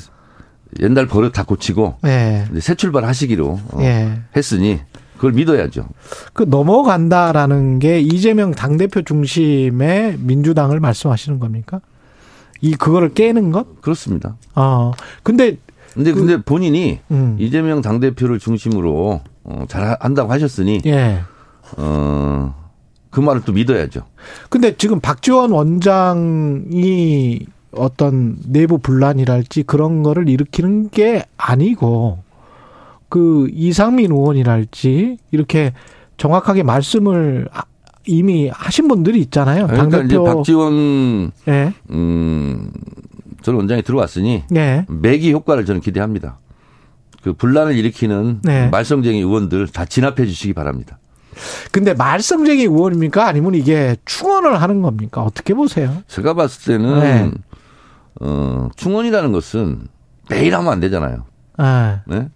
[0.79, 2.45] 옛날 버릇 다 고치고 예.
[2.59, 4.21] 새 출발 하시기로 어, 예.
[4.35, 4.79] 했으니
[5.15, 5.85] 그걸 믿어야죠.
[6.33, 11.81] 그 넘어간다라는 게 이재명 당 대표 중심의 민주당을 말씀하시는 겁니까?
[12.61, 13.81] 이 그거를 깨는 것?
[13.81, 14.35] 그렇습니다.
[14.55, 14.91] 어.
[15.23, 15.57] 근데
[15.93, 17.35] 근데 그, 근데 본인이 음.
[17.37, 21.19] 이재명 당 대표를 중심으로 어, 잘 한다고 하셨으니 예.
[21.77, 22.55] 어,
[23.09, 24.05] 그 말을 또 믿어야죠.
[24.49, 32.19] 근데 지금 박지원 원장이 어떤 내부 분란이랄지 그런 거를 일으키는 게 아니고
[33.09, 35.73] 그 이상민 의원이랄지 이렇게
[36.17, 37.47] 정확하게 말씀을
[38.05, 39.67] 이미 하신 분들이 있잖아요.
[39.67, 41.73] 그러니까 당대표 이제 박지원 네.
[41.91, 42.71] 음
[43.41, 44.85] 전 원장이 들어왔으니 네.
[44.87, 46.37] 매기 효과를 저는 기대합니다.
[47.23, 48.69] 그 분란을 일으키는 네.
[48.69, 50.97] 말썽쟁이 의원들 다 진압해 주시기 바랍니다.
[51.71, 53.27] 근데 말썽쟁이 의원입니까?
[53.27, 55.21] 아니면 이게 충원을 하는 겁니까?
[55.21, 56.03] 어떻게 보세요?
[56.07, 57.31] 제가 봤을 때는 네.
[58.23, 59.87] 어, 충원이라는 것은
[60.29, 61.25] 매일 하면 안 되잖아요.
[61.57, 62.01] 아.
[62.07, 62.29] 네.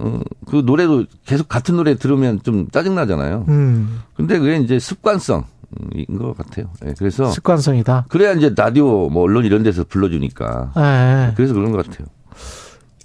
[0.00, 3.46] 어, 그 노래도 계속 같은 노래 들으면 좀 짜증나잖아요.
[3.48, 4.00] 음.
[4.16, 5.44] 근데 그게 이제 습관성.
[5.92, 6.66] 인것 같아요.
[6.82, 8.06] 네, 그래서 습관성이다.
[8.08, 10.72] 그래야 이제 라디오 뭐 언론 이런 데서 불러주니까.
[10.76, 11.32] 네.
[11.34, 12.06] 그래서 그런 것 같아요.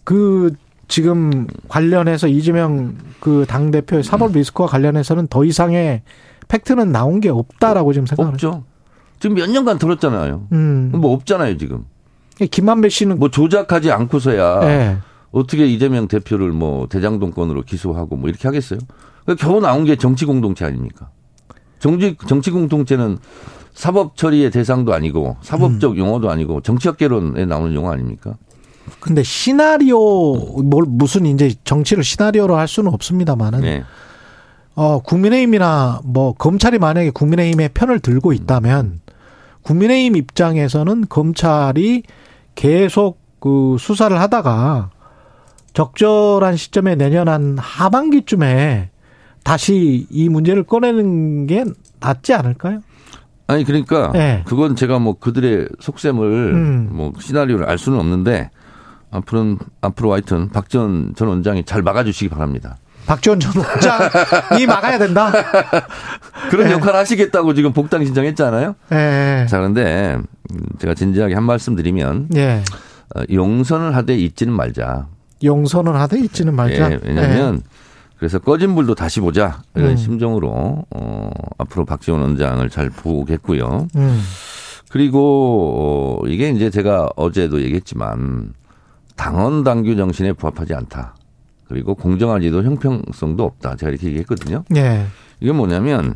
[0.04, 0.54] 그
[0.88, 6.04] 지금 관련해서 이재명 그 당 대표의 사법 리스크와 관련해서는 더 이상의
[6.48, 8.48] 팩트는 나온 게 없다라고 지금 생각하죠.
[8.48, 8.64] 없죠.
[9.20, 10.48] 지금 몇 년간 들었잖아요.
[10.52, 10.92] 음.
[10.94, 11.86] 뭐 없잖아요 지금.
[12.48, 14.98] 김만배 씨는 뭐 조작하지 않고서야 네.
[15.32, 18.80] 어떻게 이재명 대표를 뭐 대장동권으로 기소하고 뭐 이렇게 하겠어요?
[19.26, 21.10] 그러니까 겨우 나온 게 정치 공동체 아닙니까?
[21.80, 23.18] 정치 정치 공동체는
[23.74, 25.98] 사법 처리의 대상도 아니고 사법적 음.
[25.98, 28.36] 용어도 아니고 정치학 개론에 나오는 용어 아닙니까?
[29.00, 33.84] 근데 시나리오 뭘 무슨 이제 정치를 시나리오로 할 수는 없습니다만은 네.
[34.76, 39.02] 어 국민의힘이나 뭐 검찰이 만약에 국민의힘의 편을 들고 있다면
[39.62, 42.04] 국민의힘 입장에서는 검찰이
[42.60, 44.90] 계속 그 수사를 하다가
[45.72, 48.90] 적절한 시점에 내년 한 하반기쯤에
[49.46, 51.64] 다시 이 문제를 꺼내는 게
[52.02, 52.82] 낫지 않을까요?
[53.48, 54.44] 아니 그러니까 네.
[54.46, 56.90] 그건 제가 뭐 그들의 속셈을 음.
[56.92, 58.50] 뭐 시나리오를 알 수는 없는데
[59.10, 62.76] 앞으로는 앞으로 하여튼 박지원 전 원장이 잘 막아주시기 바랍니다.
[63.10, 65.32] 박지원 전 원장이 막아야 된다.
[66.52, 66.74] 그런 네.
[66.74, 68.76] 역할을 하시겠다고 지금 복당 신청했잖아요.
[68.90, 69.48] 네.
[69.50, 70.20] 자 그런데
[70.78, 72.64] 제가 진지하게 한 말씀 드리면 네.
[73.32, 75.08] 용선을 하되 잊지는 말자.
[75.44, 76.92] 용선을 하되 잊지는 말자.
[76.92, 77.62] 예, 왜냐하면 네.
[78.20, 79.98] 그래서 꺼진 불도 다시 보자 이런 음.
[79.98, 83.88] 심정으로 어, 앞으로 박지원 원장을 잘 보겠고요.
[83.96, 84.22] 음.
[84.92, 88.54] 그리고 어, 이게 이제 제가 어제도 얘기했지만
[89.16, 91.16] 당원 당규 정신에 부합하지 않다.
[91.70, 93.76] 그리고 공정하지도 형평성도 없다.
[93.76, 94.64] 제가 이렇게 얘기했거든요.
[94.70, 95.06] 네.
[95.40, 96.16] 이게 뭐냐면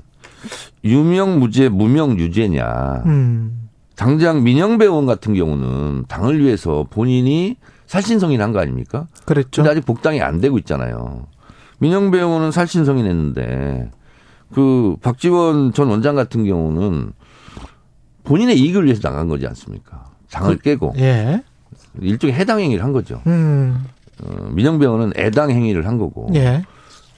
[0.84, 3.04] 유명 무죄 무명 유죄냐.
[3.06, 3.70] 음.
[3.96, 9.08] 당장 민영배 의원 같은 경우는 당을 위해서 본인이 살신성인한 거 아닙니까?
[9.26, 9.62] 그랬죠.
[9.62, 11.28] 근데 아직 복당이 안 되고 있잖아요.
[11.78, 13.92] 민영배 의원은 살신성인했는데
[14.54, 17.14] 그 박지원 전 원장 같은 경우는
[18.24, 20.06] 본인의 이익을 위해서 나간 거지 않습니까?
[20.32, 21.44] 당을 그, 깨고 예.
[22.02, 23.22] 일종의 해당 행위를 한 거죠.
[23.28, 23.86] 음.
[24.26, 26.30] 어, 민영배 의원은 애당 행위를 한 거고.
[26.36, 26.64] 예.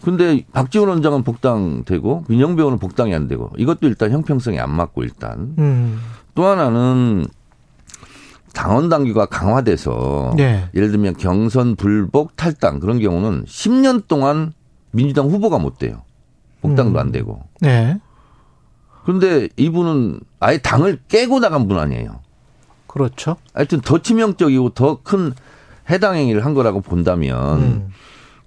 [0.01, 5.55] 근데 박지원 원장은 복당되고 민영배 의원은 복당이 안 되고 이것도 일단 형평성이 안 맞고 일단
[5.57, 5.99] 음.
[6.35, 7.25] 또 하나는
[8.53, 10.69] 당원 당규가 강화돼서 네.
[10.75, 14.53] 예를 들면 경선 불복 탈당 그런 경우는 10년 동안
[14.91, 16.03] 민주당 후보가 못 돼요.
[16.61, 17.01] 복당도 음.
[17.01, 17.41] 안 되고.
[17.61, 17.99] 네.
[19.03, 22.21] 그런데 이분은 아예 당을 깨고 나간 분 아니에요.
[22.87, 23.35] 그렇죠.
[23.53, 25.33] 하여튼 더 치명적이고 더 큰
[25.89, 27.87] 해당 행위를 한 거라고 본다면 음.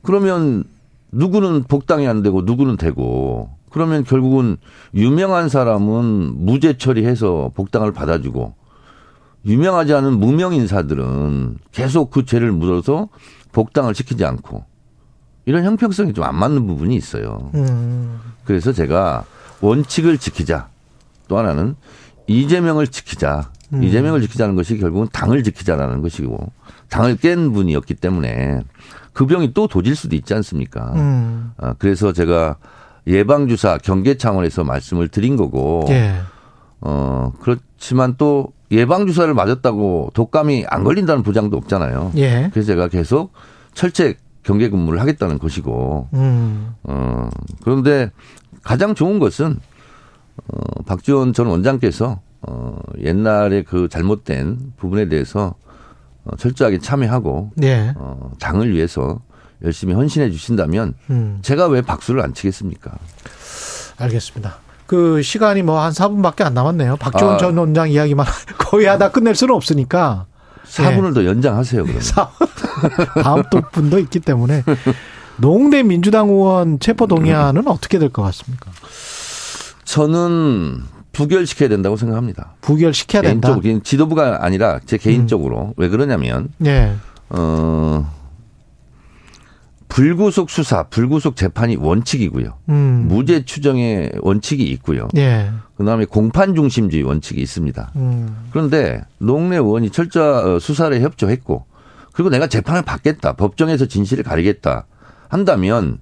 [0.02, 0.64] 그러면
[1.12, 4.56] 누구는 복당이 안 되고 누구는 되고 그러면 결국은
[4.94, 8.54] 유명한 사람은 무죄 처리해서 복당을 받아주고
[9.46, 13.08] 유명하지 않은 무명 인사들은 계속 그 죄를 묻어서
[13.52, 14.64] 복당을 시키지 않고
[15.46, 17.50] 이런 형평성이 좀 안 맞는 부분이 있어요.
[17.54, 18.18] 음.
[18.44, 19.24] 그래서 제가
[19.60, 20.68] 원칙을 지키자.
[21.26, 21.74] 또 하나는
[22.26, 23.50] 이재명을 지키자.
[23.72, 23.82] 음.
[23.82, 26.52] 이재명을 지키자는 것이 결국은 당을 지키자라는 것이고
[26.88, 28.60] 당을 깬 분이었기 때문에
[29.12, 30.92] 그 병이 또 도질 수도 있지 않습니까?
[30.94, 31.52] 음.
[31.56, 32.56] 아, 그래서 제가
[33.06, 36.20] 예방주사 경계 차원에서 말씀을 드린 거고, 예.
[36.80, 42.12] 어, 그렇지만 또 예방주사를 맞았다고 독감이 안 걸린다는 보장도 없잖아요.
[42.16, 42.50] 예.
[42.52, 43.32] 그래서 제가 계속
[43.72, 46.74] 철제 경계 근무를 하겠다는 것이고, 음.
[46.84, 47.28] 어,
[47.62, 48.10] 그런데
[48.62, 49.58] 가장 좋은 것은,
[50.46, 55.54] 어, 박지원 전 원장께서, 어, 옛날에 그 잘못된 부분에 대해서
[56.28, 57.92] 어, 철저하게 참여하고, 예.
[57.96, 59.20] 어, 당을 위해서
[59.64, 61.38] 열심히 헌신해 주신다면, 음.
[61.42, 62.92] 제가 왜 박수를 안 치겠습니까?
[63.98, 64.58] 알겠습니다.
[64.86, 66.96] 그 시간이 뭐 한 4분밖에 안 남았네요.
[66.96, 67.38] 박지원 아.
[67.38, 68.24] 전 원장 이야기만
[68.58, 70.26] 거의 하다 끝낼 수는 없으니까.
[70.66, 71.14] 4분을 네.
[71.14, 72.02] 더 연장하세요, 그러면.
[73.22, 74.64] 다음 또 분도 있기 때문에.
[75.36, 78.70] 농대 민주당 의원 체포동의안은 어떻게 될 것 같습니까?
[79.84, 80.82] 저는
[81.18, 82.54] 부결시켜야 된다고 생각합니다.
[82.60, 83.48] 부결시켜야 된다.
[83.48, 85.66] 개인적으로, 지도부가 아니라 제 개인적으로.
[85.66, 85.72] 음.
[85.76, 86.94] 왜 그러냐면, 네.
[87.28, 88.08] 어,
[89.88, 92.54] 불구속 수사, 불구속 재판이 원칙이고요.
[92.68, 93.06] 음.
[93.08, 95.08] 무죄 추정의 원칙이 있고요.
[95.16, 95.50] 예.
[95.76, 97.92] 그다음에 공판 중심주의 원칙이 있습니다.
[97.96, 98.48] 음.
[98.52, 101.64] 그런데 농내 의원이 철저 어, 수사를 협조했고
[102.12, 103.32] 그리고 내가 재판을 받겠다.
[103.32, 104.86] 법정에서 진실을 가리겠다.
[105.28, 105.98] 한다면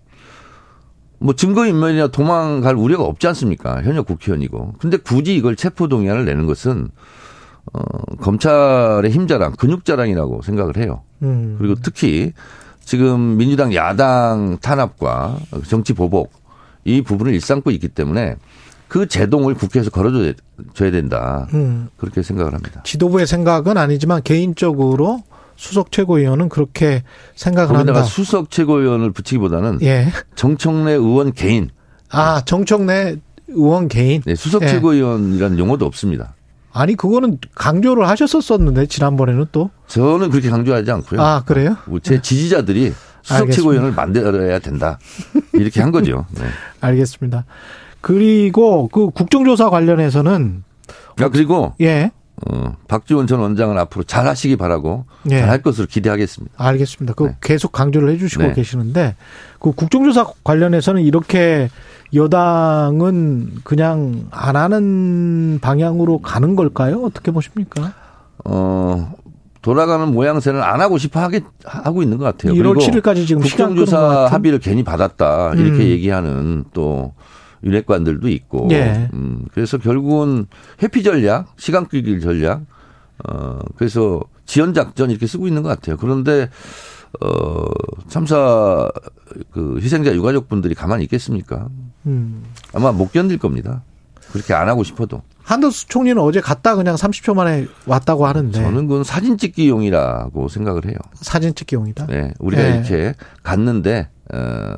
[1.18, 3.82] 뭐 증거인멸이나 도망갈 우려가 없지 않습니까?
[3.82, 4.74] 현역 국회의원이고.
[4.78, 6.88] 근데 굳이 이걸 체포동의안을 내는 것은
[7.72, 7.80] 어,
[8.20, 11.02] 검찰의 힘자랑, 근육자랑이라고 생각을 해요.
[11.22, 11.56] 음.
[11.58, 12.32] 그리고 특히
[12.84, 16.32] 지금 민주당 야당 탄압과 정치 보복
[16.84, 18.36] 이 부분을 일삼고 있기 때문에
[18.86, 20.34] 그 제동을 국회에서 걸어줘야
[20.92, 21.48] 된다.
[21.54, 21.88] 음.
[21.96, 22.82] 그렇게 생각을 합니다.
[22.84, 25.24] 지도부의 생각은 아니지만 개인적으로
[25.56, 27.02] 수석 최고위원은 그렇게
[27.34, 28.02] 생각을 한다.
[28.04, 30.08] 수석 최고위원을 붙이기보다는 예.
[30.34, 31.70] 정청래 의원 개인.
[32.10, 33.16] 아 정청래
[33.48, 34.22] 의원 개인.
[34.24, 34.68] 네, 수석 예.
[34.68, 36.34] 최고위원이라는 용어도 없습니다.
[36.72, 41.20] 아니 그거는 강조를 하셨었었는데 지난번에는 또 저는 그렇게 강조하지 않고요.
[41.22, 41.76] 아 그래요?
[41.86, 42.92] 뭐제 지지자들이
[43.22, 44.98] 수석 최고위원을 만들어야 된다
[45.54, 46.26] 이렇게 한 거죠.
[46.38, 46.44] 네.
[46.80, 47.46] 알겠습니다.
[48.02, 50.64] 그리고 그 국정조사 관련해서는
[51.18, 52.10] 아 그리고 예.
[52.44, 55.40] 어, 박지원 전 원장은 앞으로 잘 하시기 바라고 예.
[55.40, 56.54] 잘할 것으로 기대하겠습니다.
[56.56, 57.14] 알겠습니다.
[57.14, 57.36] 그 네.
[57.40, 58.52] 계속 강조를 해주시고 네.
[58.52, 59.16] 계시는데
[59.58, 61.70] 그 국정조사 관련해서는 이렇게
[62.14, 67.02] 여당은 그냥 안 하는 방향으로 가는 걸까요?
[67.02, 67.94] 어떻게 보십니까?
[68.44, 69.14] 어,
[69.62, 72.52] 돌아가는 모양새는 안 하고 싶어 하게 하고 있는 것 같아요.
[72.52, 75.88] 1월 7일까지 지금 국정조사 합의를 괜히 받았다 이렇게 음.
[75.88, 77.14] 얘기하는 또
[77.66, 79.10] 윤핵관들도 있고, 예.
[79.12, 80.46] 음, 그래서 결국은
[80.82, 82.62] 회피 전략, 시간 끌기 전략,
[83.28, 85.96] 어 그래서 지연 작전 이렇게 쓰고 있는 것 같아요.
[85.96, 86.48] 그런데
[87.20, 87.64] 어
[88.08, 88.88] 참사
[89.50, 91.68] 그 희생자 유가족분들이 가만히 있겠습니까?
[92.06, 92.44] 음.
[92.72, 93.82] 아마 못 견딜 겁니다.
[94.32, 95.22] 그렇게 안 하고 싶어도.
[95.42, 98.60] 한덕수 총리는 어제 갔다 그냥 30초 만에 왔다고 하는데.
[98.60, 100.96] 저는 그건 사진 찍기용이라고 생각을 해요.
[101.14, 102.06] 사진 찍기용이다?
[102.06, 102.32] 네.
[102.40, 102.74] 우리가 네.
[102.74, 103.14] 이렇게
[103.44, 104.76] 갔는데, 어,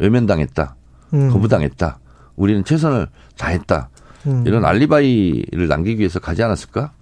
[0.00, 0.74] 외면당했다.
[1.14, 1.30] 음.
[1.30, 2.00] 거부당했다.
[2.38, 3.90] 우리는 최선을 다했다.
[4.26, 4.44] 음.
[4.46, 6.92] 이런 알리바이를 남기기 위해서 가지 않았을까?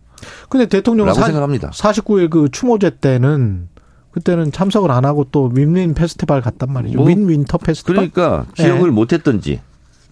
[0.48, 1.70] 근데 대통령은 사, 생각합니다.
[1.70, 3.68] 49일 그 추모제 때는
[4.12, 6.98] 그때는 참석을 안 하고 또 윈윈 페스티벌 갔단 말이죠.
[6.98, 8.10] 뭐, 윈윈터 페스티벌.
[8.10, 8.90] 그러니까 기억을 네.
[8.90, 9.60] 못 했던지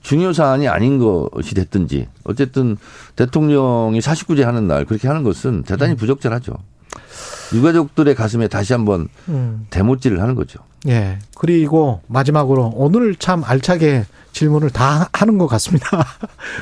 [0.03, 2.77] 중요 사안이 아닌 것이 됐든지 어쨌든
[3.17, 5.97] 대통령이 49제 하는 날 그렇게 하는 것은 대단히 음.
[5.97, 6.53] 부적절하죠.
[7.52, 9.66] 유가족들의 가슴에 다시 한번 음.
[9.70, 10.61] 대못질을 하는 거죠.
[10.89, 11.19] 예.
[11.36, 16.05] 그리고 마지막으로 오늘 참 알차게 질문을 다 하는 것 같습니다.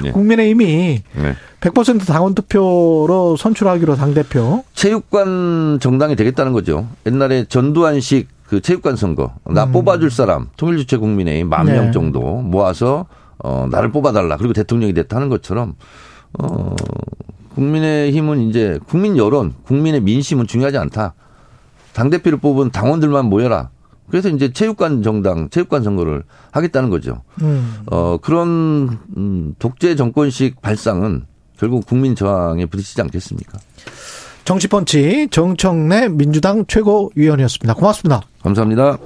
[0.03, 0.13] 네.
[0.13, 1.37] 국민의힘이 네.
[1.61, 4.65] 100% 당원 투표로 선출하기로 당 대표.
[4.75, 6.87] 체육관 정당이 되겠다는 거죠.
[7.07, 9.35] 옛날에 전두환식 그 체육관 선거.
[9.47, 9.73] 나 음.
[9.73, 11.91] 뽑아줄 사람, 통일주체 국민의힘 만명 네.
[11.91, 13.07] 정도 모아서
[13.39, 14.37] 어, 나를 뽑아달라.
[14.37, 15.75] 그리고 대통령이 됐다 하는 것처럼,
[16.39, 16.77] 어,
[17.55, 21.15] 국민의힘은 이제 국민 여론, 국민의 민심은 중요하지 않다.
[21.93, 23.71] 당 대표를 뽑은 당원들만 모여라.
[24.11, 27.23] 그래서 이제 체육관 정당, 체육관 선거를 하겠다는 거죠.
[27.41, 27.83] 음.
[27.87, 31.25] 어, 그런, 음, 독재 정권식 발상은
[31.57, 33.59] 결국 국민 저항에 부딪히지 않겠습니까?
[34.45, 37.75] 정치펀치 정청래 민주당 최고위원이었습니다.
[37.75, 38.23] 고맙습니다.
[38.43, 38.99] 감사합니다.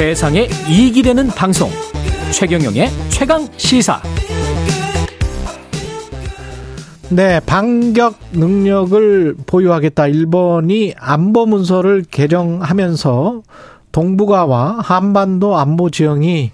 [0.00, 1.68] 세상에 이익이 되는 방송
[2.32, 4.00] 최경영의 최강 시사
[7.10, 10.06] 네, 반격 능력을 보유하겠다.
[10.06, 13.42] 일본이 안보 문서를 개정하면서
[13.92, 16.52] 동북아와 한반도 안보 지형이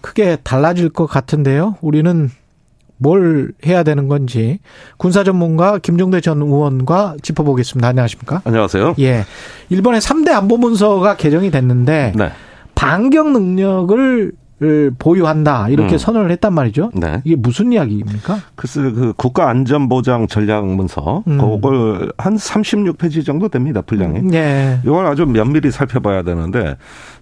[0.00, 1.74] 크게 달라질 것 같은데요.
[1.80, 2.30] 우리는
[2.98, 4.60] 뭘 해야 되는 건지
[4.96, 7.88] 군사 전문가 김종대 전 의원과 짚어보겠습니다.
[7.88, 8.42] 안녕하십니까?
[8.44, 8.94] 안녕하세요.
[9.00, 9.24] 예.
[9.70, 12.30] 일본의 3대 안보 문서가 개정이 됐는데 네.
[12.86, 14.32] 반격 능력을
[14.98, 15.98] 보유한다 이렇게 음.
[15.98, 16.90] 선언을 했단 말이죠.
[16.94, 17.20] 네.
[17.24, 18.38] 이게 무슨 이야기입니까?
[18.54, 21.38] 글쎄 그 국가안전보장 전략문서 음.
[21.38, 24.22] 그걸 한 36페이지 정도 됩니다 분량이.
[24.22, 24.80] 네.
[24.84, 26.76] 이걸 아주 면밀히 살펴봐야 되는데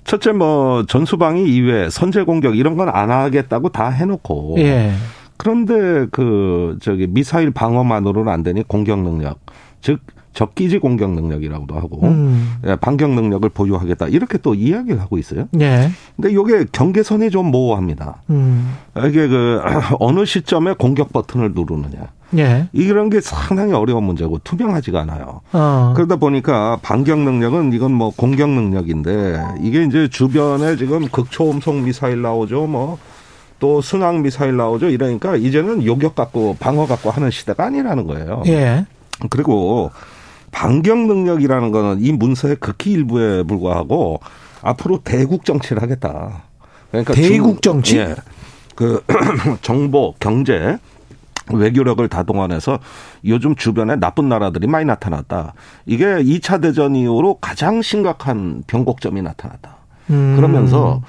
[0.04, 4.56] 첫째 뭐 전수방위 이외 선제 공격 이런 건 안 하겠다고 다 해놓고.
[4.58, 4.92] 예.
[5.36, 9.40] 그런데 그 저기 미사일 방어만으로는 안 되니 공격 능력
[9.80, 9.98] 즉
[10.34, 12.56] 적기지 공격 능력이라고도 하고 음.
[12.66, 15.48] 예, 반격 능력을 보유하겠다 이렇게 또 이야기를 하고 있어요.
[15.52, 15.90] 네.
[16.16, 18.22] 근데 이게 경계선이 좀 모호합니다.
[18.30, 18.74] 음.
[19.06, 19.62] 이게 그
[20.00, 22.08] 어느 시점에 공격 버튼을 누르느냐.
[22.36, 22.68] 예.
[22.72, 25.40] 이런 게 상당히 어려운 문제고 투명하지가 않아요.
[25.52, 25.92] 어.
[25.94, 32.66] 그러다 보니까 반격 능력은 이건 뭐 공격 능력인데 이게 이제 주변에 지금 극초음속 미사일 나오죠.
[32.66, 34.88] 뭐또 순항 미사일 나오죠.
[34.88, 38.42] 이러니까 이제는 요격 갖고 방어 갖고 하는 시대가 아니라는 거예요.
[38.46, 38.84] 예.
[39.30, 39.92] 그리고
[40.54, 44.20] 반격 능력이라는 거는 이 문서의 극히 일부에 불과하고
[44.62, 46.44] 앞으로 대국 정치를 하겠다.
[46.90, 47.98] 그러니까 대국 정치?
[47.98, 48.14] 예.
[48.76, 49.02] 그
[49.62, 50.78] 정보, 경제,
[51.52, 52.78] 외교력을 다 동원해서
[53.24, 55.54] 요즘 주변에 나쁜 나라들이 많이 나타났다.
[55.86, 59.76] 이게 2차 대전 이후로 가장 심각한 변곡점이 나타났다.
[60.10, 60.34] 음.
[60.36, 61.02] 그러면서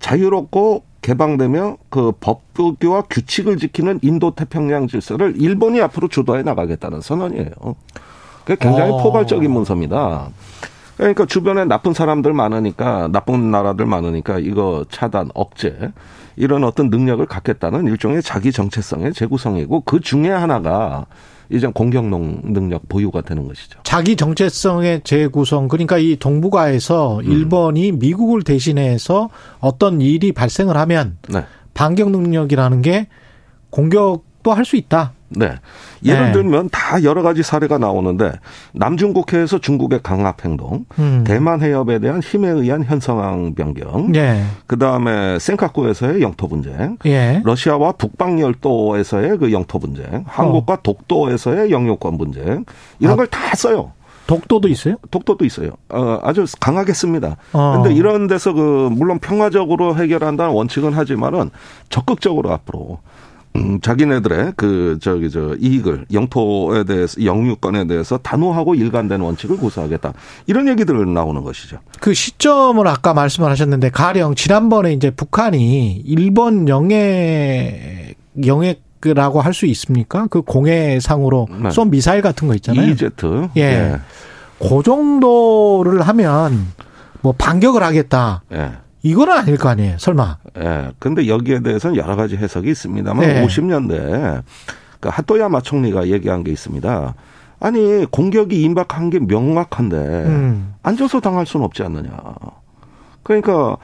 [0.00, 7.50] 자유롭고 개방되며 그 법규와 규칙을 지키는 인도 태평양 질서를 일본이 앞으로 주도해 나가겠다는 선언이에요.
[8.56, 8.96] 굉장히 어.
[9.02, 10.28] 포괄적인 문서입니다.
[10.96, 15.92] 그러니까 주변에 나쁜 사람들 많으니까 나쁜 나라들 많으니까 이거 차단 억제
[16.36, 21.06] 이런 어떤 능력을 갖겠다는 일종의 자기 정체성의 재구성이고 그 중에 하나가
[21.50, 23.80] 이제 공격 능력 보유가 되는 것이죠.
[23.82, 27.24] 자기 정체성의 재구성 그러니까 이 동북아에서 음.
[27.24, 29.30] 일본이 미국을 대신해서
[29.60, 31.44] 어떤 일이 발생을 하면 네.
[31.74, 33.08] 반격 능력이라는 게
[33.70, 35.12] 공격도 할 수 있다.
[35.30, 35.54] 네.
[36.04, 36.32] 예를 네.
[36.32, 38.32] 들면 다 여러 가지 사례가 나오는데
[38.72, 41.24] 남중국해에서 중국의 강압 행동, 음.
[41.26, 44.44] 대만 해협에 대한 힘에 의한 현상황 변경, 네.
[44.66, 47.42] 그 다음에 센카쿠에서의 영토 분쟁, 예.
[47.44, 50.78] 러시아와 북방 열도에서의 그 영토 분쟁, 한국과 어.
[50.82, 52.64] 독도에서의 영유권 분쟁
[52.98, 53.16] 이런 아.
[53.16, 53.92] 걸다 써요.
[54.28, 54.96] 독도도 있어요?
[55.10, 55.70] 독도도 있어요.
[55.88, 57.38] 어, 아주 강하게 씁니다.
[57.50, 57.92] 그런데 어.
[57.92, 61.50] 이런 데서 그 물론 평화적으로 해결한다는 원칙은 하지만은
[61.88, 62.98] 적극적으로 앞으로
[63.58, 70.12] 음, 자기네들의 그 저기 저 이익을 영토에 대해서 영유권에 대해서 단호하고 일관된 원칙을 고수하겠다
[70.46, 71.78] 이런 얘기들 나오는 것이죠.
[72.00, 78.14] 그 시점을 아까 말씀을 하셨는데 가령 지난번에 이제 북한이 일본 영해
[78.46, 80.26] 영해 라고 할 수 있습니까?
[80.28, 81.70] 그 공해상으로 네.
[81.70, 82.90] 쏜 미사일 같은 거 있잖아요.
[82.90, 83.10] EZ.
[83.56, 83.62] 예.
[83.62, 84.00] 예.
[84.58, 86.66] 그 정도를 하면
[87.20, 88.42] 뭐 반격을 하겠다.
[88.52, 88.72] 예.
[89.02, 90.38] 이거는 아닐 거 아니에요, 설마.
[90.58, 90.90] 예.
[90.98, 93.46] 근데 여기에 대해서는 여러 가지 해석이 있습니다만 네.
[93.46, 94.42] 50년대
[95.00, 97.14] 그 하토야마 총리가 얘기한 게 있습니다.
[97.60, 100.74] 아니 공격이 임박한 게 명확한데 음.
[100.82, 102.10] 앉아서 당할 수는 없지 않느냐.
[103.22, 103.76] 그러니까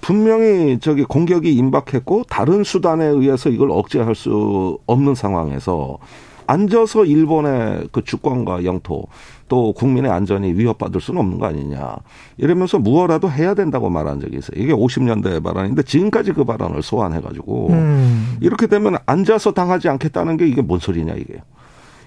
[0.00, 5.98] 분명히 저기 공격이 임박했고 다른 수단에 의해서 이걸 억제할 수 없는 상황에서
[6.46, 9.06] 앉아서 일본의 그 주권과 영토
[9.48, 11.96] 또 국민의 안전이 위협받을 수는 없는 거 아니냐.
[12.36, 14.60] 이러면서 무엇라도 해야 된다고 말한 적이 있어요.
[14.60, 18.36] 이게 50년대 발언인데 지금까지 그 발언을 소환해가지고 음.
[18.40, 21.40] 이렇게 되면 앉아서 당하지 않겠다는 게 이게 뭔 소리냐 이게.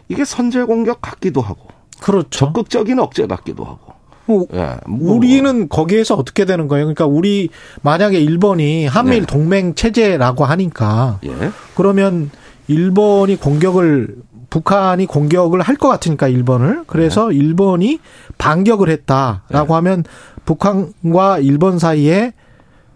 [0.09, 1.67] 이게 선제 공격 같기도 하고.
[2.01, 2.29] 그렇죠.
[2.29, 3.93] 적극적인 억제 같기도 하고.
[4.25, 5.15] 뭐 예, 뭐.
[5.15, 6.85] 우리는 거기에서 어떻게 되는 거예요?
[6.85, 7.49] 그러니까 우리
[7.81, 9.25] 만약에 일본이 한미일 네.
[9.25, 11.31] 동맹 체제라고 하니까 예.
[11.75, 12.29] 그러면
[12.67, 14.17] 일본이 공격을
[14.49, 17.35] 북한이 공격을 할 것 같으니까 일본을 그래서 네.
[17.35, 17.99] 일본이
[18.37, 19.73] 반격을 했다라고 네.
[19.73, 20.03] 하면
[20.45, 22.33] 북한과 일본 사이에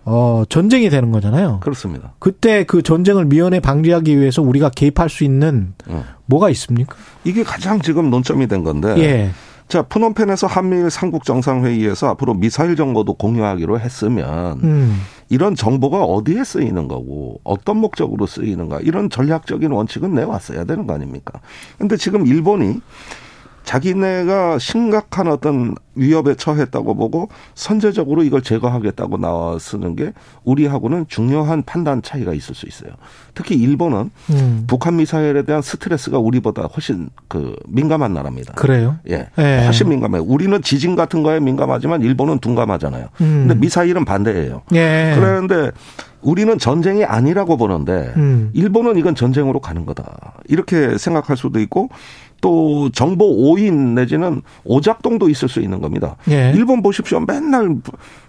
[0.05, 1.59] 어 전쟁이 되는 거잖아요.
[1.61, 2.13] 그렇습니다.
[2.19, 6.03] 그때 그 전쟁을 미연에 방지하기 위해서 우리가 개입할 수 있는 네.
[6.25, 6.95] 뭐가 있습니까?
[7.23, 8.95] 이게 가장 지금 논점이 된 건데.
[8.97, 9.31] 예.
[9.69, 15.01] 자, 푸놈펜에서 한미일 삼국 정상회의에서 앞으로 미사일 정보도 공유하기로 했으면 음.
[15.34, 21.41] 이런 정보가 어디에 쓰이는 거고 어떤 목적으로 쓰이는가 이런 전략적인 원칙은 내왔어야 되는 거 아닙니까?
[21.80, 22.80] 근데 지금 일본이
[23.64, 30.11] 자기네가 심각한 어떤 위협에 처했다고 보고 선제적으로 이걸 제거하겠다고 나와 쓰는 게
[30.44, 32.91] 우리하고는 중요한 판단 차이가 있을 수 있어요.
[33.35, 34.64] 특히 일본은 음.
[34.68, 38.53] 북한 미사일에 대한 스트레스가 우리보다 훨씬 그 민감한 나라입니다.
[38.53, 38.98] 그래요?
[39.10, 39.30] 예.
[39.38, 39.64] 예.
[39.65, 40.23] 훨씬 민감해요.
[40.23, 43.07] 우리는 지진 같은 거에 민감하지만 일본은 둔감하잖아요.
[43.22, 43.45] 음.
[43.48, 44.64] 근데 미사일은 반대예요.
[44.73, 45.14] 예.
[45.15, 45.72] 그런데
[46.23, 48.49] 우리는 전쟁이 아니라고 보는데 음.
[48.53, 50.34] 일본은 이건 전쟁으로 가는 거다.
[50.48, 51.90] 이렇게 생각할 수도 있고
[52.44, 56.18] 또 정보 오인 내지는 오작동도 있을 수 있는 겁니다.
[56.30, 56.52] 예.
[56.53, 57.22] 일본 보십시오.
[57.22, 57.78] 맨날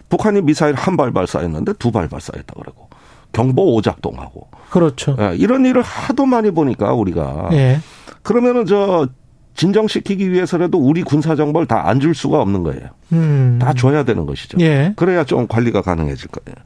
[0.09, 2.89] 북한이 미사일 한 발 발사했는데 두 발 발사했다 그러고
[3.32, 5.16] 경보 오작동하고 그렇죠.
[5.19, 7.81] 예, 이런 일을 하도 많이 보니까 우리가 예.
[8.23, 9.09] 그러면은 저
[9.57, 12.89] 진정시키기 위해서라도 우리 군사 정보를 다 안 줄 수가 없는 거예요.
[13.12, 13.59] 음.
[13.61, 14.59] 다 줘야 되는 것이죠.
[14.61, 14.93] 예.
[14.97, 16.57] 그래야 좀 관리가 가능해질 거예요.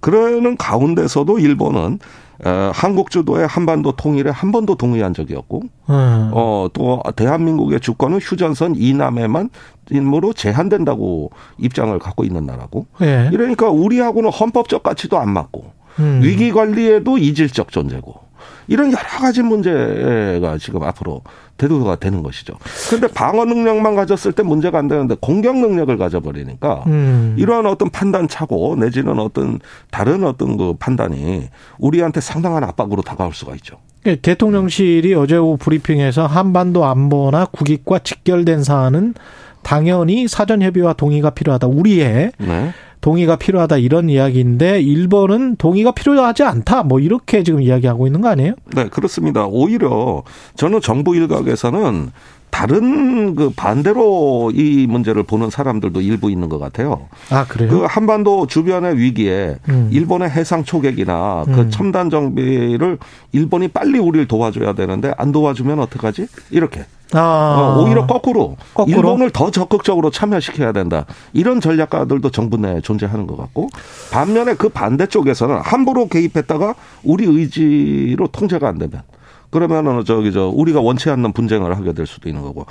[0.00, 1.98] 그러는 가운데서도 일본은
[2.44, 6.30] 어, 한국 주도의 한반도 통일에 한 번도 동의한 적이 없고, 음.
[6.32, 9.50] 어, 또 대한민국의 주권은 휴전선 이남에만
[9.90, 12.86] 임무로 제한된다고 입장을 갖고 있는 나라고.
[13.02, 13.28] 예.
[13.32, 16.20] 이러니까 우리하고는 헌법적 가치도 안 맞고, 음.
[16.22, 18.27] 위기 관리에도 이질적 존재고.
[18.66, 21.22] 이런 여러 가지 문제가 지금 앞으로
[21.56, 22.54] 대두가 되는 것이죠.
[22.88, 27.34] 그런데 방어 능력만 가졌을 때 문제가 안 되는데 공격 능력을 가져버리니까 음.
[27.38, 29.58] 이러한 어떤 판단 차고 내지는 어떤
[29.90, 31.48] 다른 어떤 그 판단이
[31.78, 33.78] 우리한테 상당한 압박으로 다가올 수가 있죠.
[34.06, 39.14] 예, 대통령실이 어제 오후 브리핑에서 한반도 안보나 국익과 직결된 사안은
[39.62, 41.66] 당연히 사전 협의와 동의가 필요하다.
[41.66, 42.72] 우리의 네.
[43.08, 48.52] 동의가 필요하다 이런 이야기인데 일본은 동의가 필요하지 않다 뭐 이렇게 지금 이야기하고 있는 거 아니에요?
[48.74, 49.46] 네 그렇습니다.
[49.46, 50.24] 오히려
[50.56, 52.10] 저는 정부 일각에서는
[52.50, 57.08] 다른 그 반대로 이 문제를 보는 사람들도 일부 있는 것 같아요.
[57.30, 57.70] 아 그래요?
[57.70, 59.88] 그 한반도 주변의 위기에 음.
[59.90, 61.70] 일본의 해상 초계기나 그 음.
[61.70, 62.98] 첨단 정비를
[63.32, 66.26] 일본이 빨리 우리를 도와줘야 되는데 안 도와주면 어떡하지?
[66.50, 67.74] 이렇게 아.
[67.78, 71.06] 어, 오히려 거꾸로, 거꾸로, 일본을 더 적극적으로 참여시켜야 된다.
[71.32, 73.68] 이런 전략가들도 정부 내에 존재하는 것 같고
[74.12, 76.74] 반면에 그 반대쪽에서는 함부로 개입했다가
[77.04, 79.02] 우리 의지로 통제가 안 되면
[79.50, 82.66] 그러면은 저기 저 우리가 원치 않는 분쟁을 하게 될 수도 있는 거고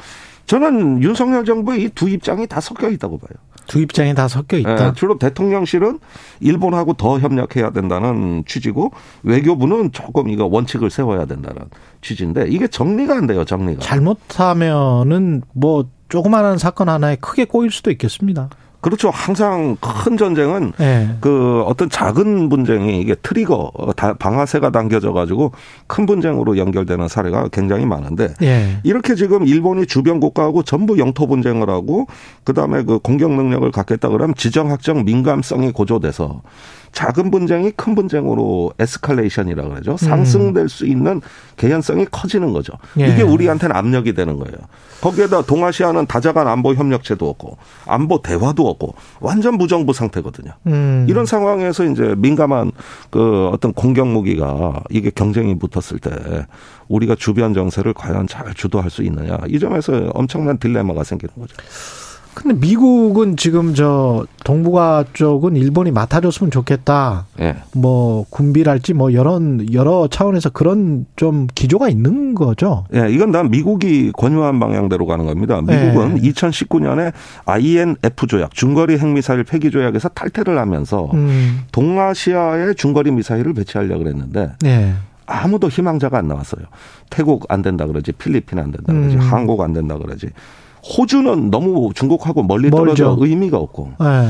[0.46, 3.32] 저는 윤석열 정부의 이 두 입장이 다 섞여 있다고 봐요.
[3.68, 4.76] 두 입장이 다 섞여 있다.
[4.76, 6.00] 네, 주로 대통령실은
[6.40, 8.92] 일본하고 더 협력해야 된다는 취지고
[9.24, 11.64] 외교부는 조금 이거 원칙을 세워야 된다는
[12.02, 13.46] 취지인데 이게 정리가 안 돼요.
[13.46, 13.82] 정리가.
[13.82, 18.50] 잘못하면은 뭐 조그마한 사건 하나에 크게 꼬일 수도 있겠습니다.
[18.88, 19.10] 그렇죠.
[19.10, 21.10] 항상 큰 전쟁은 네.
[21.20, 23.74] 그 어떤 작은 분쟁이 이게 트리거
[24.18, 25.52] 방아쇠가 당겨져 가지고
[25.88, 28.80] 큰 분쟁으로 연결되는 사례가 굉장히 많은데 네.
[28.84, 32.08] 이렇게 지금 일본이 주변 국가하고 전부 영토 분쟁을 하고
[32.46, 36.42] 그다음에 그 공격 능력을 갖겠다 그러면 지정 학적 민감성이 고조돼서
[36.98, 39.92] 작은 분쟁이 큰 분쟁으로 에스컬레이션이라고 그러죠.
[39.92, 39.98] 음.
[39.98, 41.22] 상승될 수 있는
[41.56, 42.74] 개연성이 커지는 거죠.
[43.00, 43.08] 예.
[43.08, 44.58] 이게 우리한테는 압력이 되는 거예요.
[45.02, 50.54] 거기에다 동아시아는 다자간 안보 협력체도 없고 안보 대화도 없고 완전 무정부 상태거든요.
[50.66, 51.06] 음.
[51.08, 52.72] 이런 상황에서 이제 민감한
[53.12, 56.48] 그 어떤 공격 무기가 이게 경쟁이 붙었을 때
[56.88, 61.56] 우리가 주변 정세를 과연 잘 주도할 수 있느냐 이 점에서 엄청난 딜레마가 생기는 거죠.
[62.38, 67.26] 근데 미국은 지금 저 동북아 쪽은 일본이 맡아줬으면 좋겠다.
[67.40, 67.56] 예.
[67.74, 69.42] 뭐 군비랄지 뭐 여러
[69.74, 72.86] 여러 차원에서 그런 좀 기조가 있는 거죠.
[72.94, 75.60] 예, 이건 다 미국이 권유한 방향대로 가는 겁니다.
[75.62, 76.30] 미국은 예.
[76.30, 77.12] 2019년에
[77.46, 81.62] INF 조약 중거리 핵미사일 폐기 조약에서 탈퇴를 하면서 음.
[81.72, 84.94] 동아시아에 중거리 미사일을 배치하려고 그랬는데 예.
[85.26, 86.66] 아무도 희망자가 안 나왔어요.
[87.10, 89.22] 태국 안 된다 그러지, 필리핀 안 된다 그러지, 음.
[89.22, 90.28] 한국 안 된다 그러지.
[90.98, 93.26] 호주는 너무 중국하고 멀리 떨어져 멀죠.
[93.26, 93.92] 의미가 없고.
[94.00, 94.30] 네.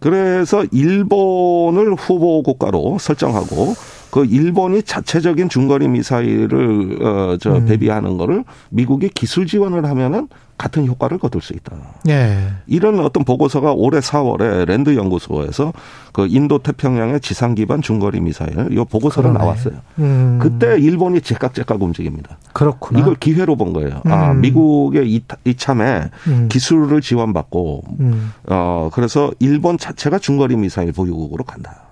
[0.00, 3.74] 그래서 일본을 후보 국가로 설정하고
[4.10, 7.64] 그 일본이 자체적인 중거리 미사일을 어저 음.
[7.66, 11.76] 배비하는 거를 미국이 기술 지원을 하면은 같은 효과를 거둘 수 있다.
[12.08, 12.48] 예.
[12.66, 15.72] 이런 어떤 보고서가 올해 4월에 랜드 연구소에서
[16.12, 19.38] 그 인도 태평양의 지상 기반 중거리 미사일 이 보고서가 그러네.
[19.38, 19.74] 나왔어요.
[20.00, 20.38] 음.
[20.42, 22.38] 그때 일본이 제깍제깍 움직입니다.
[22.52, 22.98] 그렇구나.
[22.98, 24.02] 이걸 기회로 본 거예요.
[24.04, 24.12] 아, 음.
[24.12, 26.48] 아 미국의 이참에 음.
[26.50, 28.32] 기술을 지원받고 음.
[28.48, 31.87] 어 그래서 일본 자체가 중거리 미사일 보유국으로 간다.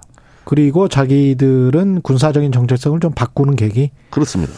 [0.46, 3.90] 그리고 자기들은 군사적인 정체성을 좀 바꾸는 계기.
[4.10, 4.52] 그렇습니다.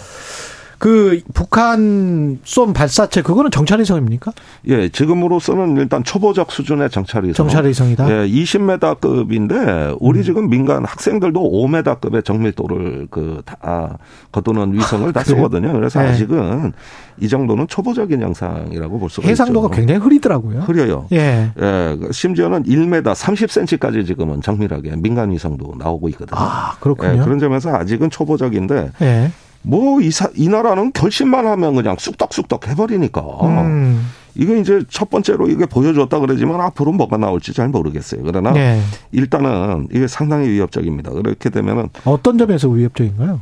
[0.78, 4.32] 그 북한 쏜 발사체 그거는 정찰 위성입니까?
[4.68, 7.34] 예, 지금으로서는 일단 초보적 수준의 정찰 위성.
[7.34, 8.08] 정찰 위성이다.
[8.08, 10.22] 예, 20m급인데 우리 음.
[10.22, 13.98] 지금 민간 학생들도 5m급의 정밀도를 그다
[14.30, 15.72] 거두는 위성을 아, 다 쏘거든요.
[15.72, 16.08] 그래서 네.
[16.10, 16.72] 아직은
[17.20, 19.76] 이 정도는 초보적인 영상이라고 볼 수가 해상도가 있죠.
[19.76, 20.60] 굉장히 흐리더라고요.
[20.60, 21.08] 흐려요.
[21.10, 21.50] 예.
[21.60, 21.98] 예.
[22.12, 26.38] 심지어는 1m 30cm까지 지금은 정밀하게 민간 위성도 나오고 있거든요.
[26.40, 27.14] 아, 그렇군요.
[27.14, 29.32] 예, 그런 점에서 아직은 초보적인데 예.
[29.62, 33.20] 뭐, 이, 사, 이 나라는 결심만 하면 그냥 쑥덕쑥덕 해버리니까.
[33.20, 34.08] 음.
[34.34, 38.22] 이게 이제 첫 번째로 이게 보여줬다 그러지만 앞으로 뭐가 나올지 잘 모르겠어요.
[38.24, 38.80] 그러나 네.
[39.10, 41.10] 일단은 이게 상당히 위협적입니다.
[41.10, 43.40] 그렇게 되면은 어떤 점에서 위협적인가요?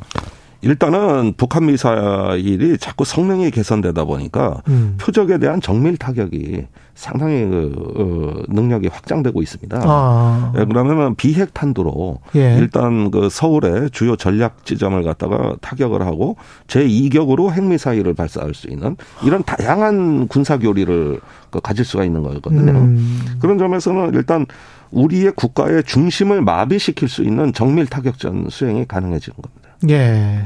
[0.66, 4.96] 일단은 북한 미사일이 자꾸 성능이 개선되다 보니까 음.
[5.00, 6.66] 표적에 대한 정밀 타격이
[6.96, 9.80] 상당히 그 어, 능력이 확장되고 있습니다.
[9.84, 10.52] 아.
[10.58, 12.56] 예, 그러면은 비핵 탄두로 예.
[12.58, 16.36] 일단 그 서울의 주요 전략 지점을 갖다가 타격을 하고
[16.66, 21.20] 제 2격으로 핵 미사일을 발사할 수 있는 이런 다양한 군사 교리를
[21.50, 22.72] 그 가질 수가 있는 거거든요.
[22.72, 23.20] 음.
[23.40, 24.46] 그런 점에서는 일단
[24.90, 29.65] 우리의 국가의 중심을 마비시킬 수 있는 정밀 타격전 수행이 가능해지는 겁니다.
[29.90, 30.42] 예.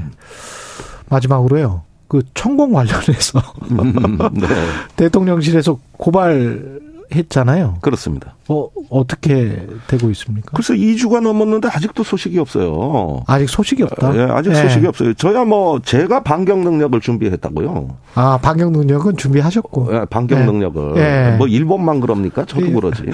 [1.08, 1.82] 마지막으로요.
[2.08, 3.40] 그 천공 관련해서
[3.70, 4.48] 음, 네.
[4.96, 7.78] 대통령실에서 고발했잖아요.
[7.80, 8.34] 그렇습니다.
[8.48, 10.50] 어, 어떻게 되고 있습니까?
[10.52, 13.22] 글쎄 2주가 넘었는데 아직도 소식이 없어요.
[13.28, 14.16] 아직 소식이 없다?
[14.16, 14.56] 예, 아직 예.
[14.56, 15.14] 소식이 없어요.
[15.14, 17.96] 저야 뭐 제가 반경 능력을 준비했다고요.
[18.16, 19.90] 아, 반경 능력은 준비하셨고.
[19.94, 20.44] 예, 반경 예.
[20.46, 20.96] 능력을.
[20.96, 21.36] 예.
[21.38, 22.44] 뭐 일본만 그럽니까?
[22.44, 22.72] 저도 예.
[22.72, 23.04] 그러지.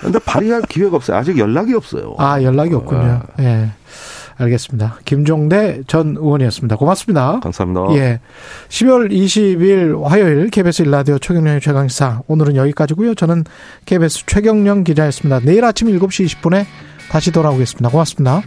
[0.00, 1.18] 근데 발휘할 기회가 없어요.
[1.18, 2.14] 아직 연락이 없어요.
[2.16, 3.20] 아, 연락이 없군요.
[3.40, 3.68] 예.
[4.42, 4.44] 예.
[4.44, 4.98] 알겠습니다.
[5.04, 6.76] 김종대 전 의원이었습니다.
[6.76, 7.40] 고맙습니다.
[7.40, 7.94] 감사합니다.
[7.96, 8.20] 예.
[8.68, 13.14] 10월 20일 화요일 KBS 일라디오 최경련의 최강시사 오늘은 여기까지고요.
[13.14, 13.44] 저는
[13.86, 15.40] KBS 최경령 기자였습니다.
[15.40, 16.64] 내일 아침 7시 20분에
[17.10, 17.88] 다시 돌아오겠습니다.
[17.90, 18.42] 고맙습니다.